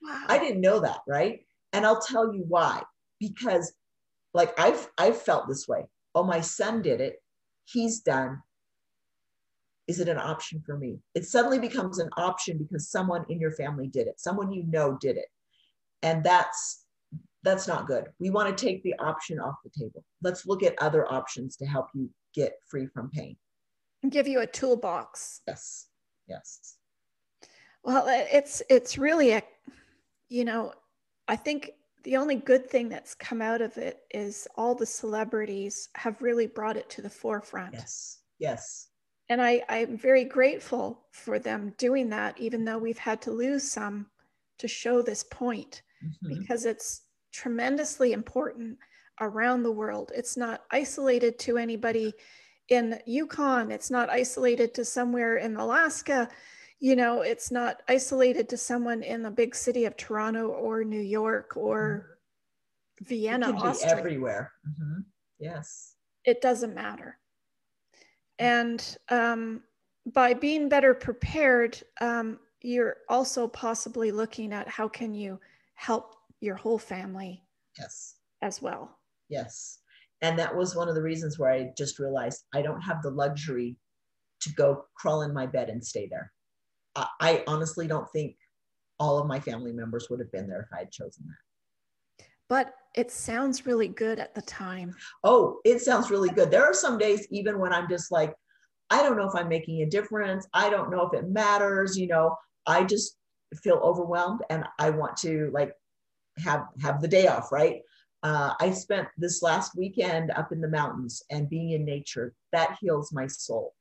Wow. 0.02 0.24
I 0.28 0.38
didn't 0.38 0.62
know 0.62 0.80
that, 0.82 1.00
right? 1.08 1.40
And 1.74 1.86
I'll 1.86 2.02
tell 2.02 2.34
you 2.34 2.44
why. 2.48 2.84
Because 3.20 3.74
like 4.34 4.58
I've 4.60 4.90
I've 4.98 5.22
felt 5.22 5.48
this 5.48 5.68
way. 5.68 5.88
Oh, 6.14 6.24
my 6.24 6.42
son 6.42 6.82
did 6.82 7.02
it. 7.02 7.22
He's 7.66 8.02
done 8.02 8.42
is 9.88 10.02
it 10.02 10.10
an 10.10 10.18
option 10.18 10.62
for 10.66 10.78
me? 10.78 11.00
It 11.16 11.26
suddenly 11.26 11.60
becomes 11.60 12.00
an 12.00 12.10
option 12.18 12.58
because 12.58 12.90
someone 12.90 13.26
in 13.30 13.40
your 13.40 13.52
family 13.52 13.88
did 13.88 14.08
it, 14.08 14.20
someone 14.20 14.52
you 14.52 14.64
know 14.68 14.98
did 15.00 15.18
it. 15.18 15.28
And 16.04 16.24
that's 16.24 16.84
that's 17.44 17.68
not 17.68 17.88
good. 17.88 18.06
We 18.20 18.30
want 18.30 18.56
to 18.56 18.66
take 18.66 18.84
the 18.84 18.96
option 19.00 19.40
off 19.40 19.56
the 19.64 19.70
table. 19.70 20.04
Let's 20.22 20.46
look 20.46 20.64
at 20.64 20.76
other 20.82 21.10
options 21.12 21.56
to 21.58 21.66
help 21.66 21.88
you 21.94 22.10
get 22.34 22.54
free 22.68 22.88
from 22.88 23.10
pain. 23.10 23.38
And 24.04 24.12
give 24.12 24.28
you 24.28 24.42
a 24.42 24.48
toolbox. 24.48 25.42
Yes. 25.48 25.88
Yes. 26.28 26.76
Well, 27.84 28.06
it's 28.10 28.62
it's 28.70 28.98
really 28.98 29.32
a 29.32 29.44
you 30.30 30.44
know, 30.44 30.74
I 31.30 31.38
think 31.38 31.72
the 32.04 32.18
only 32.18 32.36
good 32.36 32.70
thing 32.70 32.90
that's 32.90 33.16
come 33.16 33.42
out 33.42 33.62
of 33.62 33.78
it 33.78 34.00
is 34.14 34.48
all 34.56 34.76
the 34.76 34.86
celebrities 34.86 35.88
have 35.96 36.22
really 36.22 36.48
brought 36.48 36.76
it 36.76 36.90
to 36.92 37.02
the 37.02 37.10
forefront. 37.10 37.74
Yes. 37.74 38.20
Yes 38.40 38.87
and 39.30 39.42
I, 39.42 39.64
I'm 39.68 39.98
very 39.98 40.24
grateful 40.24 41.06
for 41.12 41.38
them 41.38 41.74
doing 41.78 42.10
that, 42.10 42.40
even 42.40 42.64
though 42.64 42.78
we've 42.78 42.98
had 42.98 43.22
to 43.24 43.32
lose 43.32 43.70
some 43.70 44.08
to 44.60 44.68
show 44.68 45.02
this 45.02 45.24
point, 45.24 45.82
mm-hmm. 46.04 46.40
because 46.40 46.66
it's 46.66 47.02
tremendously 47.34 48.14
important 48.14 48.78
around 49.20 49.64
the 49.64 49.72
world. 49.72 50.12
It's 50.16 50.38
not 50.38 50.64
isolated 50.72 51.40
to 51.40 51.58
anybody 51.58 52.14
in 52.70 53.00
Yukon, 53.06 53.72
it's 53.72 53.92
not 53.92 54.10
isolated 54.10 54.74
to 54.76 54.86
somewhere 54.86 55.38
in 55.38 55.56
Alaska. 55.56 56.30
You 56.80 56.96
know, 56.96 57.22
it's 57.22 57.50
not 57.50 57.82
isolated 57.88 58.50
to 58.50 58.58
someone 58.58 59.02
in 59.02 59.24
the 59.24 59.32
big 59.32 59.56
city 59.56 59.86
of 59.86 59.98
Toronto 59.98 60.50
or 60.50 60.84
New 60.84 61.02
York 61.02 61.54
or 61.56 62.18
mm-hmm. 63.02 63.06
Vienna, 63.06 63.52
Austria. 63.52 63.98
everywhere. 63.98 64.52
Mm-hmm. 64.68 65.00
Yes. 65.40 65.96
It 66.24 66.42
doesn't 66.42 66.76
matter. 66.76 67.18
And 68.40 68.98
um, 69.10 69.64
by 70.14 70.34
being 70.34 70.70
better 70.70 70.94
prepared, 70.94 71.82
um, 72.02 72.40
you're 72.62 72.98
also 73.10 73.48
possibly 73.48 74.12
looking 74.12 74.54
at 74.54 74.68
how 74.68 74.88
can 74.88 75.14
you 75.14 75.40
help 75.76 76.16
your 76.40 76.56
whole 76.56 76.78
family 76.78 77.44
yes 77.78 78.16
as 78.42 78.62
well 78.62 78.98
yes 79.30 79.80
And 80.22 80.38
that 80.40 80.56
was 80.56 80.76
one 80.76 80.90
of 80.90 80.96
the 80.96 81.02
reasons 81.02 81.38
where 81.38 81.52
I 81.52 81.72
just 81.78 82.00
realized 82.00 82.46
I 82.54 82.62
don't 82.62 82.82
have 82.82 83.02
the 83.02 83.12
luxury 83.12 83.78
to 84.42 84.54
go 84.54 84.86
crawl 84.96 85.22
in 85.22 85.34
my 85.34 85.46
bed 85.46 85.70
and 85.70 85.84
stay 85.84 86.08
there. 86.08 86.32
I, 86.96 87.08
I 87.20 87.44
honestly 87.48 87.88
don't 87.88 88.10
think 88.12 88.36
all 89.00 89.20
of 89.20 89.28
my 89.28 89.40
family 89.40 89.72
members 89.72 90.08
would 90.10 90.20
have 90.20 90.32
been 90.32 90.48
there 90.48 90.62
if 90.62 90.76
I 90.76 90.80
had 90.80 90.92
chosen 90.92 91.26
that. 91.28 92.26
But 92.50 92.74
it 92.98 93.12
sounds 93.12 93.68
really 93.68 93.88
good 93.88 94.18
at 94.18 94.34
the 94.34 94.42
time. 94.42 94.96
Oh, 95.24 95.60
it 95.64 95.82
sounds 95.82 96.10
really 96.10 96.30
good. 96.30 96.50
There 96.50 96.66
are 96.66 96.74
some 96.74 96.98
days, 96.98 97.28
even 97.30 97.60
when 97.60 97.72
I'm 97.72 97.88
just 97.88 98.12
like, 98.12 98.34
I 98.90 99.04
don't 99.04 99.18
know 99.18 99.30
if 99.30 99.36
I'm 99.36 99.48
making 99.48 99.84
a 99.84 99.86
difference. 99.86 100.48
I 100.54 100.72
don't 100.72 100.90
know 100.90 101.08
if 101.08 101.14
it 101.14 101.30
matters. 101.30 101.96
You 101.96 102.08
know, 102.08 102.36
I 102.66 102.84
just 102.84 103.16
feel 103.64 103.76
overwhelmed 103.76 104.42
and 104.50 104.66
I 104.80 104.90
want 104.90 105.16
to 105.18 105.52
like 105.54 105.74
have 106.40 106.66
have 106.82 107.00
the 107.00 107.08
day 107.08 107.28
off, 107.28 107.52
right? 107.52 107.82
Uh, 108.24 108.54
I 108.60 108.72
spent 108.72 109.08
this 109.16 109.44
last 109.44 109.78
weekend 109.78 110.32
up 110.32 110.52
in 110.52 110.60
the 110.60 110.68
mountains 110.68 111.22
and 111.30 111.50
being 111.50 111.72
in 111.72 111.86
nature. 111.86 112.34
That 112.52 112.78
heals 112.82 113.14
my 113.14 113.28
soul 113.28 113.76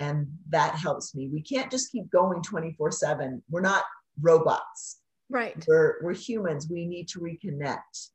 and 0.00 0.26
that 0.48 0.74
helps 0.74 1.14
me. 1.14 1.28
We 1.32 1.40
can't 1.40 1.70
just 1.70 1.92
keep 1.92 2.10
going 2.10 2.42
24 2.42 2.90
7. 2.90 3.42
We're 3.48 3.60
not 3.60 3.84
robots. 4.20 4.98
Right. 5.30 5.64
We're, 5.68 6.02
we're 6.02 6.14
humans. 6.14 6.68
We 6.68 6.86
need 6.86 7.08
to 7.08 7.20
reconnect 7.20 8.10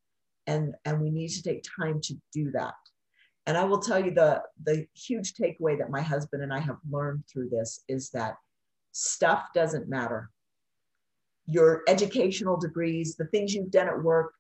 and, 0.48 0.74
and 0.86 1.02
we 1.02 1.10
need 1.10 1.30
to 1.30 1.44
take 1.44 1.64
time 1.78 2.00
to 2.02 2.16
do 2.34 2.52
that. 2.52 2.74
And 3.46 3.58
I 3.58 3.64
will 3.64 3.80
tell 3.80 4.04
you 4.04 4.12
the, 4.12 4.42
the 4.64 4.86
huge 4.96 5.34
takeaway 5.34 5.78
that 5.78 5.90
my 5.90 6.02
husband 6.02 6.44
and 6.44 6.54
I 6.54 6.60
have 6.60 6.78
learned 6.90 7.24
through 7.32 7.50
this 7.50 7.84
is 7.88 8.10
that 8.12 8.36
stuff 8.92 9.48
doesn't 9.54 9.90
matter. 9.90 10.30
Your 11.48 11.82
educational 11.88 12.58
degrees, 12.58 13.16
the 13.16 13.26
things 13.26 13.54
you've 13.54 13.72
done 13.72 13.88
at 13.88 14.02
work, 14.02 14.34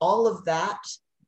all 0.00 0.26
of 0.26 0.44
that 0.44 0.80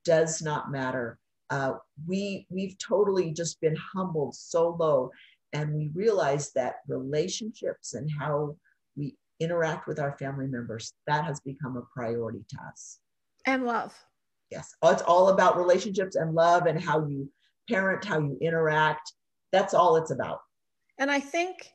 does 0.04 0.42
not 0.42 0.72
matter. 0.72 1.18
Uh, 1.50 1.74
we 2.06 2.46
we've 2.50 2.76
totally 2.78 3.30
just 3.32 3.60
been 3.60 3.76
humbled 3.76 4.34
so 4.34 4.76
low, 4.80 5.10
and 5.52 5.72
we 5.72 5.90
realize 5.94 6.52
that 6.52 6.76
relationships 6.88 7.94
and 7.94 8.10
how 8.10 8.56
we 8.96 9.14
interact 9.38 9.86
with 9.86 10.00
our 10.00 10.16
family 10.18 10.46
members 10.46 10.94
that 11.06 11.24
has 11.24 11.38
become 11.40 11.76
a 11.76 11.82
priority 11.94 12.44
to 12.48 12.56
us. 12.66 12.98
And 13.46 13.66
love. 13.66 13.94
Yes, 14.50 14.74
it's 14.82 15.02
all 15.02 15.28
about 15.28 15.56
relationships 15.56 16.16
and 16.16 16.34
love 16.34 16.66
and 16.66 16.80
how 16.80 17.06
you 17.06 17.30
parent, 17.68 18.04
how 18.04 18.20
you 18.20 18.38
interact. 18.40 19.12
That's 19.52 19.74
all 19.74 19.96
it's 19.96 20.10
about. 20.10 20.40
And 20.98 21.10
I 21.10 21.20
think 21.20 21.72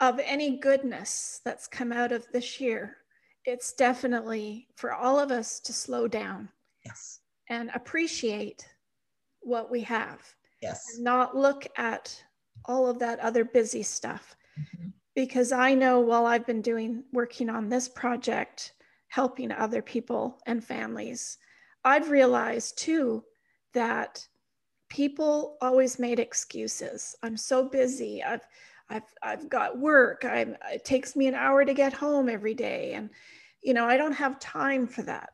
of 0.00 0.20
any 0.24 0.58
goodness 0.58 1.40
that's 1.44 1.66
come 1.66 1.92
out 1.92 2.12
of 2.12 2.26
this 2.32 2.60
year, 2.60 2.98
it's 3.44 3.72
definitely 3.72 4.68
for 4.76 4.92
all 4.92 5.18
of 5.18 5.30
us 5.30 5.60
to 5.60 5.72
slow 5.72 6.06
down. 6.06 6.48
Yes. 6.84 7.20
And 7.48 7.70
appreciate 7.74 8.66
what 9.40 9.70
we 9.70 9.80
have. 9.82 10.20
Yes. 10.62 10.84
And 10.94 11.04
not 11.04 11.36
look 11.36 11.66
at 11.76 12.22
all 12.66 12.88
of 12.88 12.98
that 12.98 13.18
other 13.20 13.44
busy 13.44 13.82
stuff. 13.82 14.36
Mm-hmm. 14.58 14.88
Because 15.14 15.50
I 15.50 15.74
know 15.74 15.98
while 15.98 16.26
I've 16.26 16.46
been 16.46 16.62
doing 16.62 17.02
working 17.12 17.50
on 17.50 17.68
this 17.68 17.88
project, 17.88 18.74
helping 19.08 19.50
other 19.50 19.82
people 19.82 20.38
and 20.46 20.62
families, 20.62 21.38
I've 21.84 22.10
realized 22.10 22.78
too 22.78 23.24
that 23.74 24.26
people 24.88 25.56
always 25.60 25.98
made 25.98 26.18
excuses. 26.18 27.16
I'm 27.22 27.36
so 27.36 27.68
busy. 27.68 28.22
I've 28.22 28.46
I've 28.90 29.14
I've 29.22 29.48
got 29.48 29.78
work. 29.78 30.24
I'm 30.24 30.56
it 30.72 30.84
takes 30.84 31.14
me 31.16 31.26
an 31.26 31.34
hour 31.34 31.64
to 31.64 31.74
get 31.74 31.92
home 31.92 32.28
every 32.28 32.54
day 32.54 32.92
and 32.94 33.10
you 33.62 33.74
know, 33.74 33.86
I 33.86 33.96
don't 33.96 34.12
have 34.12 34.38
time 34.38 34.86
for 34.86 35.02
that. 35.02 35.30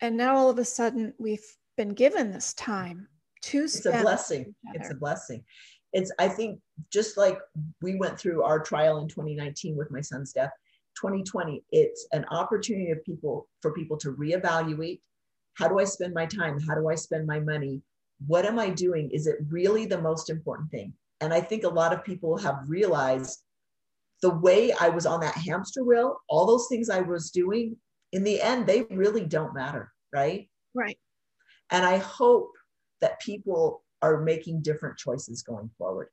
And 0.00 0.16
now 0.16 0.36
all 0.36 0.50
of 0.50 0.58
a 0.58 0.64
sudden 0.64 1.12
we've 1.18 1.44
been 1.76 1.94
given 1.94 2.32
this 2.32 2.54
time 2.54 3.08
to 3.42 3.64
it's 3.64 3.84
a 3.86 3.90
blessing. 3.90 4.54
It's 4.74 4.90
a 4.90 4.94
blessing. 4.94 5.44
It's 5.92 6.12
I 6.18 6.28
think 6.28 6.60
just 6.92 7.16
like 7.16 7.38
we 7.80 7.96
went 7.96 8.18
through 8.18 8.42
our 8.42 8.60
trial 8.60 8.98
in 8.98 9.08
2019 9.08 9.76
with 9.76 9.90
my 9.90 10.00
son's 10.00 10.32
death, 10.32 10.52
2020, 11.00 11.62
it's 11.70 12.06
an 12.12 12.24
opportunity 12.30 12.90
of 12.90 13.04
people 13.04 13.48
for 13.60 13.72
people 13.72 13.96
to 13.98 14.12
reevaluate 14.12 15.00
how 15.56 15.68
do 15.68 15.78
I 15.78 15.84
spend 15.84 16.12
my 16.12 16.26
time? 16.26 16.60
How 16.60 16.74
do 16.74 16.88
I 16.88 16.94
spend 16.94 17.26
my 17.26 17.40
money? 17.40 17.82
What 18.26 18.44
am 18.44 18.58
I 18.58 18.70
doing? 18.70 19.10
Is 19.10 19.26
it 19.26 19.38
really 19.48 19.86
the 19.86 20.00
most 20.00 20.28
important 20.28 20.70
thing? 20.70 20.92
And 21.20 21.32
I 21.32 21.40
think 21.40 21.64
a 21.64 21.68
lot 21.68 21.94
of 21.94 22.04
people 22.04 22.36
have 22.36 22.64
realized 22.68 23.40
the 24.20 24.30
way 24.30 24.72
I 24.72 24.90
was 24.90 25.06
on 25.06 25.20
that 25.20 25.34
hamster 25.34 25.82
wheel, 25.82 26.18
all 26.28 26.46
those 26.46 26.66
things 26.68 26.90
I 26.90 27.00
was 27.00 27.30
doing, 27.30 27.76
in 28.12 28.22
the 28.22 28.40
end, 28.40 28.66
they 28.66 28.82
really 28.90 29.24
don't 29.24 29.54
matter, 29.54 29.92
right? 30.12 30.48
Right. 30.74 30.98
And 31.70 31.84
I 31.84 31.98
hope 31.98 32.50
that 33.00 33.20
people 33.20 33.82
are 34.02 34.20
making 34.20 34.62
different 34.62 34.98
choices 34.98 35.42
going 35.42 35.70
forward. 35.78 36.08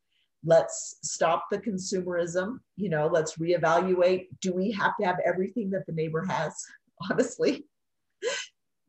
Let's 0.45 0.97
stop 1.03 1.45
the 1.51 1.59
consumerism. 1.59 2.59
You 2.75 2.89
know, 2.89 3.07
let's 3.07 3.37
reevaluate. 3.37 4.27
Do 4.41 4.53
we 4.53 4.71
have 4.71 4.93
to 4.99 5.05
have 5.05 5.17
everything 5.25 5.69
that 5.71 5.85
the 5.85 5.93
neighbor 5.93 6.25
has? 6.25 6.53
Honestly, 7.11 7.65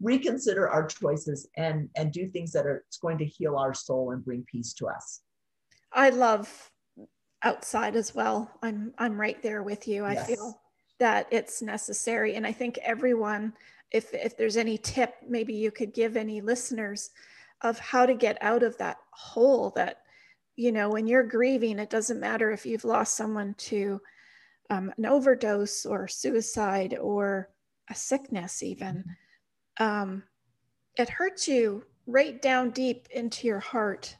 reconsider 0.01 0.69
our 0.69 0.87
choices 0.87 1.49
and 1.57 1.89
and 1.97 2.13
do 2.13 2.29
things 2.29 2.53
that 2.53 2.67
are 2.67 2.85
going 3.01 3.19
to 3.19 3.25
heal 3.25 3.57
our 3.57 3.75
soul 3.75 4.13
and 4.13 4.25
bring 4.25 4.45
peace 4.51 4.73
to 4.75 4.87
us. 4.87 5.21
I 5.93 6.11
love 6.11 6.71
outside 7.43 7.97
as 7.97 8.15
well. 8.15 8.51
I'm 8.63 8.93
I'm 8.99 9.21
right 9.21 9.41
there 9.43 9.63
with 9.63 9.87
you. 9.89 10.05
I 10.05 10.15
yes. 10.15 10.27
feel 10.27 10.61
that 11.01 11.27
it's 11.31 11.63
necessary 11.63 12.35
and 12.35 12.47
I 12.47 12.53
think 12.53 12.79
everyone 12.79 13.53
if 13.91 14.13
if 14.15 14.37
there's 14.37 14.57
any 14.57 14.79
tip 14.79 15.15
maybe 15.29 15.53
you 15.53 15.71
could 15.71 15.93
give 15.93 16.17
any 16.17 16.41
listeners 16.41 17.11
of 17.63 17.79
how 17.79 18.07
to 18.07 18.15
get 18.15 18.39
out 18.41 18.63
of 18.63 18.77
that 18.79 18.99
hole 19.13 19.71
that 19.77 20.04
you 20.57 20.73
know 20.73 20.89
when 20.89 21.07
you're 21.07 21.23
grieving 21.23 21.79
it 21.79 21.91
doesn't 21.91 22.21
matter 22.21 22.51
if 22.51 22.65
you've 22.65 22.85
lost 22.85 23.17
someone 23.17 23.55
to 23.55 24.01
um, 24.71 24.93
an 24.97 25.07
overdose 25.07 25.85
or 25.85 26.09
suicide 26.09 26.97
or 27.01 27.51
a 27.91 27.95
sickness 27.95 28.63
even 28.63 29.05
um, 29.79 30.23
it 30.97 31.09
hurts 31.09 31.49
you 31.49 31.85
right 32.07 32.41
down 32.41 32.71
deep 32.71 33.09
into 33.11 33.47
your 33.47 33.61
heart 33.61 34.17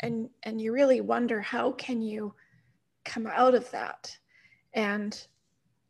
and 0.00 0.28
and 0.44 0.60
you 0.60 0.72
really 0.72 1.00
wonder 1.00 1.40
how 1.40 1.72
can 1.72 2.00
you 2.00 2.34
come 3.04 3.26
out 3.26 3.54
of 3.54 3.70
that? 3.70 4.16
And 4.74 5.26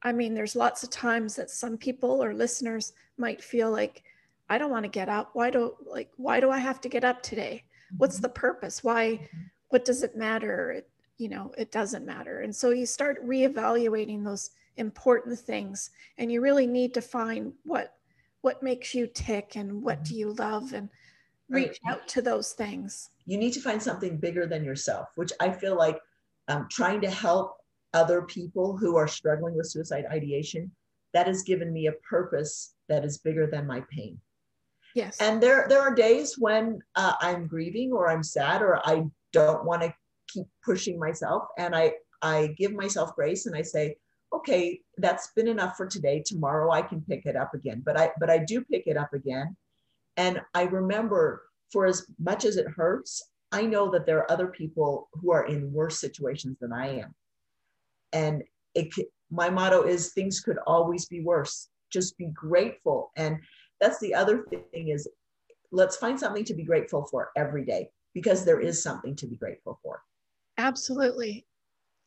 i 0.05 0.13
mean 0.13 0.33
there's 0.33 0.55
lots 0.55 0.85
of 0.85 0.91
times 0.91 1.35
that 1.35 1.51
some 1.51 1.77
people 1.77 2.23
or 2.23 2.33
listeners 2.33 2.93
might 3.17 3.43
feel 3.43 3.69
like 3.69 4.05
i 4.49 4.57
don't 4.57 4.71
want 4.71 4.85
to 4.85 4.89
get 4.89 5.09
up. 5.09 5.31
Why 5.33 5.51
do 5.51 5.75
like 5.85 6.11
why 6.17 6.41
do 6.41 6.51
i 6.51 6.59
have 6.59 6.81
to 6.83 6.89
get 6.89 7.05
up 7.05 7.23
today? 7.23 7.65
What's 7.97 8.17
mm-hmm. 8.17 8.23
the 8.23 8.29
purpose? 8.31 8.85
Why 8.85 9.05
mm-hmm. 9.05 9.47
What 9.69 9.85
does 9.85 10.03
it 10.03 10.17
matter? 10.17 10.73
It, 10.73 10.89
you 11.19 11.29
know 11.29 11.53
it 11.59 11.73
doesn't 11.73 12.07
matter. 12.07 12.41
And 12.41 12.55
so 12.55 12.71
you 12.71 12.87
start 12.87 13.27
reevaluating 13.27 14.25
those 14.25 14.51
important 14.77 15.39
things 15.39 15.91
and 16.17 16.31
you 16.31 16.41
really 16.41 16.67
need 16.67 16.95
to 16.95 17.01
find 17.01 17.53
what 17.65 17.95
what 18.41 18.63
makes 18.63 18.95
you 18.95 19.09
tick 19.09 19.57
and 19.57 19.83
what 19.83 20.05
do 20.05 20.11
mm-hmm. 20.11 20.19
you 20.19 20.33
love 20.35 20.73
and 20.73 20.89
reach 21.49 21.81
out 21.89 22.07
to 22.07 22.23
those 22.23 22.53
things. 22.53 23.11
You 23.27 23.37
need 23.37 23.53
to 23.55 23.61
find 23.61 23.83
something 23.83 24.19
bigger 24.19 24.47
than 24.47 24.65
yourself 24.65 25.09
which 25.17 25.33
i 25.41 25.51
feel 25.51 25.77
like 25.77 25.99
um, 26.49 26.67
trying 26.71 27.01
to 27.03 27.11
help 27.11 27.57
other 27.95 28.23
people 28.23 28.77
who 28.77 28.97
are 28.97 29.09
struggling 29.09 29.57
with 29.57 29.67
suicide 29.67 30.05
ideation 30.11 30.71
that 31.15 31.27
has 31.27 31.43
given 31.43 31.73
me 31.73 31.87
a 31.87 31.93
purpose 32.09 32.75
that 32.89 33.05
is 33.05 33.19
bigger 33.19 33.47
than 33.47 33.67
my 33.67 33.83
pain. 33.91 34.21
Yes. 34.95 35.17
And 35.21 35.43
there 35.43 35.67
there 35.69 35.81
are 35.81 35.95
days 35.95 36.37
when 36.39 36.81
uh, 36.97 37.13
i'm 37.21 37.47
grieving 37.47 37.93
or 37.93 38.11
i'm 38.11 38.23
sad 38.23 38.63
or 38.63 38.81
i 38.89 39.05
don't 39.33 39.65
want 39.65 39.83
to 39.83 39.95
keep 40.29 40.47
pushing 40.65 40.99
myself 40.99 41.45
and 41.59 41.75
i 41.75 41.93
i 42.23 42.49
give 42.59 42.73
myself 42.73 43.15
grace 43.15 43.47
and 43.47 43.57
i 43.57 43.63
say 43.63 43.97
okay, 44.33 44.81
that's 44.99 45.29
been 45.29 45.49
enough 45.49 45.77
for 45.77 45.87
today. 45.87 46.23
Tomorrow 46.25 46.71
I 46.71 46.83
can 46.83 47.01
pick 47.03 47.27
it 47.27 47.37
up 47.37 47.55
again. 47.55 47.83
But 47.85 47.99
I 47.99 48.11
but 48.19 48.31
I 48.31 48.39
do 48.39 48.63
pick 48.63 48.87
it 48.87 48.97
up 48.97 49.13
again. 49.13 49.57
And 50.17 50.41
I 50.55 50.65
remember 50.65 51.45
for 51.73 51.87
as 51.87 52.07
much 52.19 52.45
as 52.45 52.57
it 52.57 52.67
hurts, 52.69 53.23
I 53.53 53.63
know 53.63 53.91
that 53.91 54.07
there 54.07 54.19
are 54.19 54.31
other 54.31 54.49
people 54.49 55.09
who 55.15 55.33
are 55.33 55.47
in 55.47 55.73
worse 55.73 56.01
situations 56.01 56.59
than 56.61 56.73
I 56.73 57.01
am. 57.01 57.15
And 58.13 58.43
it 58.75 58.93
my 59.31 59.51
motto 59.51 59.83
is 59.83 60.13
things 60.13 60.41
could 60.41 60.59
always 60.67 61.07
be 61.07 61.21
worse. 61.21 61.69
Just 61.91 62.19
be 62.19 62.27
grateful. 62.27 63.13
And 63.17 63.39
that's 63.81 63.99
the 64.01 64.15
other 64.15 64.45
thing 64.73 64.89
is 64.89 65.09
let's 65.71 65.97
find 65.97 66.19
something 66.19 66.45
to 66.45 66.55
be 66.55 66.65
grateful 66.65 67.07
for 67.11 67.31
every 67.37 67.65
day 67.65 67.91
because 68.15 68.45
there 68.45 68.61
is 68.61 68.83
something 68.83 69.15
to 69.17 69.27
be 69.27 69.37
grateful 69.37 69.79
for. 69.83 70.03
Absolutely. 70.59 71.47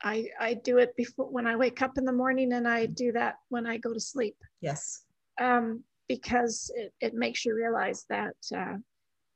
I, 0.04 0.28
I 0.40 0.56
do 0.56 0.80
it 0.80 0.96
before 0.96 1.32
when 1.32 1.48
I 1.48 1.56
wake 1.56 1.82
up 1.82 1.98
in 1.98 2.06
the 2.06 2.12
morning 2.12 2.54
and 2.54 2.68
I 2.68 2.88
do 2.88 3.12
that 3.12 3.36
when 3.50 3.68
I 3.68 3.78
go 3.78 3.94
to 3.94 4.00
sleep. 4.00 4.36
Yes. 4.62 5.04
Um, 5.40 5.84
because 6.08 6.72
it, 6.76 6.92
it 7.00 7.14
makes 7.14 7.46
you 7.46 7.56
realize 7.56 8.06
that 8.10 8.36
uh, 8.56 8.76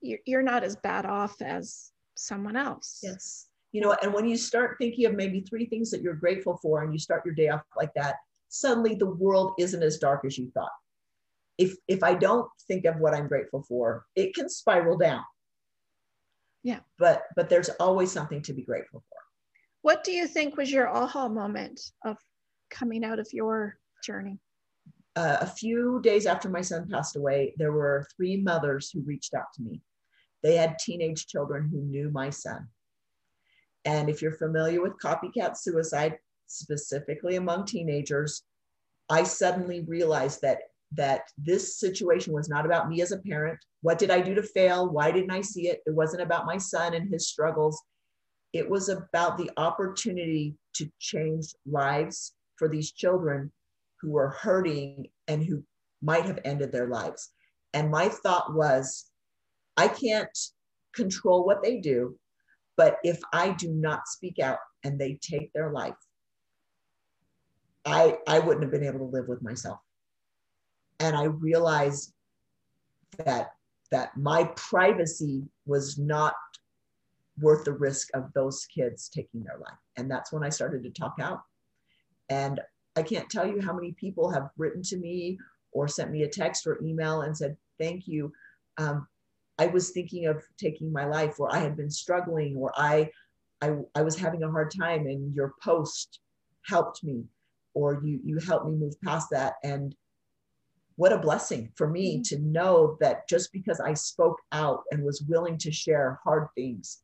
you're, 0.00 0.18
you're 0.26 0.42
not 0.42 0.64
as 0.64 0.76
bad 0.76 1.06
off 1.06 1.40
as 1.40 1.92
someone 2.16 2.56
else. 2.56 3.00
Yes. 3.02 3.48
You 3.72 3.80
know, 3.82 3.96
and 4.02 4.12
when 4.12 4.28
you 4.28 4.36
start 4.36 4.76
thinking 4.78 5.06
of 5.06 5.14
maybe 5.14 5.40
three 5.40 5.66
things 5.66 5.90
that 5.90 6.02
you're 6.02 6.14
grateful 6.14 6.58
for 6.62 6.82
and 6.82 6.92
you 6.92 6.98
start 6.98 7.24
your 7.24 7.34
day 7.34 7.48
off 7.48 7.62
like 7.76 7.94
that, 7.94 8.16
suddenly 8.48 8.94
the 8.94 9.06
world 9.06 9.52
isn't 9.58 9.82
as 9.82 9.98
dark 9.98 10.24
as 10.24 10.38
you 10.38 10.50
thought. 10.52 10.70
If 11.58 11.74
if 11.88 12.02
I 12.02 12.14
don't 12.14 12.48
think 12.68 12.84
of 12.84 12.96
what 12.96 13.14
I'm 13.14 13.28
grateful 13.28 13.62
for, 13.62 14.04
it 14.14 14.34
can 14.34 14.48
spiral 14.48 14.98
down. 14.98 15.22
Yeah. 16.66 16.80
But 16.98 17.22
but 17.36 17.48
there's 17.48 17.68
always 17.78 18.10
something 18.10 18.42
to 18.42 18.52
be 18.52 18.62
grateful 18.62 19.04
for. 19.08 19.18
What 19.82 20.02
do 20.02 20.10
you 20.10 20.26
think 20.26 20.56
was 20.56 20.72
your 20.72 20.88
aha 20.88 21.28
moment 21.28 21.80
of 22.04 22.16
coming 22.70 23.04
out 23.04 23.20
of 23.20 23.28
your 23.32 23.78
journey? 24.04 24.40
Uh, 25.14 25.36
a 25.40 25.46
few 25.46 26.00
days 26.02 26.26
after 26.26 26.48
my 26.48 26.62
son 26.62 26.88
passed 26.90 27.14
away, 27.14 27.54
there 27.56 27.70
were 27.70 28.04
three 28.16 28.42
mothers 28.42 28.90
who 28.90 29.00
reached 29.02 29.32
out 29.32 29.52
to 29.54 29.62
me. 29.62 29.80
They 30.42 30.56
had 30.56 30.76
teenage 30.80 31.28
children 31.28 31.68
who 31.70 31.82
knew 31.82 32.10
my 32.10 32.30
son. 32.30 32.66
And 33.84 34.10
if 34.10 34.20
you're 34.20 34.32
familiar 34.32 34.82
with 34.82 34.98
copycat 34.98 35.56
suicide, 35.56 36.18
specifically 36.48 37.36
among 37.36 37.66
teenagers, 37.66 38.42
I 39.08 39.22
suddenly 39.22 39.82
realized 39.82 40.42
that 40.42 40.58
that 40.92 41.22
this 41.36 41.78
situation 41.78 42.32
was 42.32 42.48
not 42.48 42.64
about 42.64 42.88
me 42.88 43.02
as 43.02 43.12
a 43.12 43.18
parent. 43.18 43.58
What 43.82 43.98
did 43.98 44.10
I 44.10 44.20
do 44.20 44.34
to 44.34 44.42
fail? 44.42 44.88
Why 44.88 45.10
didn't 45.10 45.30
I 45.30 45.40
see 45.40 45.68
it? 45.68 45.80
It 45.86 45.94
wasn't 45.94 46.22
about 46.22 46.46
my 46.46 46.58
son 46.58 46.94
and 46.94 47.10
his 47.10 47.28
struggles. 47.28 47.82
It 48.52 48.68
was 48.68 48.88
about 48.88 49.36
the 49.36 49.50
opportunity 49.56 50.54
to 50.74 50.90
change 50.98 51.54
lives 51.66 52.34
for 52.56 52.68
these 52.68 52.92
children 52.92 53.52
who 54.00 54.10
were 54.10 54.30
hurting 54.30 55.08
and 55.28 55.44
who 55.44 55.62
might 56.02 56.24
have 56.24 56.38
ended 56.44 56.72
their 56.72 56.88
lives. 56.88 57.30
And 57.74 57.90
my 57.90 58.08
thought 58.08 58.54
was, 58.54 59.10
I 59.76 59.88
can't 59.88 60.36
control 60.94 61.44
what 61.44 61.62
they 61.62 61.78
do, 61.78 62.18
but 62.76 62.98
if 63.02 63.20
I 63.32 63.50
do 63.50 63.72
not 63.72 64.08
speak 64.08 64.38
out 64.38 64.58
and 64.84 64.98
they 64.98 65.18
take 65.20 65.52
their 65.52 65.70
life, 65.70 65.94
I, 67.84 68.18
I 68.26 68.38
wouldn't 68.38 68.62
have 68.62 68.72
been 68.72 68.84
able 68.84 68.98
to 69.00 69.16
live 69.16 69.28
with 69.28 69.42
myself. 69.42 69.78
And 71.00 71.16
I 71.16 71.24
realized 71.24 72.12
that 73.24 73.52
that 73.92 74.16
my 74.16 74.44
privacy 74.56 75.44
was 75.64 75.96
not 75.96 76.34
worth 77.40 77.64
the 77.64 77.72
risk 77.72 78.08
of 78.14 78.32
those 78.32 78.66
kids 78.66 79.08
taking 79.08 79.44
their 79.44 79.58
life. 79.58 79.78
And 79.96 80.10
that's 80.10 80.32
when 80.32 80.42
I 80.42 80.48
started 80.48 80.82
to 80.82 80.90
talk 80.90 81.14
out. 81.20 81.42
And 82.28 82.60
I 82.96 83.02
can't 83.02 83.30
tell 83.30 83.46
you 83.46 83.60
how 83.60 83.72
many 83.72 83.92
people 83.92 84.30
have 84.30 84.50
written 84.56 84.82
to 84.84 84.96
me 84.96 85.38
or 85.72 85.86
sent 85.86 86.10
me 86.10 86.22
a 86.22 86.28
text 86.28 86.66
or 86.66 86.82
email 86.82 87.22
and 87.22 87.36
said, 87.36 87.56
Thank 87.78 88.08
you. 88.08 88.32
Um, 88.78 89.06
I 89.58 89.66
was 89.66 89.90
thinking 89.90 90.26
of 90.26 90.42
taking 90.58 90.92
my 90.92 91.06
life, 91.06 91.38
or 91.38 91.54
I 91.54 91.58
had 91.58 91.76
been 91.76 91.90
struggling, 91.90 92.56
or 92.56 92.72
I, 92.76 93.10
I, 93.62 93.76
I 93.94 94.02
was 94.02 94.16
having 94.16 94.42
a 94.42 94.50
hard 94.50 94.70
time, 94.70 95.06
and 95.06 95.34
your 95.34 95.54
post 95.62 96.20
helped 96.66 97.04
me, 97.04 97.24
or 97.74 98.02
you, 98.04 98.20
you 98.24 98.38
helped 98.38 98.66
me 98.66 98.76
move 98.76 99.00
past 99.02 99.28
that. 99.30 99.54
And 99.64 99.94
what 100.96 101.12
a 101.12 101.18
blessing 101.18 101.70
for 101.74 101.88
me 101.88 102.16
mm-hmm. 102.16 102.22
to 102.22 102.38
know 102.42 102.96
that 103.00 103.28
just 103.28 103.52
because 103.52 103.80
I 103.80 103.94
spoke 103.94 104.40
out 104.52 104.82
and 104.90 105.02
was 105.02 105.22
willing 105.22 105.58
to 105.58 105.70
share 105.70 106.18
hard 106.24 106.48
things, 106.54 107.02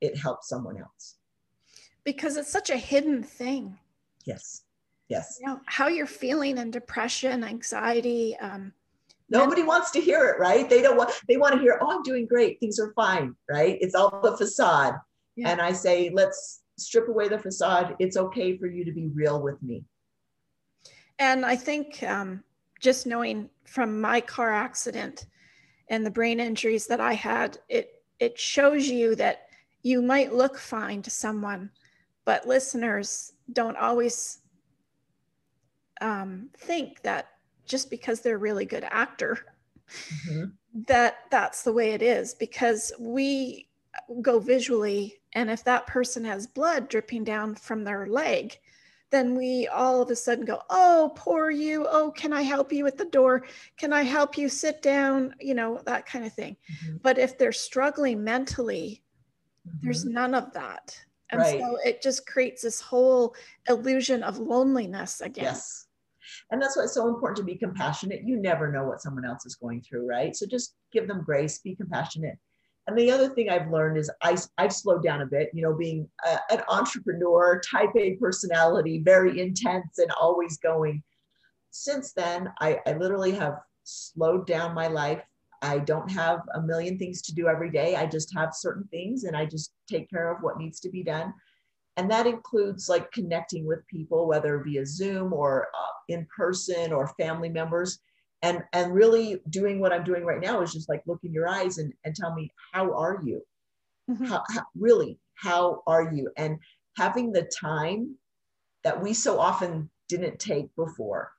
it 0.00 0.16
helped 0.16 0.44
someone 0.44 0.78
else. 0.78 1.16
Because 2.04 2.36
it's 2.36 2.50
such 2.50 2.70
a 2.70 2.76
hidden 2.76 3.22
thing. 3.22 3.78
Yes. 4.24 4.62
Yes. 5.08 5.38
You 5.40 5.46
know, 5.46 5.60
how 5.66 5.88
you're 5.88 6.06
feeling 6.06 6.58
and 6.58 6.72
depression, 6.72 7.44
anxiety. 7.44 8.36
Um, 8.38 8.72
Nobody 9.30 9.62
wants 9.62 9.90
to 9.92 10.00
hear 10.00 10.26
it, 10.26 10.38
right? 10.38 10.68
They 10.68 10.82
don't 10.82 10.96
want, 10.96 11.12
they 11.28 11.36
want 11.36 11.54
to 11.54 11.60
hear, 11.60 11.78
oh, 11.80 11.90
I'm 11.90 12.02
doing 12.02 12.26
great. 12.26 12.60
Things 12.60 12.78
are 12.78 12.92
fine, 12.94 13.34
right? 13.50 13.78
It's 13.80 13.94
all 13.94 14.20
the 14.22 14.36
facade. 14.36 14.94
Yeah. 15.36 15.50
And 15.50 15.60
I 15.60 15.72
say, 15.72 16.10
let's 16.12 16.62
strip 16.78 17.08
away 17.08 17.28
the 17.28 17.38
facade. 17.38 17.96
It's 17.98 18.16
okay 18.16 18.56
for 18.56 18.66
you 18.66 18.84
to 18.84 18.92
be 18.92 19.08
real 19.14 19.40
with 19.40 19.62
me. 19.62 19.84
And 21.18 21.44
I 21.44 21.56
think 21.56 22.02
um, 22.02 22.42
just 22.84 23.06
knowing 23.06 23.48
from 23.64 23.98
my 23.98 24.20
car 24.20 24.52
accident 24.52 25.24
and 25.88 26.04
the 26.04 26.10
brain 26.10 26.38
injuries 26.38 26.86
that 26.86 27.00
I 27.00 27.14
had, 27.14 27.58
it 27.68 28.02
it 28.20 28.38
shows 28.38 28.86
you 28.86 29.16
that 29.16 29.46
you 29.82 30.02
might 30.02 30.34
look 30.34 30.58
fine 30.58 31.00
to 31.02 31.10
someone, 31.10 31.70
but 32.24 32.46
listeners 32.46 33.32
don't 33.52 33.76
always 33.76 34.38
um, 36.00 36.50
think 36.58 37.00
that 37.02 37.28
just 37.64 37.88
because 37.90 38.20
they're 38.20 38.36
a 38.36 38.38
really 38.38 38.66
good 38.66 38.84
actor, 38.90 39.38
mm-hmm. 40.28 40.44
that 40.86 41.16
that's 41.30 41.62
the 41.62 41.72
way 41.72 41.92
it 41.92 42.02
is. 42.02 42.34
Because 42.34 42.92
we 43.00 43.68
go 44.20 44.38
visually, 44.38 45.14
and 45.32 45.50
if 45.50 45.64
that 45.64 45.86
person 45.86 46.24
has 46.24 46.46
blood 46.46 46.88
dripping 46.88 47.24
down 47.24 47.54
from 47.54 47.82
their 47.82 48.06
leg, 48.06 48.58
then 49.14 49.36
we 49.36 49.68
all 49.68 50.02
of 50.02 50.10
a 50.10 50.16
sudden 50.16 50.44
go, 50.44 50.60
Oh, 50.70 51.12
poor 51.14 51.50
you. 51.50 51.86
Oh, 51.88 52.10
can 52.10 52.32
I 52.32 52.42
help 52.42 52.72
you 52.72 52.86
at 52.86 52.98
the 52.98 53.04
door? 53.04 53.46
Can 53.76 53.92
I 53.92 54.02
help 54.02 54.36
you 54.36 54.48
sit 54.48 54.82
down? 54.82 55.34
You 55.40 55.54
know, 55.54 55.80
that 55.86 56.06
kind 56.06 56.24
of 56.24 56.32
thing. 56.32 56.56
Mm-hmm. 56.72 56.96
But 57.02 57.18
if 57.18 57.38
they're 57.38 57.52
struggling 57.52 58.24
mentally, 58.24 59.02
mm-hmm. 59.66 59.78
there's 59.82 60.04
none 60.04 60.34
of 60.34 60.52
that. 60.52 60.98
And 61.30 61.40
right. 61.40 61.60
so 61.60 61.78
it 61.84 62.02
just 62.02 62.26
creates 62.26 62.62
this 62.62 62.80
whole 62.80 63.34
illusion 63.68 64.22
of 64.22 64.38
loneliness 64.38 65.20
again. 65.20 65.44
Yes. 65.44 65.86
And 66.50 66.60
that's 66.60 66.76
why 66.76 66.84
it's 66.84 66.94
so 66.94 67.08
important 67.08 67.36
to 67.38 67.44
be 67.44 67.56
compassionate. 67.56 68.22
You 68.24 68.36
never 68.36 68.70
know 68.70 68.84
what 68.84 69.00
someone 69.00 69.24
else 69.24 69.46
is 69.46 69.56
going 69.56 69.82
through, 69.82 70.08
right? 70.08 70.34
So 70.34 70.46
just 70.46 70.74
give 70.92 71.08
them 71.08 71.22
grace, 71.24 71.58
be 71.58 71.74
compassionate. 71.74 72.38
And 72.86 72.98
the 72.98 73.10
other 73.10 73.30
thing 73.30 73.48
I've 73.48 73.70
learned 73.70 73.96
is 73.96 74.10
I, 74.22 74.36
I've 74.58 74.72
slowed 74.72 75.02
down 75.02 75.22
a 75.22 75.26
bit, 75.26 75.50
you 75.54 75.62
know, 75.62 75.74
being 75.74 76.08
a, 76.26 76.38
an 76.52 76.62
entrepreneur, 76.68 77.60
type 77.60 77.90
A 77.96 78.16
personality, 78.16 78.98
very 78.98 79.40
intense 79.40 79.98
and 79.98 80.10
always 80.20 80.58
going. 80.58 81.02
Since 81.70 82.12
then, 82.12 82.52
I, 82.60 82.80
I 82.86 82.92
literally 82.92 83.32
have 83.32 83.60
slowed 83.84 84.46
down 84.46 84.74
my 84.74 84.88
life. 84.88 85.22
I 85.62 85.78
don't 85.78 86.10
have 86.10 86.42
a 86.54 86.60
million 86.60 86.98
things 86.98 87.22
to 87.22 87.34
do 87.34 87.48
every 87.48 87.70
day. 87.70 87.96
I 87.96 88.04
just 88.04 88.34
have 88.36 88.54
certain 88.54 88.86
things 88.88 89.24
and 89.24 89.34
I 89.34 89.46
just 89.46 89.72
take 89.88 90.10
care 90.10 90.30
of 90.30 90.42
what 90.42 90.58
needs 90.58 90.78
to 90.80 90.90
be 90.90 91.02
done. 91.02 91.32
And 91.96 92.10
that 92.10 92.26
includes 92.26 92.88
like 92.88 93.10
connecting 93.12 93.64
with 93.64 93.86
people, 93.86 94.26
whether 94.26 94.62
via 94.62 94.84
Zoom 94.84 95.32
or 95.32 95.68
uh, 95.74 95.92
in 96.08 96.26
person 96.36 96.92
or 96.92 97.14
family 97.18 97.48
members 97.48 97.98
and 98.42 98.62
and 98.72 98.92
really 98.92 99.40
doing 99.50 99.80
what 99.80 99.92
i'm 99.92 100.04
doing 100.04 100.24
right 100.24 100.40
now 100.40 100.60
is 100.60 100.72
just 100.72 100.88
like 100.88 101.02
look 101.06 101.20
in 101.22 101.32
your 101.32 101.48
eyes 101.48 101.78
and, 101.78 101.92
and 102.04 102.14
tell 102.14 102.34
me 102.34 102.50
how 102.72 102.92
are 102.94 103.20
you? 103.24 103.40
Mm-hmm. 104.10 104.24
how, 104.26 104.42
how, 104.50 104.62
really 104.76 105.18
how 105.34 105.82
are 105.86 106.12
you? 106.12 106.30
And 106.36 106.58
having 106.96 107.32
the 107.32 107.50
time 107.60 108.16
that 108.82 109.02
we 109.02 109.14
so 109.14 109.38
often 109.38 109.90
didn't 110.08 110.38
take 110.38 110.74
before 110.76 111.32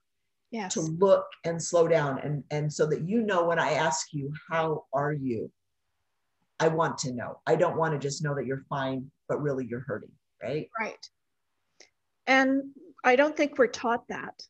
yes. 0.52 0.74
to 0.74 0.82
look 0.82 1.26
and 1.44 1.62
slow 1.62 1.88
down 1.88 2.20
and 2.20 2.44
and 2.52 2.72
so 2.72 2.86
that 2.88 3.08
you 3.08 3.22
know 3.22 3.46
when 3.46 3.60
i 3.60 3.72
ask 3.72 4.08
you 4.12 4.32
how 4.50 4.86
are 4.94 5.14
you? 5.14 5.52
I 6.60 6.70
want 6.70 6.98
to 7.00 7.12
know. 7.12 7.42
I 7.46 7.56
don't 7.56 7.76
want 7.76 7.94
to 7.94 8.00
just 8.00 8.24
know 8.24 8.34
that 8.36 8.46
you're 8.46 8.66
fine 8.70 9.12
but 9.28 9.42
really 9.42 9.66
you're 9.66 9.86
hurting 9.88 10.12
right? 10.42 10.70
Right. 10.80 11.10
And 12.28 12.64
i 13.04 13.16
don't 13.16 13.38
think 13.38 13.58
we're 13.58 13.68
taught 13.68 14.08
that. 14.10 14.42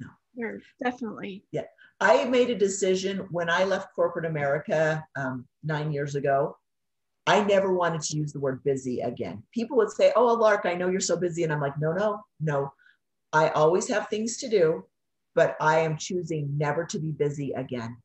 No. 0.00 0.08
We're 0.36 0.62
definitely 0.82 1.44
yeah 1.52 1.64
I 2.00 2.24
made 2.24 2.50
a 2.50 2.54
decision 2.54 3.28
when 3.30 3.48
I 3.48 3.64
left 3.64 3.94
corporate 3.94 4.26
America 4.26 5.04
um, 5.16 5.46
nine 5.62 5.92
years 5.92 6.14
ago. 6.14 6.56
I 7.26 7.42
never 7.42 7.72
wanted 7.72 8.02
to 8.02 8.16
use 8.16 8.32
the 8.32 8.40
word 8.40 8.62
busy 8.64 9.00
again. 9.00 9.42
People 9.52 9.76
would 9.78 9.90
say, 9.90 10.12
Oh, 10.14 10.34
Lark, 10.34 10.66
I 10.66 10.74
know 10.74 10.88
you're 10.88 11.00
so 11.00 11.16
busy. 11.16 11.44
And 11.44 11.52
I'm 11.52 11.60
like, 11.60 11.78
No, 11.80 11.92
no, 11.92 12.20
no. 12.40 12.72
I 13.32 13.48
always 13.50 13.88
have 13.88 14.08
things 14.08 14.36
to 14.38 14.48
do, 14.48 14.84
but 15.34 15.56
I 15.60 15.80
am 15.80 15.96
choosing 15.96 16.56
never 16.56 16.84
to 16.84 16.98
be 16.98 17.10
busy 17.10 17.52
again 17.52 17.96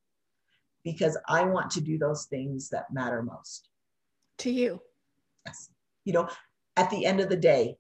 because 0.84 1.18
I 1.28 1.44
want 1.44 1.70
to 1.72 1.82
do 1.82 1.98
those 1.98 2.26
things 2.26 2.70
that 2.70 2.94
matter 2.94 3.22
most. 3.22 3.70
To 4.40 4.52
you. 4.52 4.82
Yes. 5.46 5.70
You 6.06 6.14
know, 6.14 6.30
at 6.78 6.90
the 6.90 7.06
end 7.06 7.20
of 7.20 7.30
the 7.30 7.38
day, 7.38 7.76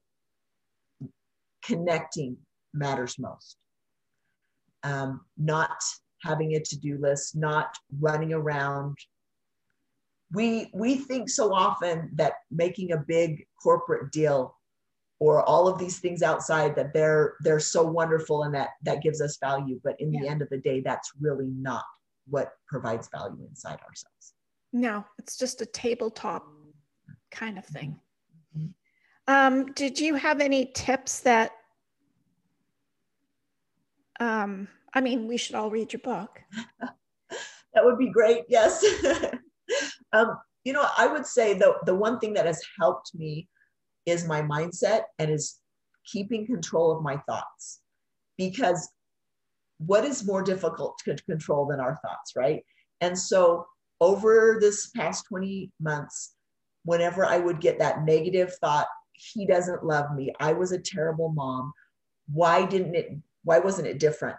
connecting 1.64 2.38
matters 2.74 3.18
most 3.18 3.58
um, 4.84 5.22
not 5.38 5.82
having 6.24 6.56
a 6.56 6.60
to-do 6.60 6.98
list, 7.00 7.36
not 7.36 7.76
running 8.00 8.34
around. 8.34 8.98
We 10.32 10.70
we 10.74 10.96
think 10.96 11.30
so 11.30 11.54
often 11.54 12.12
that 12.16 12.34
making 12.52 12.92
a 12.92 12.98
big 12.98 13.46
corporate 13.62 14.12
deal 14.12 14.56
or 15.20 15.44
all 15.44 15.68
of 15.68 15.78
these 15.78 16.00
things 16.00 16.24
outside 16.24 16.76
that 16.76 16.94
they're 16.94 17.36
they're 17.42 17.60
so 17.60 17.84
wonderful 17.84 18.44
and 18.44 18.56
that 18.56 18.70
that 18.84 19.02
gives 19.02 19.22
us 19.22 19.38
value 19.38 19.80
but 19.84 20.00
in 20.00 20.14
yeah. 20.14 20.22
the 20.22 20.28
end 20.28 20.42
of 20.42 20.50
the 20.50 20.58
day 20.58 20.82
that's 20.82 21.12
really 21.20 21.48
not 21.48 21.84
what 22.28 22.54
provides 22.68 23.10
value 23.10 23.46
inside 23.48 23.80
ourselves 23.88 24.34
no 24.72 25.04
it's 25.18 25.38
just 25.38 25.62
a 25.62 25.66
tabletop 25.66 26.46
kind 27.32 27.58
of 27.58 27.66
thing 27.66 28.00
mm-hmm. 28.58 28.68
um, 29.28 29.66
did 29.74 30.00
you 30.00 30.16
have 30.16 30.40
any 30.40 30.72
tips 30.74 31.20
that 31.20 31.52
um, 34.20 34.68
I 34.94 35.02
mean, 35.02 35.28
we 35.28 35.38
should 35.38 35.56
all 35.56 35.70
read 35.70 35.94
your 35.94 36.00
book. 36.02 36.42
that 37.74 37.86
would 37.86 37.98
be 37.98 38.10
great. 38.10 38.44
Yes. 38.50 38.84
um, 40.14 40.38
you 40.64 40.74
know, 40.74 40.88
I 40.98 41.08
would 41.08 41.26
say 41.26 41.54
the, 41.54 41.76
the 41.86 41.96
one 41.96 42.20
thing 42.20 42.34
that 42.34 42.46
has 42.46 42.62
helped 42.80 43.12
me 43.16 43.48
is 44.06 44.28
my 44.28 44.42
mindset 44.42 45.04
and 45.20 45.32
is 45.32 45.60
keeping 46.06 46.46
control 46.46 46.96
of 46.96 47.04
my 47.04 47.18
thoughts. 47.28 47.82
Because 48.38 48.90
what 49.78 50.04
is 50.04 50.26
more 50.26 50.42
difficult 50.42 50.98
to 51.06 51.16
control 51.24 51.66
than 51.66 51.80
our 51.80 52.00
thoughts, 52.04 52.34
right? 52.36 52.64
And 53.02 53.18
so 53.18 53.66
over 54.02 54.58
this 54.60 54.90
past 54.96 55.26
20 55.30 55.72
months, 55.80 56.34
whenever 56.84 57.26
I 57.26 57.38
would 57.38 57.62
get 57.62 57.80
that 57.80 58.04
negative 58.04 58.54
thought, 58.60 58.88
he 59.14 59.46
doesn't 59.46 59.86
love 59.86 60.14
me. 60.16 60.34
I 60.40 60.54
was 60.54 60.72
a 60.72 60.80
terrible 60.80 61.30
mom. 61.30 61.74
Why 62.32 62.66
didn't 62.66 62.96
it, 62.96 63.12
why 63.44 63.60
wasn't 63.60 63.88
it 63.88 64.00
different? 64.00 64.38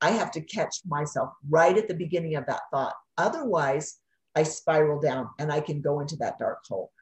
I 0.00 0.10
have 0.10 0.30
to 0.32 0.40
catch 0.40 0.76
myself 0.86 1.30
right 1.48 1.76
at 1.76 1.88
the 1.88 1.94
beginning 1.94 2.36
of 2.36 2.46
that 2.46 2.62
thought. 2.72 2.94
Otherwise, 3.16 3.98
I 4.34 4.44
spiral 4.44 5.00
down 5.00 5.28
and 5.38 5.50
I 5.50 5.60
can 5.60 5.80
go 5.80 6.00
into 6.00 6.16
that 6.16 6.38
dark 6.38 6.60
hole. 6.68 6.92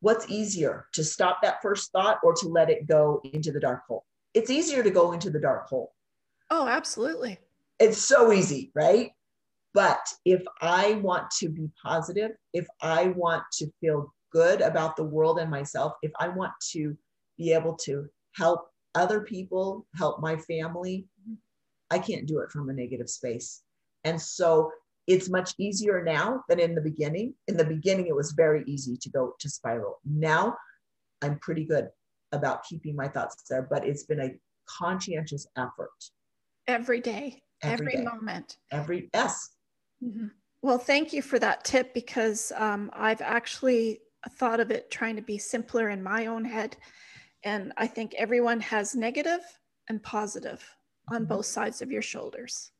What's 0.00 0.28
easier 0.28 0.86
to 0.92 1.02
stop 1.02 1.42
that 1.42 1.62
first 1.62 1.90
thought 1.92 2.18
or 2.22 2.34
to 2.34 2.48
let 2.48 2.70
it 2.70 2.86
go 2.86 3.20
into 3.32 3.50
the 3.50 3.60
dark 3.60 3.82
hole? 3.88 4.04
It's 4.34 4.50
easier 4.50 4.82
to 4.82 4.90
go 4.90 5.12
into 5.12 5.30
the 5.30 5.40
dark 5.40 5.66
hole. 5.68 5.94
Oh, 6.50 6.68
absolutely. 6.68 7.38
It's 7.78 7.98
so 7.98 8.32
easy, 8.32 8.70
right? 8.74 9.12
But 9.74 10.00
if 10.24 10.42
I 10.60 10.94
want 11.02 11.30
to 11.38 11.48
be 11.48 11.70
positive, 11.82 12.32
if 12.52 12.66
I 12.82 13.08
want 13.08 13.44
to 13.54 13.70
feel 13.80 14.12
good 14.32 14.60
about 14.60 14.96
the 14.96 15.04
world 15.04 15.38
and 15.38 15.50
myself, 15.50 15.94
if 16.02 16.12
I 16.18 16.28
want 16.28 16.52
to 16.72 16.96
be 17.36 17.52
able 17.52 17.76
to 17.76 18.08
help 18.34 18.70
other 18.98 19.20
people, 19.20 19.86
help 19.96 20.20
my 20.20 20.36
family, 20.36 21.06
I 21.90 21.98
can't 21.98 22.26
do 22.26 22.40
it 22.40 22.50
from 22.50 22.68
a 22.68 22.72
negative 22.72 23.08
space. 23.08 23.62
And 24.04 24.20
so 24.20 24.70
it's 25.06 25.30
much 25.30 25.54
easier 25.58 26.02
now 26.04 26.42
than 26.48 26.60
in 26.60 26.74
the 26.74 26.80
beginning. 26.80 27.34
In 27.46 27.56
the 27.56 27.64
beginning, 27.64 28.08
it 28.08 28.14
was 28.14 28.32
very 28.32 28.62
easy 28.66 28.96
to 29.00 29.10
go 29.10 29.32
to 29.38 29.48
spiral. 29.48 30.00
Now 30.04 30.56
I'm 31.22 31.38
pretty 31.38 31.64
good 31.64 31.88
about 32.32 32.64
keeping 32.64 32.94
my 32.94 33.08
thoughts 33.08 33.42
there, 33.48 33.66
but 33.70 33.86
it's 33.86 34.04
been 34.04 34.20
a 34.20 34.34
conscientious 34.68 35.46
effort. 35.56 35.90
Every 36.66 37.00
day, 37.00 37.42
every, 37.62 37.86
every 37.86 37.96
day. 37.96 38.02
moment. 38.02 38.58
Every, 38.70 39.08
yes. 39.14 39.48
Mm-hmm. 40.04 40.26
Well, 40.60 40.78
thank 40.78 41.12
you 41.12 41.22
for 41.22 41.38
that 41.38 41.64
tip 41.64 41.94
because 41.94 42.52
um, 42.56 42.90
I've 42.92 43.22
actually 43.22 44.00
thought 44.32 44.60
of 44.60 44.70
it 44.70 44.90
trying 44.90 45.16
to 45.16 45.22
be 45.22 45.38
simpler 45.38 45.88
in 45.88 46.02
my 46.02 46.26
own 46.26 46.44
head. 46.44 46.76
And 47.44 47.72
I 47.76 47.86
think 47.86 48.14
everyone 48.14 48.60
has 48.60 48.94
negative 48.94 49.40
and 49.88 50.02
positive 50.02 50.64
on 51.10 51.22
mm-hmm. 51.22 51.34
both 51.34 51.46
sides 51.46 51.82
of 51.82 51.90
your 51.90 52.02
shoulders. 52.02 52.72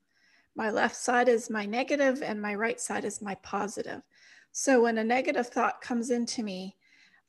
My 0.57 0.71
left 0.71 0.97
side 0.97 1.29
is 1.29 1.51
my 1.51 1.67
negative, 1.67 2.23
and 2.23 2.43
my 2.43 2.55
right 2.55 2.81
side 2.81 3.05
is 3.05 3.23
my 3.23 3.37
positive. 3.37 4.03
So 4.51 4.83
when 4.83 4.99
a 4.99 5.05
negative 5.05 5.47
thought 5.47 5.81
comes 5.81 6.11
into 6.11 6.43
me, 6.43 6.77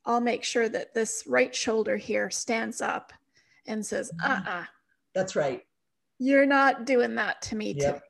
I'll 0.04 0.20
make 0.20 0.42
sure 0.42 0.68
that 0.68 0.94
this 0.94 1.24
right 1.26 1.54
shoulder 1.54 1.96
here 1.96 2.30
stands 2.30 2.80
up 2.80 3.12
and 3.66 3.84
says, 3.84 4.10
uh 4.22 4.26
uh-uh. 4.26 4.50
uh. 4.50 4.64
That's 5.14 5.36
right. 5.36 5.62
You're 6.18 6.46
not 6.46 6.86
doing 6.86 7.14
that 7.16 7.40
to 7.42 7.56
me 7.56 7.74
yep. 7.76 8.02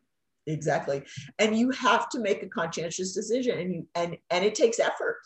Exactly. 0.46 1.02
And 1.38 1.56
you 1.56 1.70
have 1.70 2.08
to 2.10 2.18
make 2.18 2.42
a 2.42 2.48
conscientious 2.48 3.12
decision 3.12 3.58
and 3.58 3.74
you 3.74 3.86
and 3.94 4.16
and 4.30 4.44
it 4.44 4.54
takes 4.54 4.80
effort. 4.80 5.18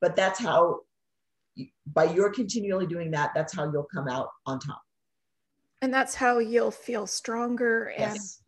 But 0.00 0.16
that's 0.16 0.38
how 0.38 0.80
by 1.86 2.04
your 2.04 2.30
continually 2.30 2.86
doing 2.86 3.10
that, 3.12 3.32
that's 3.34 3.54
how 3.54 3.70
you'll 3.70 3.88
come 3.92 4.08
out 4.08 4.28
on 4.46 4.58
top. 4.58 4.82
And 5.82 5.92
that's 5.92 6.14
how 6.14 6.38
you'll 6.38 6.70
feel 6.70 7.06
stronger 7.06 7.86
and 7.96 8.14
yes. 8.14 8.42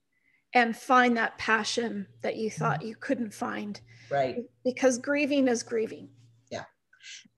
and 0.55 0.77
find 0.77 1.17
that 1.17 1.39
passion 1.39 2.07
that 2.23 2.37
you 2.37 2.51
thought 2.51 2.83
you 2.83 2.95
couldn't 2.95 3.33
find. 3.33 3.81
Right. 4.11 4.37
Because 4.65 4.99
grieving 4.99 5.49
is 5.49 5.63
grieving. 5.63 6.11
Yeah. 6.51 6.65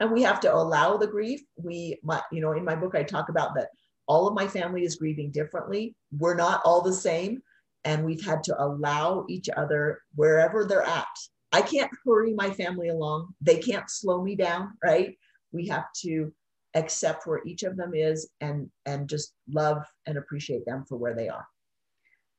And 0.00 0.10
we 0.10 0.22
have 0.22 0.40
to 0.40 0.52
allow 0.52 0.96
the 0.96 1.06
grief. 1.06 1.42
We 1.56 2.00
my, 2.02 2.20
you 2.32 2.40
know 2.40 2.52
in 2.52 2.64
my 2.64 2.74
book 2.74 2.94
i 2.96 3.02
talk 3.04 3.28
about 3.28 3.54
that 3.54 3.68
all 4.06 4.26
of 4.26 4.34
my 4.34 4.46
family 4.46 4.84
is 4.84 4.96
grieving 4.96 5.30
differently. 5.30 5.94
We're 6.16 6.34
not 6.34 6.60
all 6.64 6.82
the 6.82 6.92
same. 6.92 7.40
And 7.84 8.04
we've 8.04 8.24
had 8.24 8.42
to 8.44 8.62
allow 8.62 9.26
each 9.28 9.48
other 9.56 10.00
wherever 10.14 10.64
they're 10.64 10.82
at. 10.82 11.06
I 11.52 11.62
can't 11.62 11.90
hurry 12.04 12.34
my 12.34 12.50
family 12.50 12.88
along. 12.88 13.34
They 13.40 13.58
can't 13.58 13.88
slow 13.88 14.22
me 14.22 14.34
down 14.34 14.72
right 14.82 15.16
we 15.55 15.68
have 15.68 15.86
to 16.02 16.34
accept 16.74 17.26
where 17.26 17.40
each 17.46 17.62
of 17.62 17.76
them 17.76 17.94
is 17.94 18.28
and 18.40 18.68
and 18.84 19.09
just 19.09 19.32
love 19.48 19.84
and 20.07 20.18
appreciate 20.18 20.66
them 20.66 20.84
for 20.86 20.96
where 20.98 21.14
they 21.14 21.28
are. 21.28 21.46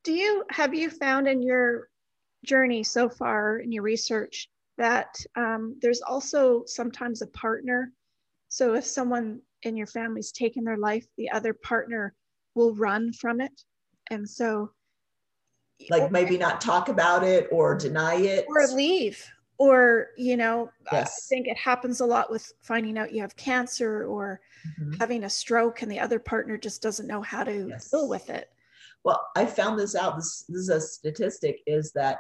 Do 0.04 0.14
you 0.14 0.44
have 0.50 0.76
you 0.76 0.90
found 0.90 1.28
in 1.28 1.42
your 1.42 1.88
journey 2.46 2.84
so 2.84 3.10
far 3.10 3.58
in 3.58 3.72
your 3.72 3.82
research 3.82 4.50
that 4.78 5.16
um, 5.36 5.78
there's 5.82 6.02
also 6.02 6.64
sometimes 6.68 7.22
a 7.22 7.28
partner? 7.28 7.92
So 8.50 8.76
if 8.76 8.86
someone 8.86 9.42
in 9.64 9.76
your 9.76 9.88
family's 9.88 10.32
taken 10.32 10.64
their 10.64 10.78
life 10.78 11.08
the 11.18 11.32
other 11.32 11.54
partner 11.54 12.14
will 12.54 12.76
run 12.76 13.14
from 13.14 13.42
it. 13.42 13.62
And 14.12 14.30
so 14.30 14.72
like 15.90 16.12
maybe 16.12 16.38
not 16.38 16.62
talk 16.62 16.90
about 16.90 17.24
it 17.24 17.48
or 17.52 17.76
deny 17.76 18.16
it. 18.16 18.46
Or 18.48 18.68
leave 18.68 19.26
or 19.58 20.08
you 20.18 20.36
know 20.36 20.70
yes. 20.92 21.26
i 21.26 21.36
think 21.36 21.48
it 21.48 21.58
happens 21.58 22.02
a 22.02 22.06
lot 22.06 22.30
with 22.30 22.52
finding 22.62 22.98
out 22.98 23.14
you 23.14 23.22
have 23.22 23.36
cancer 23.36 24.06
or 24.06 24.42
mm-hmm. 24.80 24.94
having 24.94 25.24
a 25.24 25.30
stroke 25.30 25.82
and 25.82 25.92
the 25.92 26.00
other 26.00 26.20
partner 26.20 26.58
just 26.58 26.82
doesn't 26.82 27.08
know 27.08 27.22
how 27.22 27.44
to 27.44 27.68
yes. 27.70 27.90
deal 27.90 28.08
with 28.08 28.30
it 28.30 28.50
well 29.04 29.28
i 29.36 29.46
found 29.46 29.80
this 29.80 29.96
out 29.96 30.16
this, 30.16 30.46
this 30.50 30.62
is 30.62 30.70
a 30.70 30.82
statistic 30.82 31.60
is 31.66 31.92
that 31.92 32.20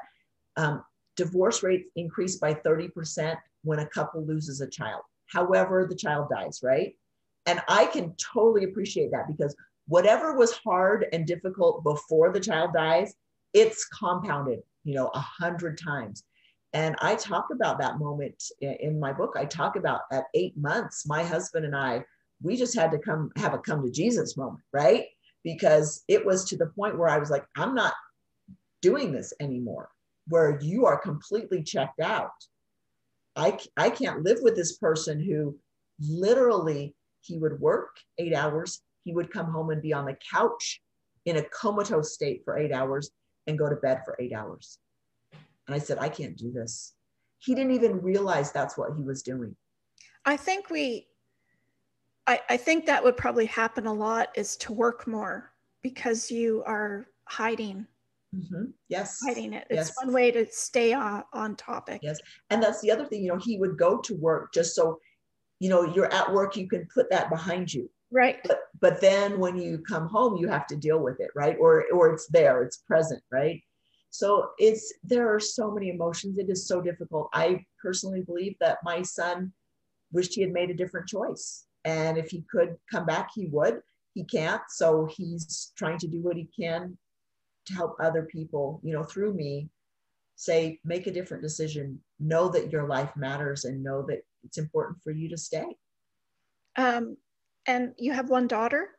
um, 0.58 0.84
divorce 1.18 1.64
rates 1.64 1.90
increase 1.96 2.38
by 2.38 2.54
30% 2.54 3.36
when 3.64 3.80
a 3.80 3.88
couple 3.88 4.26
loses 4.26 4.62
a 4.62 4.70
child 4.70 5.02
however 5.28 5.86
the 5.90 5.96
child 5.96 6.30
dies 6.30 6.62
right 6.64 6.96
and 7.46 7.62
i 7.68 7.86
can 7.86 8.14
totally 8.16 8.64
appreciate 8.64 9.12
that 9.12 9.28
because 9.28 9.56
whatever 9.88 10.36
was 10.36 10.54
hard 10.54 11.06
and 11.12 11.28
difficult 11.28 11.84
before 11.84 12.32
the 12.32 12.40
child 12.40 12.72
dies 12.74 13.16
it's 13.54 13.86
compounded 13.88 14.60
you 14.84 14.96
know 14.96 15.10
a 15.14 15.20
hundred 15.20 15.78
times 15.78 16.24
and 16.76 16.94
I 17.00 17.16
talk 17.16 17.48
about 17.54 17.80
that 17.80 18.00
moment 18.00 18.44
in 18.60 19.00
my 19.00 19.14
book. 19.14 19.36
I 19.38 19.46
talk 19.46 19.78
about 19.78 20.02
at 20.12 20.26
eight 20.34 20.58
months, 20.58 21.08
my 21.08 21.24
husband 21.24 21.66
and 21.66 21.74
I, 21.74 22.04
we 22.44 22.58
just 22.58 22.76
had 22.76 22.92
to 22.92 23.00
come 23.00 23.32
have 23.38 23.54
a 23.54 23.60
come 23.60 23.82
to 23.82 23.90
Jesus 23.90 24.36
moment, 24.36 24.62
right? 24.74 25.06
Because 25.46 26.04
it 26.10 26.26
was 26.26 26.44
to 26.50 26.58
the 26.58 26.66
point 26.66 26.98
where 26.98 27.08
I 27.08 27.18
was 27.18 27.30
like, 27.30 27.46
I'm 27.56 27.76
not 27.76 27.94
doing 28.82 29.14
this 29.14 29.32
anymore, 29.40 29.88
where 30.28 30.60
you 30.62 30.86
are 30.86 31.00
completely 31.00 31.64
checked 31.64 32.02
out. 32.02 32.32
I, 33.38 33.58
I 33.78 33.90
can't 33.90 34.24
live 34.24 34.40
with 34.42 34.58
this 34.58 34.78
person 34.78 35.24
who 35.24 35.58
literally 36.02 36.94
he 37.22 37.38
would 37.38 37.58
work 37.62 37.96
eight 38.18 38.36
hours, 38.36 38.82
he 39.06 39.14
would 39.14 39.32
come 39.32 39.46
home 39.46 39.70
and 39.70 39.82
be 39.82 39.94
on 39.94 40.06
the 40.06 40.18
couch 40.34 40.82
in 41.24 41.38
a 41.38 41.44
comatose 41.44 42.14
state 42.14 42.42
for 42.44 42.58
eight 42.58 42.74
hours 42.74 43.12
and 43.48 43.58
go 43.58 43.70
to 43.70 43.78
bed 43.78 44.02
for 44.04 44.18
eight 44.20 44.34
hours. 44.34 44.78
And 45.68 45.76
I 45.76 45.80
said, 45.80 45.97
I 45.99 46.09
can't 46.09 46.38
do 46.38 46.51
this. 46.51 46.93
He 47.39 47.55
didn't 47.55 47.74
even 47.74 48.01
realize 48.01 48.51
that's 48.51 48.78
what 48.78 48.95
he 48.95 49.03
was 49.03 49.22
doing. 49.22 49.55
I 50.26 50.38
think 50.38 50.70
we, 50.70 51.07
I, 52.28 52.39
I 52.49 52.57
think 52.57 52.86
that 52.86 53.03
would 53.03 53.18
probably 53.18 53.45
happen 53.45 53.86
a 53.86 53.93
lot 53.93 54.30
is 54.36 54.57
to 54.57 54.74
work 54.74 55.07
more 55.07 55.51
because 55.84 56.32
you 56.32 56.63
are 56.66 57.07
hiding. 57.26 57.86
Mm-hmm. 58.36 58.72
Yes. 58.89 59.20
Hiding 59.24 59.53
it. 59.53 59.68
It's 59.70 59.89
yes. 59.89 59.93
one 60.03 60.13
way 60.13 60.32
to 60.32 60.47
stay 60.51 60.93
on, 60.93 61.24
on 61.34 61.55
topic. 61.55 62.01
Yes. 62.03 62.20
And 62.49 62.61
that's 62.61 62.82
the 62.82 62.91
other 62.91 63.05
thing, 63.05 63.24
you 63.24 63.30
know, 63.30 63.38
he 63.38 63.57
would 63.59 63.78
go 63.78 63.99
to 63.99 64.16
work 64.16 64.53
just 64.53 64.76
so, 64.76 64.99
you 65.59 65.70
know, 65.70 65.93
you're 65.93 66.11
at 66.11 66.34
work, 66.34 66.57
you 66.57 66.68
can 66.68 66.88
put 66.93 67.09
that 67.11 67.30
behind 67.30 67.74
you. 67.74 67.89
Right. 68.11 68.39
But, 68.43 68.59
but 68.82 69.01
then 69.01 69.39
when 69.39 69.57
you 69.57 69.80
come 69.88 70.07
home, 70.07 70.38
you 70.38 70.47
have 70.47 70.68
to 70.68 70.76
deal 70.76 70.99
with 70.99 71.20
it, 71.20 71.30
right? 71.36 71.55
Or, 71.59 71.86
or 71.93 72.13
it's 72.13 72.28
there, 72.28 72.63
it's 72.63 72.78
present, 72.78 73.22
right? 73.32 73.61
So 74.18 74.51
it's 74.57 74.93
there 75.03 75.34
are 75.34 75.39
so 75.39 75.72
many 75.72 75.89
emotions. 75.89 76.38
It 76.38 76.49
is 76.49 76.68
so 76.68 76.82
difficult. 76.82 77.30
I 77.34 77.66
personally 77.82 78.22
believe 78.22 78.55
that 78.61 78.78
my 78.84 79.01
son 79.01 79.51
wished 80.11 80.36
he 80.36 80.41
had 80.41 80.53
made 80.53 80.70
a 80.70 80.74
different 80.74 81.07
choice. 81.07 81.66
And 81.84 82.18
if 82.18 82.30
he 82.30 82.45
could 82.49 82.76
come 82.89 83.05
back, 83.05 83.30
he 83.36 83.47
would. 83.47 83.82
He 84.13 84.24
can't. 84.24 84.61
So 84.70 85.07
he's 85.18 85.74
trying 85.78 85.97
to 85.99 86.07
do 86.07 86.22
what 86.22 86.38
he 86.38 86.49
can 86.57 86.97
to 87.66 87.74
help 87.74 87.97
other 87.99 88.24
people, 88.24 88.80
you 88.84 88.93
know, 88.93 89.03
through 89.03 89.34
me 89.34 89.70
say, 90.38 90.80
make 90.86 91.07
a 91.07 91.11
different 91.11 91.43
decision. 91.43 91.99
Know 92.20 92.47
that 92.49 92.72
your 92.72 92.88
life 92.88 93.16
matters 93.18 93.66
and 93.66 93.84
know 93.84 94.05
that 94.07 94.22
it's 94.43 94.57
important 94.57 95.01
for 95.03 95.11
you 95.11 95.30
to 95.30 95.38
stay. 95.38 95.66
Um, 96.78 97.18
and 97.68 97.93
you 97.97 98.13
have 98.13 98.30
one 98.30 98.47
daughter? 98.47 98.89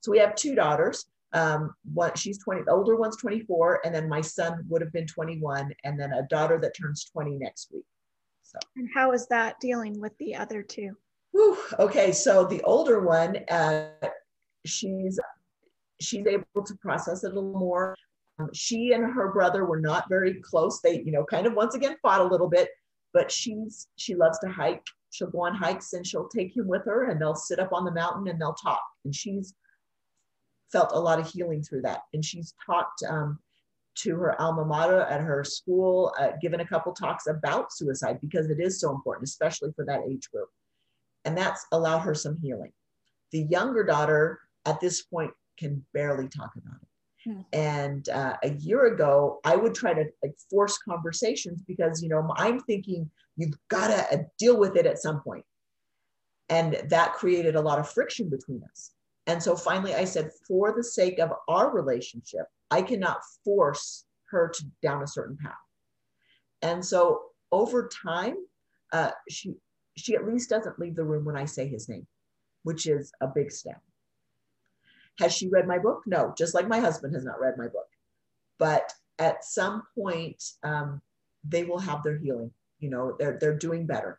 So 0.00 0.12
we 0.12 0.18
have 0.18 0.34
two 0.34 0.54
daughters 0.54 1.06
um, 1.32 1.74
what 1.92 2.18
she's 2.18 2.42
20, 2.42 2.62
the 2.62 2.72
older 2.72 2.96
one's 2.96 3.16
24, 3.16 3.80
and 3.84 3.94
then 3.94 4.08
my 4.08 4.20
son 4.20 4.64
would 4.68 4.82
have 4.82 4.92
been 4.92 5.06
21, 5.06 5.72
and 5.84 5.98
then 5.98 6.12
a 6.12 6.22
daughter 6.28 6.58
that 6.60 6.76
turns 6.76 7.04
20 7.04 7.38
next 7.38 7.70
week. 7.72 7.86
So, 8.42 8.58
and 8.76 8.88
how 8.94 9.12
is 9.12 9.26
that 9.28 9.58
dealing 9.60 9.98
with 9.98 10.16
the 10.18 10.34
other 10.34 10.62
two? 10.62 10.96
Whew, 11.32 11.56
okay, 11.78 12.12
so 12.12 12.44
the 12.44 12.62
older 12.62 13.00
one, 13.00 13.38
uh, 13.50 13.88
she's 14.66 15.18
she's 16.00 16.26
able 16.26 16.64
to 16.64 16.74
process 16.76 17.24
it 17.24 17.32
a 17.32 17.34
little 17.34 17.58
more. 17.58 17.96
Um, 18.38 18.50
she 18.52 18.92
and 18.92 19.04
her 19.04 19.32
brother 19.32 19.64
were 19.64 19.80
not 19.80 20.08
very 20.08 20.34
close. 20.42 20.80
They, 20.80 21.00
you 21.02 21.12
know, 21.12 21.24
kind 21.24 21.46
of 21.46 21.54
once 21.54 21.74
again 21.74 21.96
fought 22.02 22.20
a 22.20 22.24
little 22.24 22.48
bit, 22.48 22.68
but 23.14 23.30
she's 23.30 23.88
she 23.96 24.14
loves 24.14 24.38
to 24.40 24.48
hike. 24.48 24.84
She'll 25.10 25.30
go 25.30 25.42
on 25.42 25.54
hikes 25.54 25.92
and 25.94 26.06
she'll 26.06 26.28
take 26.28 26.54
him 26.54 26.66
with 26.66 26.84
her, 26.84 27.08
and 27.10 27.20
they'll 27.20 27.34
sit 27.34 27.58
up 27.58 27.72
on 27.72 27.84
the 27.86 27.92
mountain 27.92 28.28
and 28.28 28.38
they'll 28.38 28.54
talk. 28.54 28.82
And 29.04 29.14
she's 29.14 29.54
felt 30.72 30.92
a 30.92 30.98
lot 30.98 31.20
of 31.20 31.28
healing 31.28 31.62
through 31.62 31.82
that. 31.82 32.00
And 32.12 32.24
she's 32.24 32.54
talked, 32.66 33.02
um, 33.08 33.38
to 33.94 34.16
her 34.16 34.40
alma 34.40 34.64
mater 34.64 35.02
at 35.02 35.20
her 35.20 35.44
school, 35.44 36.14
uh, 36.18 36.30
given 36.40 36.60
a 36.60 36.66
couple 36.66 36.92
talks 36.92 37.26
about 37.26 37.72
suicide 37.72 38.18
because 38.20 38.48
it 38.48 38.58
is 38.58 38.80
so 38.80 38.90
important, 38.90 39.28
especially 39.28 39.70
for 39.76 39.84
that 39.84 40.00
age 40.08 40.30
group. 40.30 40.48
And 41.24 41.36
that's 41.36 41.66
allowed 41.72 42.00
her 42.00 42.14
some 42.14 42.38
healing. 42.40 42.72
The 43.32 43.42
younger 43.42 43.84
daughter 43.84 44.40
at 44.64 44.80
this 44.80 45.02
point 45.02 45.32
can 45.58 45.84
barely 45.92 46.28
talk 46.28 46.52
about 46.56 46.80
it. 46.82 46.88
Hmm. 47.30 47.40
And 47.52 48.08
uh, 48.08 48.36
a 48.42 48.50
year 48.54 48.86
ago, 48.86 49.40
I 49.44 49.56
would 49.56 49.74
try 49.74 49.94
to 49.94 50.04
like 50.22 50.34
force 50.50 50.78
conversations 50.78 51.62
because, 51.62 52.02
you 52.02 52.08
know, 52.08 52.32
I'm 52.36 52.60
thinking 52.60 53.10
you've 53.36 53.54
got 53.68 53.88
to 53.88 54.18
uh, 54.18 54.22
deal 54.38 54.58
with 54.58 54.76
it 54.76 54.86
at 54.86 54.98
some 54.98 55.20
point. 55.20 55.44
And 56.48 56.82
that 56.88 57.14
created 57.14 57.54
a 57.56 57.60
lot 57.60 57.78
of 57.78 57.90
friction 57.90 58.28
between 58.28 58.62
us. 58.70 58.90
And 59.26 59.42
so 59.42 59.56
finally, 59.56 59.94
I 59.94 60.04
said, 60.04 60.30
for 60.48 60.74
the 60.76 60.82
sake 60.82 61.18
of 61.18 61.30
our 61.48 61.70
relationship, 61.72 62.46
I 62.70 62.82
cannot 62.82 63.20
force 63.44 64.04
her 64.30 64.48
to 64.54 64.64
down 64.82 65.02
a 65.02 65.06
certain 65.06 65.36
path. 65.36 65.54
And 66.62 66.84
so 66.84 67.22
over 67.50 67.88
time, 67.88 68.36
uh, 68.92 69.10
she 69.28 69.54
she 69.96 70.14
at 70.14 70.26
least 70.26 70.48
doesn't 70.48 70.78
leave 70.78 70.96
the 70.96 71.04
room 71.04 71.24
when 71.24 71.36
I 71.36 71.44
say 71.44 71.68
his 71.68 71.88
name, 71.88 72.06
which 72.62 72.86
is 72.86 73.12
a 73.20 73.28
big 73.28 73.52
step. 73.52 73.80
Has 75.18 75.34
she 75.34 75.48
read 75.48 75.68
my 75.68 75.78
book? 75.78 76.02
No, 76.06 76.34
just 76.36 76.54
like 76.54 76.66
my 76.66 76.78
husband 76.78 77.14
has 77.14 77.24
not 77.24 77.40
read 77.40 77.58
my 77.58 77.68
book. 77.68 77.88
But 78.58 78.92
at 79.18 79.44
some 79.44 79.82
point, 79.94 80.42
um, 80.62 81.02
they 81.44 81.64
will 81.64 81.78
have 81.78 82.02
their 82.02 82.16
healing. 82.16 82.50
You 82.78 82.90
know, 82.90 83.16
they're 83.18 83.38
they're 83.38 83.58
doing 83.58 83.86
better. 83.86 84.18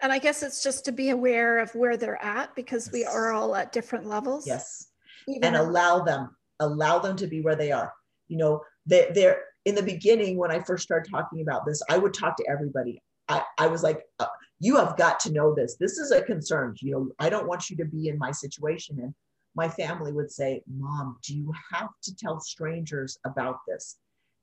And 0.00 0.12
I 0.12 0.18
guess 0.18 0.42
it's 0.42 0.62
just 0.62 0.84
to 0.84 0.92
be 0.92 1.10
aware 1.10 1.58
of 1.58 1.74
where 1.74 1.96
they're 1.96 2.22
at 2.22 2.54
because 2.54 2.86
yes. 2.86 2.92
we 2.92 3.04
are 3.04 3.32
all 3.32 3.56
at 3.56 3.72
different 3.72 4.06
levels. 4.06 4.46
Yes. 4.46 4.88
Even 5.26 5.42
and 5.42 5.56
allow 5.56 6.00
them, 6.00 6.36
allow 6.60 6.98
them 6.98 7.16
to 7.16 7.26
be 7.26 7.40
where 7.40 7.56
they 7.56 7.72
are. 7.72 7.92
You 8.28 8.38
know, 8.38 8.62
they, 8.86 9.10
they're 9.14 9.42
in 9.64 9.74
the 9.74 9.82
beginning 9.82 10.38
when 10.38 10.50
I 10.50 10.60
first 10.60 10.84
started 10.84 11.10
talking 11.10 11.42
about 11.42 11.66
this, 11.66 11.82
I 11.90 11.98
would 11.98 12.14
talk 12.14 12.36
to 12.36 12.44
everybody. 12.48 13.02
I, 13.28 13.42
I 13.58 13.66
was 13.66 13.82
like, 13.82 14.02
uh, 14.18 14.26
you 14.60 14.76
have 14.76 14.96
got 14.96 15.20
to 15.20 15.32
know 15.32 15.54
this. 15.54 15.76
This 15.76 15.98
is 15.98 16.10
a 16.10 16.22
concern. 16.22 16.74
You 16.80 16.92
know, 16.92 17.08
I 17.18 17.28
don't 17.28 17.46
want 17.46 17.68
you 17.68 17.76
to 17.76 17.84
be 17.84 18.08
in 18.08 18.18
my 18.18 18.30
situation. 18.30 18.98
And 19.00 19.14
my 19.54 19.68
family 19.68 20.12
would 20.12 20.30
say, 20.30 20.62
Mom, 20.66 21.18
do 21.22 21.36
you 21.36 21.52
have 21.72 21.90
to 22.04 22.16
tell 22.16 22.40
strangers 22.40 23.18
about 23.26 23.58
this? 23.66 23.96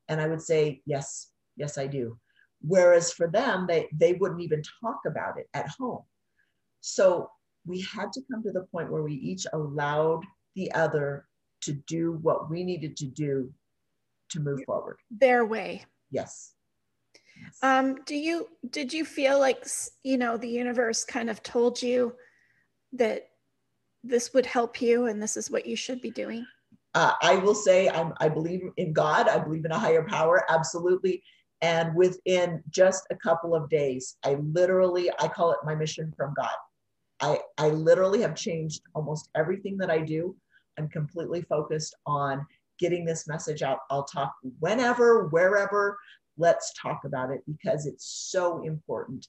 And 0.09 0.21
I 0.21 0.27
would 0.27 0.41
say, 0.41 0.81
Yes, 0.85 1.31
yes, 1.55 1.77
I 1.77 1.87
do. 1.87 2.17
Whereas 2.67 3.11
for 3.11 3.27
them, 3.27 3.65
they, 3.67 3.87
they 3.93 4.13
wouldn't 4.13 4.41
even 4.41 4.63
talk 4.81 4.99
about 5.05 5.37
it 5.37 5.47
at 5.53 5.69
home. 5.69 6.03
So 6.81 7.29
we 7.65 7.81
had 7.81 8.11
to 8.13 8.21
come 8.31 8.43
to 8.43 8.51
the 8.51 8.65
point 8.71 8.91
where 8.91 9.03
we 9.03 9.13
each 9.13 9.45
allowed 9.53 10.23
the 10.55 10.71
other 10.73 11.27
to 11.61 11.73
do 11.87 12.19
what 12.21 12.49
we 12.49 12.63
needed 12.63 12.95
to 12.97 13.05
do 13.05 13.51
to 14.29 14.39
move 14.39 14.59
forward. 14.65 14.97
Their 15.11 15.45
way. 15.45 15.85
Yes. 16.11 16.53
yes. 17.39 17.57
Um, 17.61 18.01
do 18.05 18.15
you 18.15 18.47
did 18.69 18.93
you 18.93 19.05
feel 19.05 19.39
like 19.39 19.65
you 20.03 20.17
know 20.17 20.37
the 20.37 20.47
universe 20.47 21.03
kind 21.03 21.29
of 21.29 21.43
told 21.43 21.81
you 21.81 22.13
that 22.93 23.29
this 24.03 24.33
would 24.33 24.45
help 24.45 24.81
you 24.81 25.05
and 25.05 25.21
this 25.21 25.35
is 25.35 25.49
what 25.49 25.65
you 25.65 25.75
should 25.75 26.01
be 26.01 26.11
doing? 26.11 26.45
Uh, 26.93 27.13
I 27.21 27.35
will 27.35 27.55
say 27.55 27.89
I'm, 27.89 28.13
I 28.21 28.29
believe 28.29 28.61
in 28.77 28.93
God. 28.93 29.27
I 29.27 29.39
believe 29.39 29.65
in 29.65 29.71
a 29.71 29.79
higher 29.79 30.03
power. 30.03 30.45
Absolutely. 30.49 31.21
And 31.61 31.95
within 31.95 32.63
just 32.69 33.05
a 33.11 33.15
couple 33.15 33.55
of 33.55 33.69
days, 33.69 34.17
I 34.23 34.35
literally, 34.35 35.09
I 35.19 35.27
call 35.27 35.51
it 35.51 35.59
my 35.63 35.75
mission 35.75 36.13
from 36.15 36.33
God. 36.35 36.55
I, 37.21 37.39
I 37.57 37.69
literally 37.69 38.21
have 38.21 38.35
changed 38.35 38.81
almost 38.93 39.29
everything 39.35 39.77
that 39.77 39.89
I 39.89 39.99
do. 39.99 40.35
I'm 40.77 40.89
completely 40.89 41.41
focused 41.43 41.95
on 42.05 42.45
getting 42.77 43.05
this 43.05 43.27
message 43.27 43.61
out. 43.61 43.79
I'll 43.89 44.03
talk 44.03 44.33
whenever, 44.59 45.27
wherever. 45.27 45.97
Let's 46.37 46.73
talk 46.81 47.01
about 47.05 47.31
it 47.31 47.41
because 47.47 47.85
it's 47.85 48.05
so 48.05 48.61
important. 48.63 49.25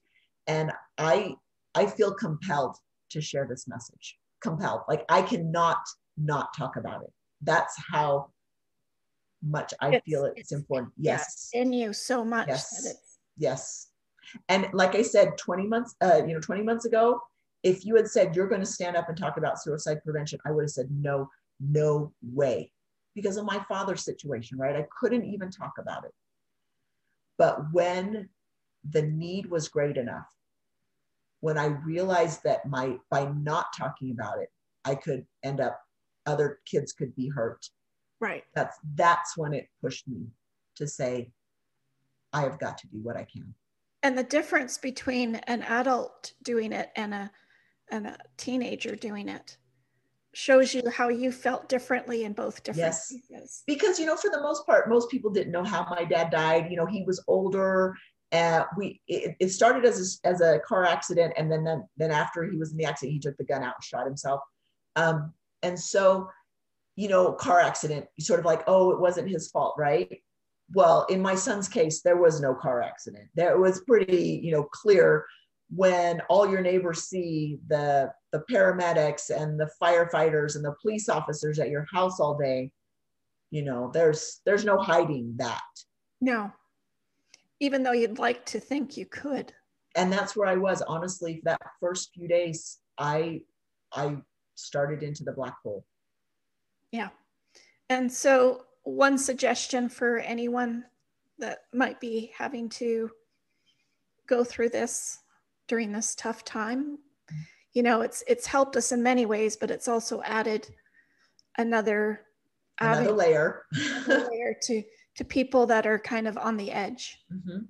And 0.48 0.72
I 0.98 1.34
I 1.74 1.86
feel 1.86 2.12
compelled 2.12 2.76
to 3.10 3.20
share 3.20 3.46
this 3.48 3.68
message 3.68 4.16
compelled. 4.40 4.80
Like 4.88 5.04
I 5.08 5.22
cannot 5.22 5.78
not 6.16 6.48
talk 6.56 6.76
about 6.76 7.02
it. 7.02 7.12
That's 7.42 7.74
how 7.90 8.30
much 9.46 9.72
I 9.80 9.96
it's, 9.96 10.04
feel 10.04 10.24
it's, 10.24 10.40
it's 10.40 10.52
important. 10.52 10.92
Yes. 10.96 11.50
in 11.52 11.72
you 11.72 11.92
so 11.92 12.24
much. 12.24 12.48
Yes. 12.48 12.94
yes. 13.36 13.88
And 14.48 14.68
like 14.72 14.94
I 14.94 15.02
said, 15.02 15.38
20 15.38 15.66
months, 15.66 15.94
uh, 16.00 16.22
you 16.26 16.34
know, 16.34 16.40
20 16.40 16.62
months 16.62 16.84
ago, 16.84 17.20
if 17.62 17.84
you 17.84 17.96
had 17.96 18.08
said 18.08 18.34
you're 18.34 18.48
going 18.48 18.60
to 18.60 18.66
stand 18.66 18.96
up 18.96 19.08
and 19.08 19.16
talk 19.16 19.36
about 19.36 19.60
suicide 19.60 20.02
prevention, 20.04 20.38
I 20.44 20.50
would 20.50 20.62
have 20.62 20.70
said, 20.70 20.88
no, 20.90 21.28
no 21.60 22.12
way. 22.22 22.72
Because 23.14 23.36
of 23.36 23.46
my 23.46 23.64
father's 23.68 24.04
situation, 24.04 24.58
right? 24.58 24.76
I 24.76 24.86
couldn't 25.00 25.24
even 25.24 25.50
talk 25.50 25.72
about 25.78 26.04
it. 26.04 26.12
But 27.38 27.72
when 27.72 28.28
the 28.88 29.02
need 29.02 29.46
was 29.46 29.68
great 29.68 29.96
enough, 29.96 30.26
when 31.40 31.58
I 31.58 31.66
realized 31.66 32.42
that 32.44 32.68
my 32.68 32.96
by 33.10 33.26
not 33.36 33.66
talking 33.76 34.10
about 34.10 34.38
it, 34.38 34.48
I 34.84 34.94
could 34.94 35.26
end 35.42 35.60
up 35.60 35.80
other 36.26 36.60
kids 36.66 36.92
could 36.92 37.14
be 37.14 37.28
hurt. 37.28 37.66
Right. 38.20 38.44
That's 38.54 38.78
that's 38.94 39.36
when 39.36 39.52
it 39.52 39.68
pushed 39.82 40.08
me 40.08 40.26
to 40.76 40.86
say, 40.86 41.30
I 42.32 42.42
have 42.42 42.58
got 42.58 42.78
to 42.78 42.86
do 42.88 42.98
what 43.02 43.16
I 43.16 43.24
can. 43.24 43.54
And 44.02 44.16
the 44.16 44.22
difference 44.22 44.78
between 44.78 45.36
an 45.46 45.62
adult 45.62 46.32
doing 46.42 46.72
it 46.72 46.90
and 46.96 47.14
a 47.14 47.30
and 47.90 48.06
a 48.06 48.18
teenager 48.36 48.96
doing 48.96 49.28
it 49.28 49.56
shows 50.32 50.74
you 50.74 50.82
how 50.90 51.08
you 51.08 51.32
felt 51.32 51.68
differently 51.68 52.24
in 52.24 52.32
both 52.32 52.62
different 52.62 52.88
yes. 52.88 53.12
Pieces. 53.12 53.62
Because 53.66 53.98
you 53.98 54.06
know, 54.06 54.16
for 54.16 54.30
the 54.30 54.40
most 54.40 54.66
part, 54.66 54.88
most 54.88 55.10
people 55.10 55.30
didn't 55.30 55.52
know 55.52 55.64
how 55.64 55.86
my 55.88 56.04
dad 56.04 56.30
died. 56.30 56.70
You 56.70 56.76
know, 56.76 56.86
he 56.86 57.04
was 57.04 57.22
older 57.26 57.94
and 58.32 58.64
we 58.76 59.00
it, 59.06 59.36
it, 59.40 59.48
started 59.50 59.84
as 59.84 60.20
a, 60.24 60.28
as 60.28 60.40
a 60.40 60.58
car 60.66 60.84
accident 60.84 61.32
and 61.36 61.50
then, 61.50 61.64
then 61.64 61.86
then 61.96 62.10
after 62.10 62.44
he 62.44 62.56
was 62.56 62.72
in 62.72 62.76
the 62.76 62.84
accident 62.84 63.12
he 63.12 63.20
took 63.20 63.36
the 63.36 63.44
gun 63.44 63.62
out 63.62 63.74
and 63.76 63.84
shot 63.84 64.04
himself 64.04 64.40
um, 64.96 65.32
and 65.62 65.78
so 65.78 66.28
you 66.96 67.08
know 67.08 67.32
car 67.32 67.60
accident 67.60 68.06
sort 68.18 68.40
of 68.40 68.46
like 68.46 68.64
oh 68.66 68.90
it 68.90 69.00
wasn't 69.00 69.28
his 69.28 69.48
fault 69.50 69.74
right? 69.78 70.20
Well 70.74 71.06
in 71.08 71.22
my 71.22 71.34
son's 71.34 71.68
case 71.68 72.02
there 72.02 72.16
was 72.16 72.40
no 72.40 72.54
car 72.54 72.82
accident. 72.82 73.28
There 73.34 73.58
was 73.58 73.82
pretty 73.82 74.40
you 74.42 74.52
know 74.52 74.64
clear 74.64 75.26
when 75.70 76.20
all 76.28 76.48
your 76.48 76.62
neighbors 76.62 77.04
see 77.04 77.58
the 77.68 78.12
the 78.32 78.44
paramedics 78.50 79.30
and 79.30 79.58
the 79.58 79.70
firefighters 79.82 80.56
and 80.56 80.64
the 80.64 80.74
police 80.80 81.08
officers 81.08 81.58
at 81.58 81.70
your 81.70 81.86
house 81.92 82.20
all 82.20 82.36
day 82.36 82.70
you 83.50 83.62
know 83.62 83.90
there's 83.92 84.40
there's 84.44 84.64
no 84.64 84.78
hiding 84.78 85.34
that. 85.36 85.60
No. 86.20 86.52
Even 87.60 87.82
though 87.82 87.92
you'd 87.92 88.18
like 88.18 88.44
to 88.46 88.60
think 88.60 88.96
you 88.96 89.06
could. 89.06 89.52
And 89.94 90.12
that's 90.12 90.36
where 90.36 90.48
i 90.48 90.56
was. 90.56 90.82
Honestly 90.82 91.40
that 91.44 91.60
first 91.80 92.10
few 92.14 92.28
days 92.28 92.78
i 92.98 93.40
i 93.92 94.16
started 94.54 95.02
into 95.02 95.22
the 95.24 95.32
black 95.32 95.54
hole 95.62 95.84
yeah 96.92 97.08
and 97.88 98.10
so 98.10 98.62
one 98.84 99.18
suggestion 99.18 99.88
for 99.88 100.18
anyone 100.18 100.84
that 101.38 101.60
might 101.74 102.00
be 102.00 102.32
having 102.36 102.68
to 102.68 103.10
go 104.26 104.44
through 104.44 104.68
this 104.68 105.18
during 105.68 105.92
this 105.92 106.14
tough 106.14 106.44
time 106.44 106.98
you 107.72 107.82
know 107.82 108.00
it's 108.00 108.22
it's 108.26 108.46
helped 108.46 108.76
us 108.76 108.92
in 108.92 109.02
many 109.02 109.26
ways 109.26 109.56
but 109.56 109.70
it's 109.70 109.88
also 109.88 110.22
added 110.22 110.68
another 111.58 112.22
another 112.80 113.12
layer 113.12 113.64
layer 114.06 114.54
to 114.62 114.82
to 115.16 115.24
people 115.24 115.66
that 115.66 115.86
are 115.86 115.98
kind 115.98 116.28
of 116.28 116.36
on 116.38 116.56
the 116.56 116.70
edge. 116.70 117.18
Mm-hmm. 117.32 117.64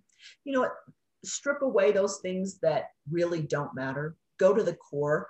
You 0.45 0.53
know 0.53 0.61
what? 0.61 0.73
Strip 1.25 1.63
away 1.63 1.93
those 1.93 2.19
things 2.19 2.59
that 2.61 2.91
really 3.11 3.43
don't 3.43 3.75
matter. 3.75 4.17
Go 4.39 4.53
to 4.53 4.63
the 4.63 4.75
core, 4.75 5.29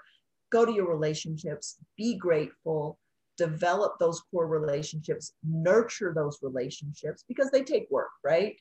go 0.50 0.64
to 0.64 0.72
your 0.72 0.88
relationships, 0.88 1.76
be 1.96 2.16
grateful, 2.16 2.98
develop 3.36 3.98
those 3.98 4.22
core 4.30 4.46
relationships, 4.46 5.32
nurture 5.44 6.12
those 6.14 6.38
relationships 6.42 7.24
because 7.28 7.50
they 7.50 7.62
take 7.62 7.90
work, 7.90 8.10
right? 8.24 8.56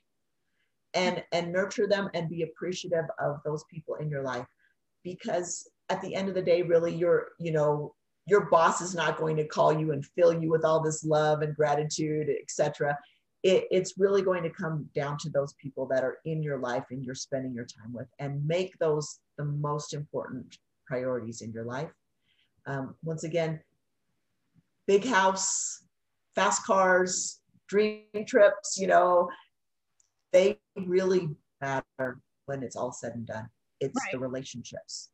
And 0.93 1.23
and 1.31 1.51
nurture 1.51 1.87
them 1.87 2.09
and 2.13 2.29
be 2.29 2.43
appreciative 2.43 3.05
of 3.19 3.39
those 3.45 3.63
people 3.65 3.95
in 3.95 4.09
your 4.09 4.23
life. 4.23 4.45
Because 5.03 5.69
at 5.89 6.01
the 6.01 6.15
end 6.15 6.29
of 6.29 6.35
the 6.35 6.41
day 6.41 6.61
really 6.61 6.93
you're, 6.93 7.29
you 7.39 7.51
know, 7.51 7.93
your 8.27 8.49
boss 8.49 8.81
is 8.81 8.95
not 8.95 9.17
going 9.17 9.37
to 9.37 9.47
call 9.47 9.77
you 9.77 9.91
and 9.91 10.05
fill 10.05 10.33
you 10.33 10.49
with 10.49 10.65
all 10.65 10.81
this 10.81 11.03
love 11.03 11.41
and 11.41 11.55
gratitude, 11.55 12.29
etc 12.41 12.97
it, 13.45 13.67
it's 13.69 13.93
really 13.99 14.23
going 14.23 14.41
to 14.41 14.49
come 14.49 14.89
down 14.95 15.19
to 15.19 15.29
those 15.29 15.53
people 15.61 15.85
that 15.85 16.03
are 16.03 16.17
in 16.25 16.41
your 16.41 16.57
life 16.57 16.85
and 16.89 17.05
you're 17.05 17.13
spending 17.13 17.53
your 17.53 17.65
time 17.65 17.93
with 17.93 18.07
and 18.17 18.43
make 18.43 18.75
those 18.79 19.19
the 19.37 19.45
most 19.45 19.93
important 19.93 20.57
priorities 20.87 21.41
in 21.41 21.51
your 21.51 21.63
life. 21.63 21.91
Um, 22.65 22.95
once 23.03 23.23
again 23.23 23.59
big 24.87 25.05
house 25.05 25.83
fast 26.35 26.65
cars 26.65 27.39
dream 27.67 28.03
trips 28.27 28.77
you 28.77 28.87
know 28.87 29.27
they 30.31 30.57
really 30.85 31.29
matter 31.61 32.19
when 32.45 32.61
it's 32.63 32.75
all 32.75 32.91
said 32.91 33.13
and 33.15 33.25
done 33.25 33.47
it's 33.79 33.95
right. 33.95 34.11
the 34.11 34.19
relationships 34.19 35.09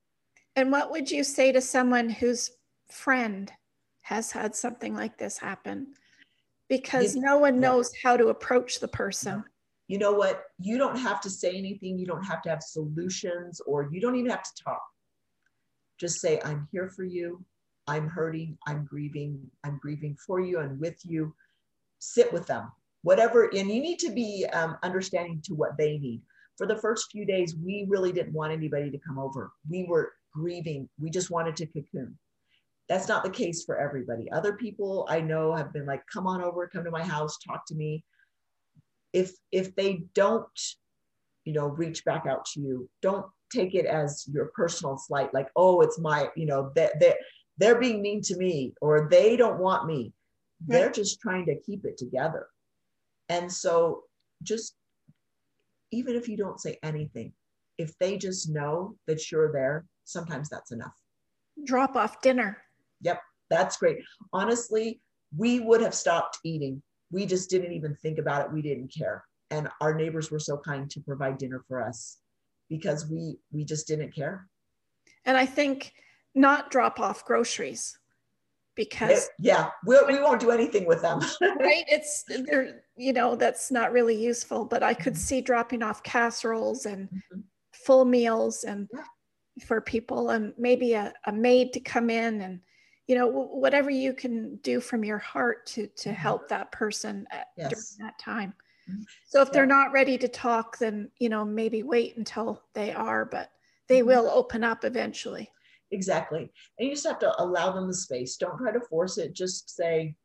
and 0.55 0.72
what 0.72 0.91
would 0.91 1.09
you 1.09 1.24
say 1.24 1.51
to 1.51 1.61
someone 1.61 2.09
whose 2.09 2.51
friend 2.89 3.51
has 4.01 4.32
had 4.32 4.55
something 4.55 4.95
like 4.95 5.17
this 5.17 5.38
happen 5.38 5.88
because 6.72 7.15
you, 7.15 7.22
no 7.22 7.38
one 7.38 7.59
knows 7.59 7.91
yeah. 7.93 8.09
how 8.09 8.17
to 8.17 8.28
approach 8.28 8.80
the 8.80 8.88
person. 8.88 9.43
You 9.88 9.97
know 9.97 10.13
what? 10.13 10.43
You 10.59 10.78
don't 10.78 10.97
have 10.97 11.19
to 11.22 11.30
say 11.30 11.51
anything. 11.57 11.97
You 11.97 12.05
don't 12.05 12.24
have 12.24 12.41
to 12.43 12.49
have 12.49 12.63
solutions 12.63 13.61
or 13.67 13.89
you 13.91 13.99
don't 13.99 14.15
even 14.15 14.32
have 14.32 14.43
to 14.43 14.63
talk. 14.63 14.82
Just 15.99 16.22
say, 16.22 16.39
I'm 16.45 16.67
here 16.72 16.89
for 16.89 17.03
you. 17.03 17.43
I'm 17.92 18.08
hurting. 18.08 18.58
I'm 18.66 18.86
grieving. 18.86 19.46
I'm 19.66 19.78
grieving 19.82 20.16
for 20.26 20.39
you 20.39 20.60
and 20.60 20.80
with 20.80 20.96
you. 21.04 21.36
Sit 22.00 22.32
with 22.32 22.48
them, 22.48 22.72
whatever. 23.04 23.50
And 23.54 23.70
you 23.70 23.82
need 23.82 24.00
to 24.00 24.12
be 24.12 24.46
um, 24.54 24.78
understanding 24.82 25.42
to 25.44 25.54
what 25.54 25.78
they 25.78 25.98
need. 25.98 26.22
For 26.58 26.66
the 26.66 26.78
first 26.78 27.12
few 27.12 27.26
days, 27.26 27.54
we 27.54 27.86
really 27.89 28.14
didn't 28.14 28.34
want 28.34 28.54
anybody 28.54 28.89
to 28.89 28.98
come 28.98 29.20
over. 29.20 29.52
We 29.70 29.84
were 29.84 30.14
grieving. 30.34 30.88
We 31.02 31.10
just 31.10 31.32
wanted 31.32 31.58
to 31.58 31.66
cocoon. 31.66 32.18
That's 32.88 33.10
not 33.10 33.26
the 33.26 33.30
case 33.30 33.66
for 33.66 33.78
everybody. 33.78 34.32
Other 34.32 34.54
people 34.54 35.06
I 35.10 35.20
know 35.20 35.54
have 35.54 35.74
been 35.74 35.86
like, 35.86 36.04
come 36.12 36.28
on 36.28 36.42
over, 36.42 36.68
come 36.68 36.86
to 36.86 36.92
my 36.92 37.04
house, 37.04 37.38
talk 37.46 37.66
to 37.68 37.76
me. 37.76 38.06
If 39.12 39.34
if 39.52 39.76
they 39.76 40.04
don't, 40.16 40.48
you 41.44 41.52
know, 41.52 41.68
reach 41.68 42.06
back 42.06 42.26
out 42.26 42.46
to 42.54 42.62
you, 42.62 42.89
don't 43.02 43.26
take 43.52 43.76
it 43.76 43.86
as 43.86 44.26
your 44.32 44.46
personal 44.56 44.98
slight, 44.98 45.34
like, 45.34 45.50
oh, 45.58 45.82
it's 45.82 46.00
my, 46.00 46.30
you 46.38 46.46
know, 46.46 46.72
that 46.76 47.00
they're, 47.02 47.18
they're 47.58 47.80
being 47.80 48.02
mean 48.02 48.22
to 48.24 48.38
me 48.38 48.74
or 48.82 49.08
they 49.10 49.36
don't 49.36 49.60
want 49.60 49.86
me. 49.86 50.14
Right. 50.68 50.80
They're 50.80 50.91
just 50.91 51.20
trying 51.20 51.45
to 51.47 51.60
keep 51.60 51.86
it 51.86 51.97
together. 51.97 52.47
And 53.30 53.52
so 53.52 54.04
just 54.43 54.76
even 55.91 56.16
if 56.16 56.28
you 56.28 56.38
don't 56.38 56.60
say 56.60 56.78
anything, 56.84 57.34
if 57.78 57.97
they 57.97 58.18
just 58.18 58.49
know 58.49 58.95
that 59.08 59.32
you're 59.32 59.52
there, 59.52 59.86
sometimes 60.06 60.49
that's 60.49 60.72
enough. 60.72 60.95
Drop 61.66 61.95
off 61.95 62.22
dinner. 62.22 62.58
Yep, 63.02 63.22
that's 63.49 63.78
great. 63.78 63.99
Honestly, 64.34 65.02
we 65.36 65.60
would 65.60 65.82
have 65.82 65.93
stopped 65.93 66.39
eating. 66.43 66.82
We 67.12 67.26
just 67.26 67.49
didn't 67.49 67.74
even 67.74 67.95
think 67.95 68.18
about 68.18 68.45
it. 68.45 68.54
We 68.54 68.62
didn't 68.62 68.93
care. 68.97 69.24
And 69.49 69.68
our 69.82 69.93
neighbors 69.93 70.32
were 70.32 70.39
so 70.39 70.58
kind 70.58 70.89
to 70.91 71.02
provide 71.02 71.38
dinner 71.38 71.64
for 71.68 71.82
us 71.82 72.18
because 72.70 73.10
we 73.10 73.38
we 73.52 73.66
just 73.66 73.88
didn't 73.88 74.16
care. 74.16 74.47
And 75.26 75.38
I 75.38 75.45
think 75.45 75.93
not 76.36 76.71
drop 76.71 76.99
off 76.99 77.25
groceries 77.25 77.97
because 78.75 79.29
yeah 79.39 79.69
we'll, 79.86 80.07
we 80.07 80.19
won't 80.19 80.39
do 80.39 80.51
anything 80.51 80.86
with 80.86 81.01
them 81.01 81.19
right 81.59 81.84
it's 81.88 82.23
there 82.45 82.84
you 82.95 83.11
know 83.11 83.36
that's 83.36 83.69
not 83.71 83.91
really 83.91 84.15
useful 84.15 84.65
but 84.65 84.82
i 84.82 84.93
could 84.93 85.13
mm-hmm. 85.13 85.19
see 85.19 85.41
dropping 85.41 85.84
off 85.84 86.01
casseroles 86.03 86.86
and 86.86 87.07
mm-hmm. 87.09 87.41
full 87.73 88.05
meals 88.05 88.63
and 88.63 88.88
yeah. 88.93 89.03
for 89.65 89.82
people 89.82 90.29
and 90.29 90.53
maybe 90.57 90.93
a, 90.93 91.13
a 91.25 91.32
maid 91.32 91.73
to 91.73 91.79
come 91.79 92.09
in 92.09 92.41
and 92.41 92.59
you 93.07 93.15
know 93.15 93.27
whatever 93.27 93.89
you 93.89 94.13
can 94.13 94.55
do 94.63 94.79
from 94.79 95.03
your 95.03 95.17
heart 95.17 95.65
to 95.65 95.88
to 95.88 96.09
mm-hmm. 96.09 96.15
help 96.15 96.47
that 96.47 96.71
person 96.71 97.27
at, 97.32 97.47
yes. 97.57 97.69
during 97.69 98.07
that 98.07 98.17
time 98.19 98.53
mm-hmm. 98.89 99.01
so 99.27 99.41
if 99.41 99.49
yeah. 99.49 99.53
they're 99.53 99.65
not 99.65 99.91
ready 99.91 100.17
to 100.17 100.29
talk 100.29 100.77
then 100.77 101.09
you 101.17 101.27
know 101.27 101.43
maybe 101.43 101.84
wait 101.84 102.15
until 102.15 102.63
they 102.73 102.93
are 102.93 103.25
but 103.25 103.51
they 103.89 103.99
mm-hmm. 103.99 104.07
will 104.07 104.29
open 104.29 104.63
up 104.63 104.86
eventually 104.86 105.51
exactly 105.92 106.52
and 106.78 106.88
you 106.88 106.94
just 106.94 107.08
have 107.08 107.20
to 107.20 107.42
allow 107.42 107.72
them 107.72 107.88
the 107.88 107.94
space 107.94 108.38
don't 108.38 108.58
try 108.58 108.72
to 108.72 108.82
force 108.82 109.18
it 109.18 109.34
just 109.34 109.76
say 109.76 110.16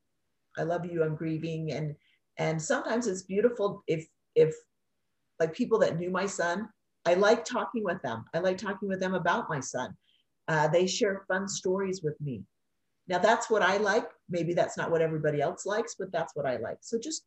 i 0.59 0.62
love 0.62 0.85
you 0.85 1.03
i'm 1.03 1.17
grieving 1.17 1.73
and 1.73 1.95
and 2.39 2.61
sometimes 2.61 3.07
it's 3.07 3.23
beautiful 3.23 3.83
if 3.87 4.07
if 4.35 4.55
like 5.41 5.55
people 5.55 5.79
that 5.79 5.99
knew 5.99 6.11
my 6.11 6.27
son 6.27 6.69
i 7.05 7.14
like 7.14 7.45
talking 7.45 7.83
with 7.83 8.01
them 8.03 8.25
i 8.35 8.39
like 8.39 8.59
talking 8.59 8.89
with 8.89 9.01
them 9.01 9.14
about 9.14 9.49
my 9.49 9.61
son 9.61 9.95
uh, 10.49 10.69
they 10.69 10.87
share 10.87 11.25
fun 11.27 11.49
stories 11.49 12.03
with 12.05 12.14
me 12.21 12.45
now 13.09 13.19
that's 13.19 13.49
what 13.49 13.62
I 13.62 13.77
like. 13.77 14.09
Maybe 14.29 14.55
that's 14.55 14.77
not 14.77 14.91
what 14.91 15.03
everybody 15.03 15.41
else 15.41 15.64
likes, 15.64 15.95
but 15.99 16.11
that's 16.12 16.35
what 16.35 16.47
I 16.47 16.57
like. 16.57 16.79
So 16.81 16.99
just, 16.99 17.25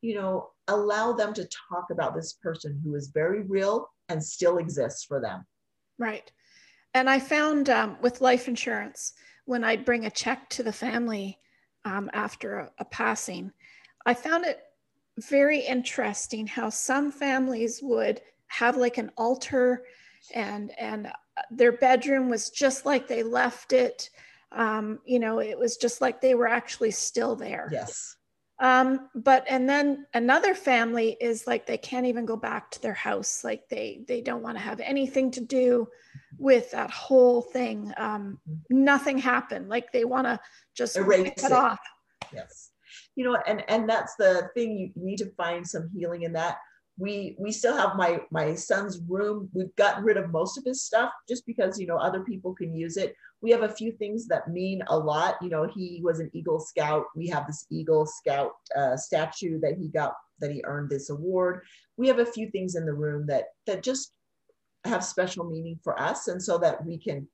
you 0.00 0.14
know, 0.14 0.50
allow 0.68 1.12
them 1.12 1.34
to 1.34 1.48
talk 1.70 1.86
about 1.90 2.14
this 2.14 2.34
person 2.42 2.80
who 2.82 2.94
is 2.94 3.10
very 3.12 3.42
real 3.42 3.88
and 4.08 4.22
still 4.22 4.58
exists 4.58 5.04
for 5.04 5.20
them. 5.20 5.44
Right. 5.98 6.30
And 6.94 7.08
I 7.08 7.18
found 7.18 7.70
um, 7.70 7.96
with 8.00 8.20
life 8.20 8.48
insurance, 8.48 9.14
when 9.44 9.64
I'd 9.64 9.84
bring 9.84 10.06
a 10.06 10.10
check 10.10 10.48
to 10.50 10.62
the 10.62 10.72
family 10.72 11.38
um, 11.84 12.10
after 12.12 12.58
a, 12.58 12.70
a 12.78 12.84
passing, 12.84 13.52
I 14.06 14.14
found 14.14 14.44
it 14.44 14.60
very 15.18 15.60
interesting 15.60 16.46
how 16.46 16.70
some 16.70 17.12
families 17.12 17.80
would 17.82 18.20
have 18.48 18.76
like 18.76 18.98
an 18.98 19.10
altar 19.16 19.84
and 20.34 20.72
and 20.78 21.06
uh, 21.06 21.12
their 21.50 21.72
bedroom 21.72 22.28
was 22.28 22.50
just 22.50 22.84
like 22.84 23.06
they 23.06 23.22
left 23.22 23.72
it 23.72 24.10
um, 24.52 24.98
you 25.04 25.18
know, 25.18 25.40
it 25.40 25.58
was 25.58 25.76
just 25.76 26.00
like 26.00 26.20
they 26.20 26.34
were 26.34 26.48
actually 26.48 26.90
still 26.90 27.36
there. 27.36 27.68
Yes. 27.72 28.16
Um, 28.60 29.08
but 29.14 29.44
and 29.48 29.66
then 29.66 30.06
another 30.12 30.54
family 30.54 31.16
is 31.18 31.46
like 31.46 31.66
they 31.66 31.78
can't 31.78 32.06
even 32.06 32.26
go 32.26 32.36
back 32.36 32.70
to 32.72 32.82
their 32.82 32.94
house. 32.94 33.42
Like 33.42 33.68
they 33.70 34.02
they 34.06 34.20
don't 34.20 34.42
want 34.42 34.58
to 34.58 34.62
have 34.62 34.80
anything 34.80 35.30
to 35.32 35.40
do 35.40 35.88
with 36.38 36.70
that 36.72 36.90
whole 36.90 37.40
thing. 37.40 37.92
Um, 37.96 38.38
mm-hmm. 38.48 38.84
nothing 38.84 39.18
happened. 39.18 39.70
Like 39.70 39.92
they 39.92 40.04
want 40.04 40.26
to 40.26 40.38
just 40.76 40.96
erase 40.96 41.28
it, 41.38 41.44
it 41.44 41.52
off. 41.52 41.80
Yes. 42.34 42.70
You 43.16 43.24
know, 43.24 43.38
and 43.46 43.64
and 43.68 43.88
that's 43.88 44.14
the 44.16 44.50
thing. 44.54 44.92
You 44.94 45.04
need 45.04 45.18
to 45.18 45.30
find 45.36 45.66
some 45.66 45.88
healing 45.96 46.24
in 46.24 46.34
that 46.34 46.58
we 46.98 47.34
we 47.38 47.50
still 47.50 47.76
have 47.76 47.96
my 47.96 48.20
my 48.30 48.54
son's 48.54 49.00
room 49.08 49.48
we've 49.54 49.74
gotten 49.76 50.04
rid 50.04 50.18
of 50.18 50.30
most 50.30 50.58
of 50.58 50.64
his 50.64 50.84
stuff 50.84 51.10
just 51.26 51.46
because 51.46 51.80
you 51.80 51.86
know 51.86 51.96
other 51.96 52.20
people 52.20 52.54
can 52.54 52.74
use 52.74 52.98
it 52.98 53.14
we 53.42 53.50
have 53.50 53.62
a 53.62 53.68
few 53.68 53.92
things 53.92 54.26
that 54.28 54.48
mean 54.48 54.82
a 54.88 54.98
lot. 54.98 55.36
You 55.40 55.48
know 55.48 55.66
he 55.66 56.00
was 56.02 56.20
an 56.20 56.30
eagle 56.32 56.60
scout. 56.60 57.06
We 57.16 57.28
have 57.28 57.46
this 57.46 57.66
eagle 57.70 58.06
scout 58.06 58.52
uh, 58.76 58.96
statue 58.96 59.60
that 59.60 59.76
he 59.78 59.88
got 59.88 60.14
that 60.40 60.50
he 60.50 60.62
earned 60.64 60.90
this 60.90 61.10
award. 61.10 61.62
We 61.96 62.08
have 62.08 62.18
a 62.18 62.26
few 62.26 62.50
things 62.50 62.74
in 62.74 62.86
the 62.86 62.92
room 62.92 63.26
that 63.26 63.46
that 63.66 63.82
just 63.82 64.12
have 64.84 65.04
special 65.04 65.44
meaning 65.44 65.78
for 65.84 66.00
us 66.00 66.28
and 66.28 66.42
so 66.42 66.58
that 66.58 66.84
we 66.84 66.98
can 66.98 67.28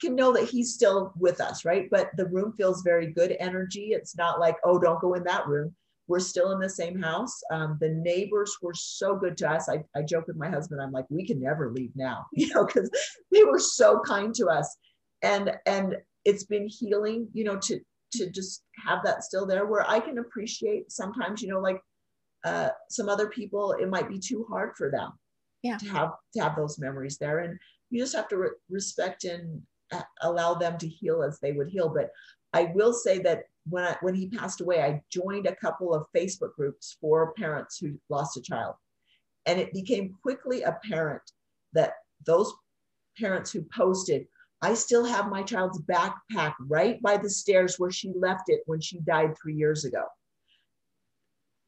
can, 0.00 0.16
know 0.16 0.32
that 0.32 0.48
he's 0.48 0.74
still 0.74 1.12
with 1.16 1.40
us 1.40 1.64
right? 1.64 1.88
But 1.90 2.10
the 2.16 2.26
room 2.26 2.52
feels 2.56 2.82
very 2.82 3.12
good 3.12 3.36
energy. 3.38 3.90
It's 3.92 4.16
not 4.16 4.40
like 4.40 4.56
oh 4.64 4.78
don't 4.78 5.00
go 5.00 5.14
in 5.14 5.24
that 5.24 5.46
room. 5.46 5.74
We're 6.08 6.18
still 6.18 6.50
in 6.50 6.58
the 6.58 6.68
same 6.68 7.00
house. 7.00 7.40
Um, 7.52 7.78
the 7.80 7.90
neighbors 7.90 8.56
were 8.60 8.74
so 8.74 9.14
good 9.14 9.36
to 9.36 9.48
us. 9.48 9.68
I, 9.68 9.84
I 9.94 10.02
joke 10.02 10.26
with 10.26 10.34
my 10.34 10.50
husband, 10.50 10.82
I'm 10.82 10.90
like, 10.90 11.06
we 11.08 11.24
can 11.24 11.40
never 11.40 11.70
leave 11.70 11.92
now, 11.94 12.26
you 12.32 12.52
know, 12.52 12.66
because 12.66 12.90
they 13.30 13.44
were 13.44 13.60
so 13.60 14.00
kind 14.04 14.34
to 14.34 14.48
us. 14.48 14.76
And 15.22 15.52
and 15.66 15.96
it's 16.24 16.44
been 16.44 16.68
healing, 16.68 17.28
you 17.32 17.44
know, 17.44 17.56
to 17.58 17.80
to 18.12 18.30
just 18.30 18.64
have 18.84 19.00
that 19.04 19.22
still 19.22 19.46
there 19.46 19.66
where 19.66 19.88
I 19.88 20.00
can 20.00 20.18
appreciate 20.18 20.90
sometimes, 20.90 21.42
you 21.42 21.48
know, 21.48 21.60
like 21.60 21.80
uh, 22.44 22.70
some 22.88 23.08
other 23.08 23.28
people, 23.28 23.72
it 23.72 23.88
might 23.88 24.08
be 24.08 24.18
too 24.18 24.46
hard 24.48 24.72
for 24.76 24.90
them 24.90 25.12
yeah. 25.62 25.76
to 25.76 25.88
have 25.88 26.12
to 26.34 26.42
have 26.42 26.56
those 26.56 26.78
memories 26.78 27.18
there. 27.18 27.40
And 27.40 27.58
you 27.90 28.00
just 28.00 28.16
have 28.16 28.28
to 28.28 28.36
re- 28.36 28.50
respect 28.68 29.24
and 29.24 29.62
uh, 29.92 30.02
allow 30.22 30.54
them 30.54 30.78
to 30.78 30.88
heal 30.88 31.22
as 31.22 31.38
they 31.40 31.52
would 31.52 31.68
heal. 31.68 31.88
But 31.88 32.10
I 32.52 32.72
will 32.74 32.92
say 32.92 33.18
that 33.20 33.44
when 33.68 33.84
I, 33.84 33.96
when 34.00 34.14
he 34.14 34.28
passed 34.28 34.60
away, 34.60 34.82
I 34.82 35.02
joined 35.10 35.46
a 35.46 35.54
couple 35.54 35.94
of 35.94 36.06
Facebook 36.16 36.54
groups 36.54 36.96
for 37.00 37.32
parents 37.34 37.78
who 37.78 37.98
lost 38.08 38.36
a 38.36 38.42
child, 38.42 38.74
and 39.46 39.60
it 39.60 39.72
became 39.72 40.16
quickly 40.22 40.62
apparent 40.62 41.22
that 41.72 41.94
those 42.26 42.52
parents 43.18 43.52
who 43.52 43.62
posted, 43.76 44.26
"I 44.62 44.74
still 44.74 45.04
have 45.04 45.30
my 45.30 45.42
child's 45.42 45.80
backpack 45.82 46.54
right 46.60 47.00
by 47.02 47.16
the 47.16 47.30
stairs 47.30 47.78
where 47.78 47.90
she 47.90 48.12
left 48.14 48.48
it 48.48 48.62
when 48.66 48.80
she 48.80 49.00
died 49.00 49.36
three 49.36 49.54
years 49.54 49.84
ago." 49.84 50.04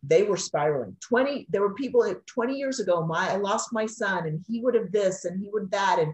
They 0.02 0.24
were 0.24 0.36
spiraling. 0.36 0.96
20, 1.00 1.46
there 1.48 1.62
were 1.62 1.74
people 1.74 2.12
20 2.26 2.54
years 2.54 2.80
ago, 2.80 3.06
my 3.06 3.30
I 3.30 3.36
lost 3.36 3.72
my 3.72 3.86
son 3.86 4.26
and 4.26 4.44
he 4.48 4.60
would 4.60 4.74
have 4.74 4.90
this 4.90 5.24
and 5.24 5.40
he 5.40 5.48
would 5.50 5.70
that. 5.70 6.00
And 6.00 6.12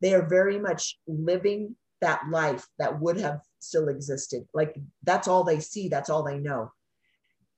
they 0.00 0.14
are 0.14 0.26
very 0.26 0.58
much 0.58 0.98
living 1.06 1.74
that 2.00 2.28
life 2.30 2.66
that 2.78 3.00
would 3.00 3.18
have 3.18 3.40
still 3.58 3.88
existed. 3.88 4.46
Like 4.54 4.76
that's 5.02 5.28
all 5.28 5.44
they 5.44 5.60
see, 5.60 5.88
that's 5.88 6.10
all 6.10 6.22
they 6.22 6.38
know. 6.38 6.72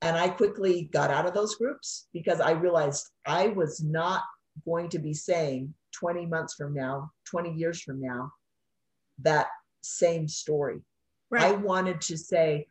And 0.01 0.17
I 0.17 0.29
quickly 0.29 0.89
got 0.93 1.11
out 1.11 1.27
of 1.27 1.35
those 1.35 1.55
groups 1.55 2.09
because 2.13 2.41
I 2.41 2.53
realized 2.53 3.09
I 3.25 3.49
was 3.49 3.83
not 3.83 4.23
going 4.65 4.89
to 4.91 4.99
be 4.99 5.15
saying 5.15 5.75
20 5.93 6.27
months 6.27 6.55
from 6.55 6.75
now, 6.75 7.13
20 7.27 7.53
years 7.53 7.81
from 7.81 8.01
now, 8.01 8.33
that 9.21 9.49
same 9.83 10.29
story. 10.29 10.81
Right. 11.31 11.45
I 11.45 11.53
wanted 11.53 12.01
to 12.03 12.17
say, 12.17 12.67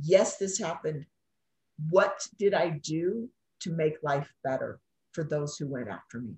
yes, 0.00 0.36
this 0.36 0.58
happened. 0.58 1.06
What 1.90 2.26
did 2.38 2.54
I 2.54 2.70
do 2.82 3.28
to 3.60 3.70
make 3.70 4.02
life 4.02 4.32
better 4.44 4.80
for 5.12 5.24
those 5.24 5.56
who 5.56 5.68
went 5.68 5.88
after 5.88 6.20
me? 6.20 6.34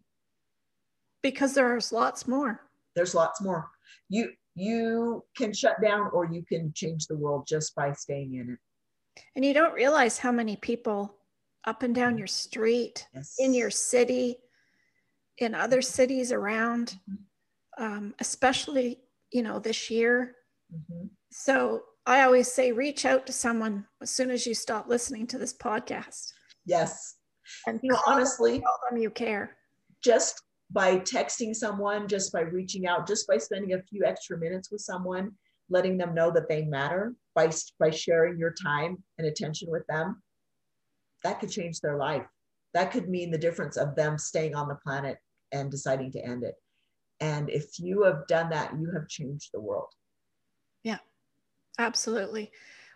Because 1.22 1.54
there's 1.54 1.92
lots 1.92 2.26
more. 2.28 2.60
There's 2.94 3.14
lots 3.14 3.40
more. 3.40 3.70
You 4.08 4.30
you 4.54 5.24
can 5.36 5.52
shut 5.52 5.80
down 5.80 6.10
or 6.12 6.26
you 6.26 6.42
can 6.42 6.72
change 6.74 7.06
the 7.06 7.16
world 7.16 7.46
just 7.46 7.74
by 7.74 7.92
staying 7.92 8.34
in 8.34 8.50
it. 8.50 8.58
And 9.34 9.44
you 9.44 9.54
don't 9.54 9.72
realize 9.72 10.18
how 10.18 10.32
many 10.32 10.56
people 10.56 11.16
up 11.64 11.82
and 11.82 11.94
down 11.94 12.18
your 12.18 12.26
street, 12.26 13.06
yes. 13.14 13.36
in 13.38 13.54
your 13.54 13.70
city, 13.70 14.36
in 15.38 15.54
other 15.54 15.80
cities 15.80 16.32
around, 16.32 16.98
mm-hmm. 17.10 17.82
um, 17.82 18.14
especially, 18.20 18.98
you 19.32 19.42
know, 19.42 19.58
this 19.58 19.90
year. 19.90 20.36
Mm-hmm. 20.74 21.06
So 21.30 21.82
I 22.06 22.22
always 22.22 22.50
say 22.50 22.72
reach 22.72 23.04
out 23.04 23.26
to 23.26 23.32
someone 23.32 23.86
as 24.00 24.10
soon 24.10 24.30
as 24.30 24.46
you 24.46 24.54
stop 24.54 24.88
listening 24.88 25.26
to 25.28 25.38
this 25.38 25.54
podcast. 25.54 26.32
Yes. 26.66 27.16
And 27.66 27.80
You 27.82 27.92
know, 27.92 27.98
honestly, 28.06 28.60
tell 28.60 28.78
them 28.88 28.98
you 29.00 29.10
care. 29.10 29.56
just 30.02 30.42
by 30.70 30.98
texting 30.98 31.54
someone, 31.54 32.08
just 32.08 32.32
by 32.32 32.40
reaching 32.40 32.86
out, 32.86 33.06
just 33.06 33.26
by 33.28 33.36
spending 33.36 33.74
a 33.74 33.82
few 33.82 34.04
extra 34.04 34.38
minutes 34.38 34.70
with 34.70 34.80
someone, 34.80 35.32
letting 35.68 35.98
them 35.98 36.14
know 36.14 36.30
that 36.30 36.48
they 36.48 36.64
matter, 36.64 37.14
by, 37.34 37.50
by 37.78 37.90
sharing 37.90 38.38
your 38.38 38.54
time 38.54 38.96
and 39.18 39.26
attention 39.26 39.68
with 39.70 39.86
them, 39.88 40.22
that 41.24 41.40
could 41.40 41.50
change 41.50 41.80
their 41.80 41.96
life. 41.98 42.26
That 42.74 42.90
could 42.90 43.08
mean 43.08 43.30
the 43.30 43.38
difference 43.38 43.76
of 43.76 43.94
them 43.94 44.16
staying 44.18 44.54
on 44.54 44.66
the 44.66 44.76
planet 44.76 45.18
and 45.52 45.70
deciding 45.70 46.10
to 46.12 46.24
end 46.24 46.42
it. 46.42 46.54
And 47.22 47.48
if 47.48 47.78
you 47.78 48.02
have 48.02 48.26
done 48.26 48.50
that, 48.50 48.72
you 48.78 48.90
have 48.92 49.06
changed 49.08 49.50
the 49.54 49.60
world. 49.60 49.88
Yeah, 50.82 50.98
absolutely. 51.78 52.50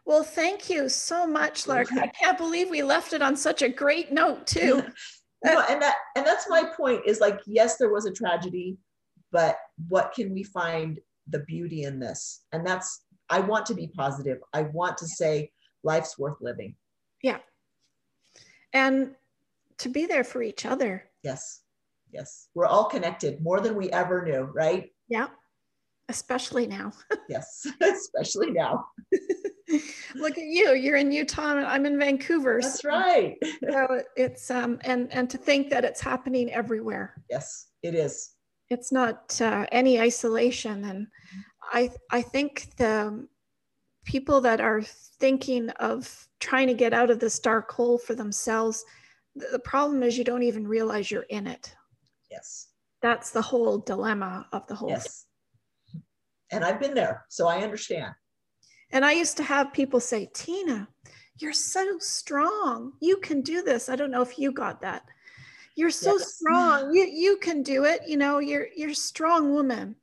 Well, 0.04 0.24
thank 0.24 0.68
you 0.68 0.88
so 0.88 1.26
much, 1.26 1.68
Lark. 1.68 1.92
I 1.92 2.08
can't 2.08 2.36
believe 2.36 2.68
we 2.68 2.82
left 2.82 3.12
it 3.12 3.22
on 3.22 3.36
such 3.36 3.62
a 3.62 3.68
great 3.68 4.10
note, 4.12 4.46
too. 4.46 4.82
no, 5.44 5.62
and 5.70 5.80
that 5.80 5.94
and 6.16 6.26
that's 6.26 6.48
my 6.48 6.64
point 6.76 7.02
is 7.06 7.20
like 7.20 7.40
yes 7.46 7.76
there 7.76 7.92
was 7.92 8.06
a 8.06 8.12
tragedy 8.12 8.78
but 9.32 9.58
what 9.88 10.12
can 10.14 10.32
we 10.32 10.42
find 10.42 10.98
the 11.28 11.40
beauty 11.40 11.82
in 11.82 11.98
this 12.00 12.44
and 12.52 12.66
that's 12.66 13.02
i 13.28 13.38
want 13.38 13.66
to 13.66 13.74
be 13.74 13.86
positive 13.88 14.38
i 14.54 14.62
want 14.62 14.96
to 14.96 15.06
say 15.06 15.50
life's 15.84 16.18
worth 16.18 16.38
living 16.40 16.74
Yeah. 17.22 17.38
and 18.72 19.14
to 19.78 19.88
be 19.90 20.06
there 20.06 20.24
for 20.24 20.42
each 20.42 20.64
other. 20.64 21.04
yes 21.22 21.60
yes 22.16 22.48
we're 22.54 22.66
all 22.66 22.86
connected 22.86 23.42
more 23.42 23.60
than 23.60 23.74
we 23.76 23.90
ever 23.90 24.24
knew 24.24 24.42
right 24.54 24.84
Yeah. 25.08 25.28
Especially 26.08 26.66
now. 26.66 26.92
yes 27.28 27.66
especially 27.82 28.50
now 28.52 28.86
Look 30.14 30.38
at 30.38 30.44
you. 30.44 30.74
You're 30.74 30.96
in 30.96 31.10
Utah 31.10 31.56
and 31.56 31.66
I'm 31.66 31.86
in 31.86 31.98
Vancouver. 31.98 32.60
that's 32.62 32.80
so- 32.82 32.88
right 32.88 33.34
So 33.70 34.02
it's 34.16 34.50
um 34.50 34.78
and 34.84 35.12
and 35.12 35.28
to 35.30 35.38
think 35.38 35.70
that 35.70 35.84
it's 35.84 36.00
happening 36.00 36.46
everywhere. 36.52 37.06
yes 37.28 37.46
it 37.82 37.94
is 38.06 38.14
It's 38.70 38.90
not 38.92 39.40
uh, 39.40 39.66
any 39.80 39.94
isolation, 40.00 40.76
and 40.90 41.06
I 41.80 41.90
I 42.18 42.22
think 42.22 42.50
the 42.76 43.26
people 44.04 44.40
that 44.48 44.60
are 44.60 44.82
thinking 45.22 45.70
of 45.90 46.28
trying 46.40 46.68
to 46.68 46.74
get 46.84 46.92
out 46.92 47.10
of 47.10 47.18
this 47.20 47.38
dark 47.40 47.70
hole 47.72 47.98
for 47.98 48.14
themselves, 48.16 48.84
the, 49.40 49.46
the 49.52 49.58
problem 49.72 50.02
is 50.02 50.16
you 50.18 50.24
don't 50.24 50.42
even 50.50 50.66
realize 50.76 51.10
you're 51.10 51.30
in 51.38 51.46
it. 51.46 51.75
Yes 52.30 52.68
That's 53.02 53.30
the 53.30 53.42
whole 53.42 53.78
dilemma 53.78 54.46
of 54.52 54.66
the 54.66 54.74
whole 54.74 54.88
thing. 54.88 54.96
yes 54.96 55.26
and 56.52 56.64
i've 56.64 56.80
been 56.80 56.94
there 56.94 57.24
so 57.28 57.46
i 57.48 57.58
understand 57.62 58.12
And 58.92 59.04
I 59.04 59.12
used 59.12 59.36
to 59.38 59.42
have 59.42 59.72
people 59.72 59.98
say, 60.00 60.30
Tina, 60.32 60.86
you're 61.40 61.52
so 61.52 61.98
strong. 61.98 62.92
You 63.00 63.16
can 63.18 63.42
do 63.42 63.62
this. 63.62 63.88
I 63.88 63.96
don't 63.96 64.12
know 64.12 64.22
if 64.22 64.38
you 64.38 64.52
got 64.52 64.80
that. 64.82 65.02
You're 65.74 65.90
so 65.90 66.12
Yes. 66.16 66.34
strong. 66.34 66.94
You 66.94 67.04
you 67.04 67.36
can 67.38 67.62
do 67.62 67.84
it. 67.84 68.00
You 68.06 68.16
know, 68.16 68.38
you're 68.38 68.68
you're 68.76 68.90
a 68.90 68.94
strong 69.10 69.52
woman. 69.52 69.96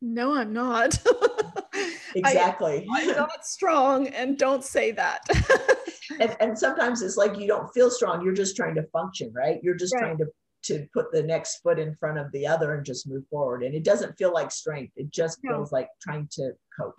No, 0.00 0.34
I'm 0.34 0.52
not. 0.52 0.98
exactly 2.14 2.86
I, 2.90 3.00
am 3.02 3.16
not 3.16 3.44
strong 3.44 4.08
and 4.08 4.38
don't 4.38 4.64
say 4.64 4.92
that. 4.92 5.20
and, 6.20 6.36
and 6.40 6.58
sometimes 6.58 7.02
it's 7.02 7.16
like 7.18 7.38
you 7.38 7.46
don't 7.46 7.68
feel 7.76 7.90
strong 7.90 8.24
you're 8.24 8.40
just 8.42 8.56
trying 8.56 8.74
to 8.80 8.84
function 8.96 9.30
right 9.34 9.60
you're 9.62 9.76
just 9.76 9.92
Right. 9.94 10.04
trying 10.04 10.18
to 10.18 10.26
to 10.66 10.86
put 10.92 11.12
the 11.12 11.22
next 11.22 11.58
foot 11.58 11.78
in 11.78 11.94
front 11.96 12.18
of 12.18 12.30
the 12.32 12.46
other 12.46 12.74
and 12.74 12.84
just 12.84 13.08
move 13.08 13.24
forward 13.30 13.62
and 13.62 13.74
it 13.74 13.84
doesn't 13.84 14.16
feel 14.16 14.32
like 14.32 14.50
strength 14.50 14.92
it 14.96 15.10
just 15.10 15.38
No. 15.42 15.54
feels 15.54 15.72
like 15.72 15.88
trying 16.02 16.28
to 16.32 16.52
cope 16.78 16.96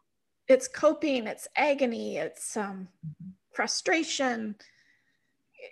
it's 0.47 0.67
coping, 0.67 1.27
it's 1.27 1.47
agony, 1.57 2.17
it's 2.17 2.55
um, 2.55 2.87
frustration. 3.53 4.55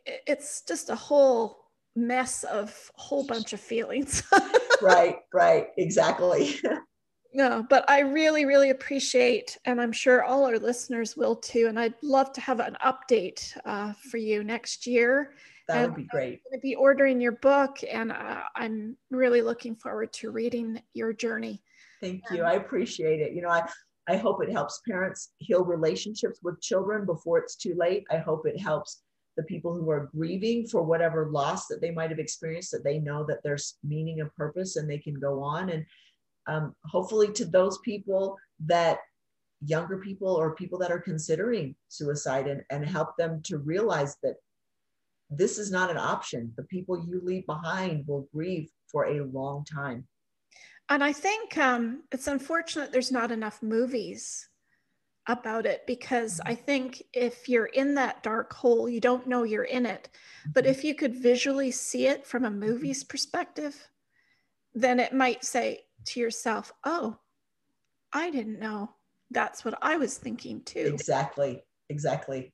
It's 0.05 0.63
just 0.67 0.89
a 0.89 0.95
whole 0.95 1.69
mess 1.95 2.43
of 2.43 2.91
a 2.97 3.01
whole 3.01 3.25
bunch 3.25 3.53
of 3.53 3.59
feelings. 3.61 4.21
right 4.81 5.19
right 5.33 5.67
exactly 5.77 6.55
No, 7.33 7.65
but 7.69 7.83
I 7.89 7.99
really, 7.99 8.45
really 8.45 8.69
appreciate, 8.69 9.57
and 9.65 9.81
I'm 9.81 9.91
sure 9.91 10.23
all 10.23 10.45
our 10.45 10.57
listeners 10.57 11.17
will 11.17 11.35
too. 11.35 11.65
And 11.67 11.77
I'd 11.77 12.01
love 12.01 12.31
to 12.31 12.39
have 12.39 12.61
an 12.61 12.77
update 12.85 13.57
uh, 13.65 13.91
for 14.09 14.15
you 14.15 14.41
next 14.41 14.87
year. 14.87 15.33
That 15.68 15.78
And 15.78 15.88
would 15.93 15.97
be 15.97 16.07
great 16.07 16.34
I'm 16.45 16.51
going 16.51 16.59
to 16.59 16.61
be 16.61 16.76
ordering 16.76 17.20
your 17.22 17.34
book, 17.34 17.78
and 17.89 18.11
uh, 18.11 18.41
I'm 18.55 18.97
really 19.11 19.41
looking 19.41 19.76
forward 19.76 20.13
to 20.13 20.32
reading 20.32 20.82
your 20.93 21.13
journey. 21.13 21.61
thank 22.01 22.24
you. 22.32 22.43
I 22.43 22.53
appreciate 22.53 23.20
it. 23.22 23.34
You 23.34 23.41
know 23.41 23.49
i 23.49 23.68
i 24.07 24.16
hope 24.16 24.43
it 24.43 24.51
helps 24.51 24.82
parents 24.88 25.32
heal 25.39 25.63
relationships 25.66 26.39
with 26.43 26.61
children 26.61 27.05
before 27.05 27.39
it's 27.39 27.55
too 27.55 27.76
late. 27.78 28.05
I 28.11 28.18
hope 28.18 28.45
it 28.45 28.59
helps 28.59 29.01
the 29.38 29.43
people 29.43 29.74
who 29.74 29.89
are 29.89 30.09
grieving 30.16 30.66
for 30.68 30.82
whatever 30.84 31.30
loss 31.30 31.68
that 31.68 31.82
they 31.82 31.91
might 31.91 32.09
have 32.09 32.20
experienced 32.20 32.72
that 32.72 32.84
they 32.84 32.99
know 32.99 33.26
that 33.26 33.41
there's 33.43 33.78
meaning 33.84 34.22
and 34.22 34.34
purpose 34.36 34.76
and 34.78 34.89
they 34.89 34.97
can 34.97 35.16
go 35.16 35.41
on. 35.43 35.70
And 35.70 35.86
um, 36.47 36.76
hopefully 36.86 37.32
to 37.34 37.45
those 37.45 37.80
people 37.80 38.38
that 38.66 38.99
younger 39.66 39.97
people 39.97 40.30
or 40.30 40.55
people 40.55 40.78
that 40.80 40.91
are 40.91 40.99
considering 40.99 41.76
suicide 41.89 42.47
and, 42.47 42.61
and 42.70 42.86
help 42.86 43.18
them 43.18 43.41
to 43.43 43.57
realize 43.57 44.16
that 44.24 44.36
this 45.30 45.57
is 45.57 45.71
not 45.71 45.89
an 45.89 45.97
option 45.97 46.51
the 46.57 46.63
people 46.63 47.05
you 47.07 47.21
leave 47.23 47.45
behind 47.45 48.05
will 48.07 48.28
grieve 48.34 48.69
for 48.88 49.05
a 49.05 49.23
long 49.26 49.65
time 49.65 50.05
And 50.89 51.03
I 51.03 51.13
think 51.13 51.57
um, 51.57 52.03
it's 52.11 52.28
unfortunate 52.28 52.91
there's 52.91 53.11
not 53.11 53.32
enough 53.32 53.63
movies 53.63 54.47
about 55.28 55.65
it 55.65 55.82
because 55.88 56.39
mm-hmm. 56.39 56.51
I 56.51 56.55
think 56.55 57.03
if 57.13 57.49
you're 57.49 57.65
in 57.67 57.95
that 57.95 58.23
dark 58.23 58.53
hole, 58.53 58.88
you 58.88 59.01
don't 59.01 59.28
know 59.28 59.43
you're 59.43 59.63
in 59.63 59.86
it. 59.86 60.09
But 60.53 60.65
mm-hmm. 60.65 60.71
if 60.71 60.84
you 60.84 60.95
could 60.95 61.15
visually 61.15 61.71
see 61.71 62.07
it 62.07 62.26
from 62.26 62.45
a 62.45 62.49
mm-hmm. 62.49 62.59
movie's 62.59 63.03
perspective, 63.03 63.76
then 64.73 64.99
it 64.99 65.13
might 65.13 65.43
say 65.43 65.82
to 66.05 66.19
yourself, 66.19 66.71
oh, 66.84 67.17
I 68.13 68.30
didn't 68.30 68.59
know. 68.59 68.91
That's 69.32 69.65
what 69.65 69.78
I 69.82 69.97
was 69.97 70.17
thinking 70.17 70.61
too. 70.63 70.80
exactly 70.80 71.63
exactly 71.89 72.53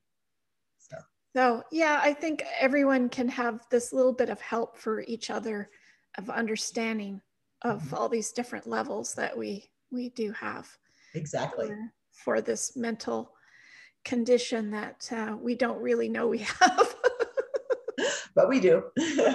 so 1.34 1.62
yeah, 1.72 2.00
I 2.02 2.12
think 2.12 2.42
everyone 2.60 3.08
can 3.08 3.28
have 3.28 3.66
this 3.70 3.92
little 3.92 4.12
bit 4.12 4.28
of 4.28 4.40
help 4.40 4.76
for 4.76 5.02
each 5.02 5.30
other 5.30 5.70
of 6.18 6.28
understanding 6.30 7.20
of 7.62 7.82
Mhm. 7.82 7.92
all 7.98 8.08
these 8.08 8.32
different 8.32 8.66
levels 8.66 9.14
that 9.14 9.36
we 9.36 9.70
we 9.90 10.08
do 10.10 10.32
have 10.32 10.68
exactly 11.14 11.66
for, 11.68 11.92
for 12.12 12.40
this 12.40 12.76
mental 12.76 13.34
condition 14.04 14.70
that 14.70 15.08
uh, 15.12 15.36
we 15.40 15.54
don't 15.54 15.80
really 15.80 16.08
know 16.08 16.26
we 16.26 16.38
have. 16.60 16.96
but 18.34 18.48
we 18.48 18.58
do 18.60 18.82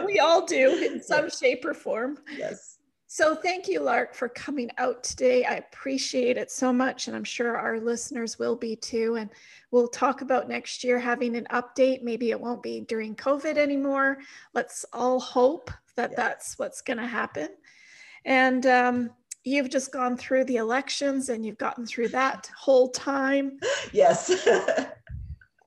we 0.05 0.19
all 0.19 0.45
do 0.45 0.75
in 0.83 1.01
some 1.11 1.29
shape 1.29 1.63
or 1.65 1.73
form. 1.73 2.17
yes 2.35 2.76
So 3.17 3.33
thank 3.33 3.67
you, 3.67 3.79
Lark, 3.79 4.13
for 4.13 4.29
coming 4.29 4.69
out 4.77 5.03
today. 5.03 5.43
I 5.43 5.55
appreciate 5.55 6.37
it 6.37 6.51
so 6.51 6.71
much, 6.71 7.07
and 7.07 7.17
I'm 7.17 7.23
sure 7.23 7.57
our 7.57 7.79
listeners 7.79 8.37
will 8.37 8.55
be 8.55 8.75
too. 8.75 9.15
And 9.15 9.31
we'll 9.71 9.87
talk 9.87 10.21
about 10.21 10.47
next 10.47 10.83
year 10.83 10.99
having 10.99 11.35
an 11.35 11.47
update. 11.49 12.03
Maybe 12.03 12.29
it 12.29 12.39
won't 12.39 12.61
be 12.61 12.81
during 12.81 13.15
COVID 13.15 13.57
anymore. 13.57 14.19
Let's 14.53 14.85
all 14.93 15.19
hope 15.19 15.71
that 15.95 16.11
Yeah. 16.11 16.15
that's 16.15 16.59
what's 16.59 16.81
going 16.81 16.97
to 16.99 17.07
happen. 17.07 17.49
And 18.23 18.67
um, 18.67 19.09
you've 19.43 19.71
just 19.71 19.91
gone 19.91 20.15
through 20.15 20.43
the 20.43 20.57
elections, 20.57 21.29
and 21.29 21.43
you've 21.43 21.57
gotten 21.57 21.87
through 21.87 22.09
that 22.09 22.51
whole 22.55 22.89
time. 22.89 23.57
yes 23.91 24.47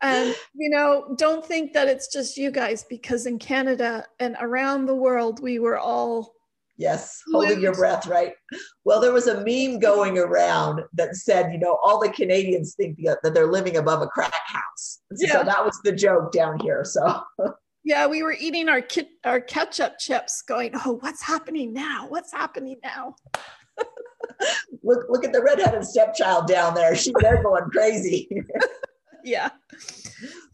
And 0.03 0.37
you 0.55 0.71
know, 0.71 1.17
don't 1.19 1.45
think 1.45 1.73
that 1.73 1.89
it's 1.89 2.13
just 2.13 2.37
you 2.37 2.53
guys, 2.53 2.85
because 2.85 3.27
in 3.27 3.41
Canada 3.41 4.07
and 4.21 4.37
around 4.41 4.87
the 4.87 4.95
world, 4.95 5.43
we 5.43 5.59
were 5.59 5.81
all 5.81 6.37
Yes, 6.81 7.21
holding 7.31 7.61
your 7.61 7.75
breath, 7.75 8.07
right? 8.07 8.33
Well, 8.87 9.03
there 9.03 9.13
was 9.13 9.27
a 9.27 9.45
meme 9.45 9.81
going 9.81 10.17
around 10.17 10.81
that 10.95 11.15
said, 11.15 11.53
you 11.53 11.59
know, 11.59 11.79
all 11.85 12.01
the 12.01 12.09
Canadians 12.09 12.75
think 12.75 12.99
that 13.05 13.35
they're 13.35 13.53
living 13.53 13.77
above 13.77 14.01
a 14.01 14.07
crack 14.07 14.33
house. 14.47 15.01
Yeah. 15.15 15.33
So 15.33 15.45
that 15.45 15.63
was 15.63 15.79
the 15.85 15.93
joke 15.93 16.33
down 16.33 16.59
here. 16.61 16.83
So 16.85 17.23
Yeah, 17.85 18.07
we 18.07 18.23
were 18.23 18.33
eating 18.33 18.71
our 18.71 18.81
kit, 18.81 19.09
our 19.25 19.41
ketchup 19.41 19.99
chips, 19.99 20.43
going, 20.43 20.73
"Oh, 20.85 20.99
what's 21.01 21.23
happening 21.23 21.73
now? 21.73 22.07
What's 22.09 22.33
happening 22.33 22.79
now?" 22.83 23.15
look, 24.83 25.05
look 25.09 25.25
at 25.25 25.33
the 25.33 25.43
redheaded 25.43 25.85
stepchild 25.85 26.47
down 26.47 26.75
there. 26.75 26.95
She, 26.95 27.13
they're 27.21 27.43
going 27.43 27.65
crazy. 27.71 28.29
Yeah. 29.25 29.51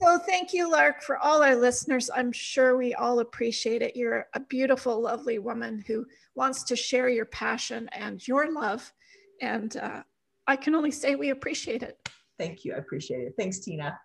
So 0.03 0.19
thank 0.19 0.53
you, 0.53 0.71
Lark, 0.71 1.03
for 1.03 1.19
all 1.19 1.43
our 1.43 1.57
listeners. 1.57 2.11
I'm 2.15 2.33
sure 2.33 2.77
we 2.77 2.95
all 2.95 3.21
appreciate 3.21 3.83
it. 3.83 3.97
You're 3.97 4.27
a 4.35 4.41
beautiful, 4.41 5.01
lovely 5.01 5.39
woman 5.39 5.83
who 5.87 6.05
wants 6.35 6.63
to 6.65 6.77
share 6.77 7.09
your 7.09 7.25
passion 7.27 7.89
and 7.93 8.27
your 8.27 8.53
love, 8.53 8.93
and 9.41 9.77
uh, 9.77 10.03
I 10.47 10.57
can 10.57 10.75
only 10.75 10.91
say 10.91 11.17
we 11.17 11.31
appreciate 11.31 11.83
it. 11.83 11.99
Thank 12.39 12.65
you. 12.65 12.75
I 12.75 12.79
appreciate 12.79 13.23
it. 13.23 13.35
Thanks, 13.39 13.61
Tina. 13.61 13.99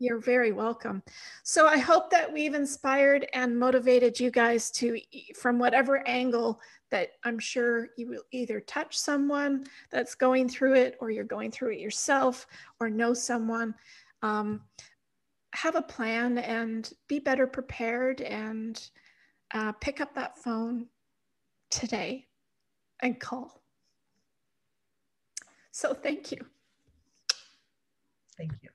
You're 0.00 0.18
very 0.18 0.50
welcome. 0.50 1.02
So 1.44 1.66
I 1.66 1.78
hope 1.78 2.10
that 2.10 2.32
we've 2.32 2.54
inspired 2.54 3.26
and 3.32 3.56
motivated 3.56 4.18
you 4.18 4.30
guys 4.30 4.70
to, 4.72 4.98
from 5.36 5.58
whatever 5.58 6.06
angle 6.08 6.60
that 6.90 7.10
I'm 7.24 7.38
sure 7.38 7.88
you 7.96 8.08
will 8.08 8.22
either 8.32 8.60
touch 8.60 8.98
someone 8.98 9.64
that's 9.90 10.14
going 10.14 10.48
through 10.48 10.74
it, 10.74 10.96
or 11.00 11.10
you're 11.10 11.24
going 11.24 11.50
through 11.50 11.72
it 11.72 11.80
yourself, 11.80 12.46
or 12.80 12.90
know 12.90 13.14
someone. 13.14 13.74
Um, 14.24 14.62
have 15.52 15.76
a 15.76 15.82
plan 15.82 16.38
and 16.38 16.90
be 17.08 17.18
better 17.18 17.46
prepared 17.46 18.22
and 18.22 18.82
uh, 19.52 19.72
pick 19.72 20.00
up 20.00 20.14
that 20.14 20.38
phone 20.38 20.86
today 21.70 22.26
and 23.00 23.20
call. 23.20 23.62
So 25.72 25.92
thank 25.92 26.32
you. 26.32 26.38
Thank 28.38 28.52
you. 28.62 28.70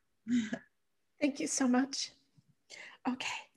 Thank 1.20 1.40
you 1.40 1.48
so 1.48 1.68
much. 1.68 2.12
Okay. 3.08 3.49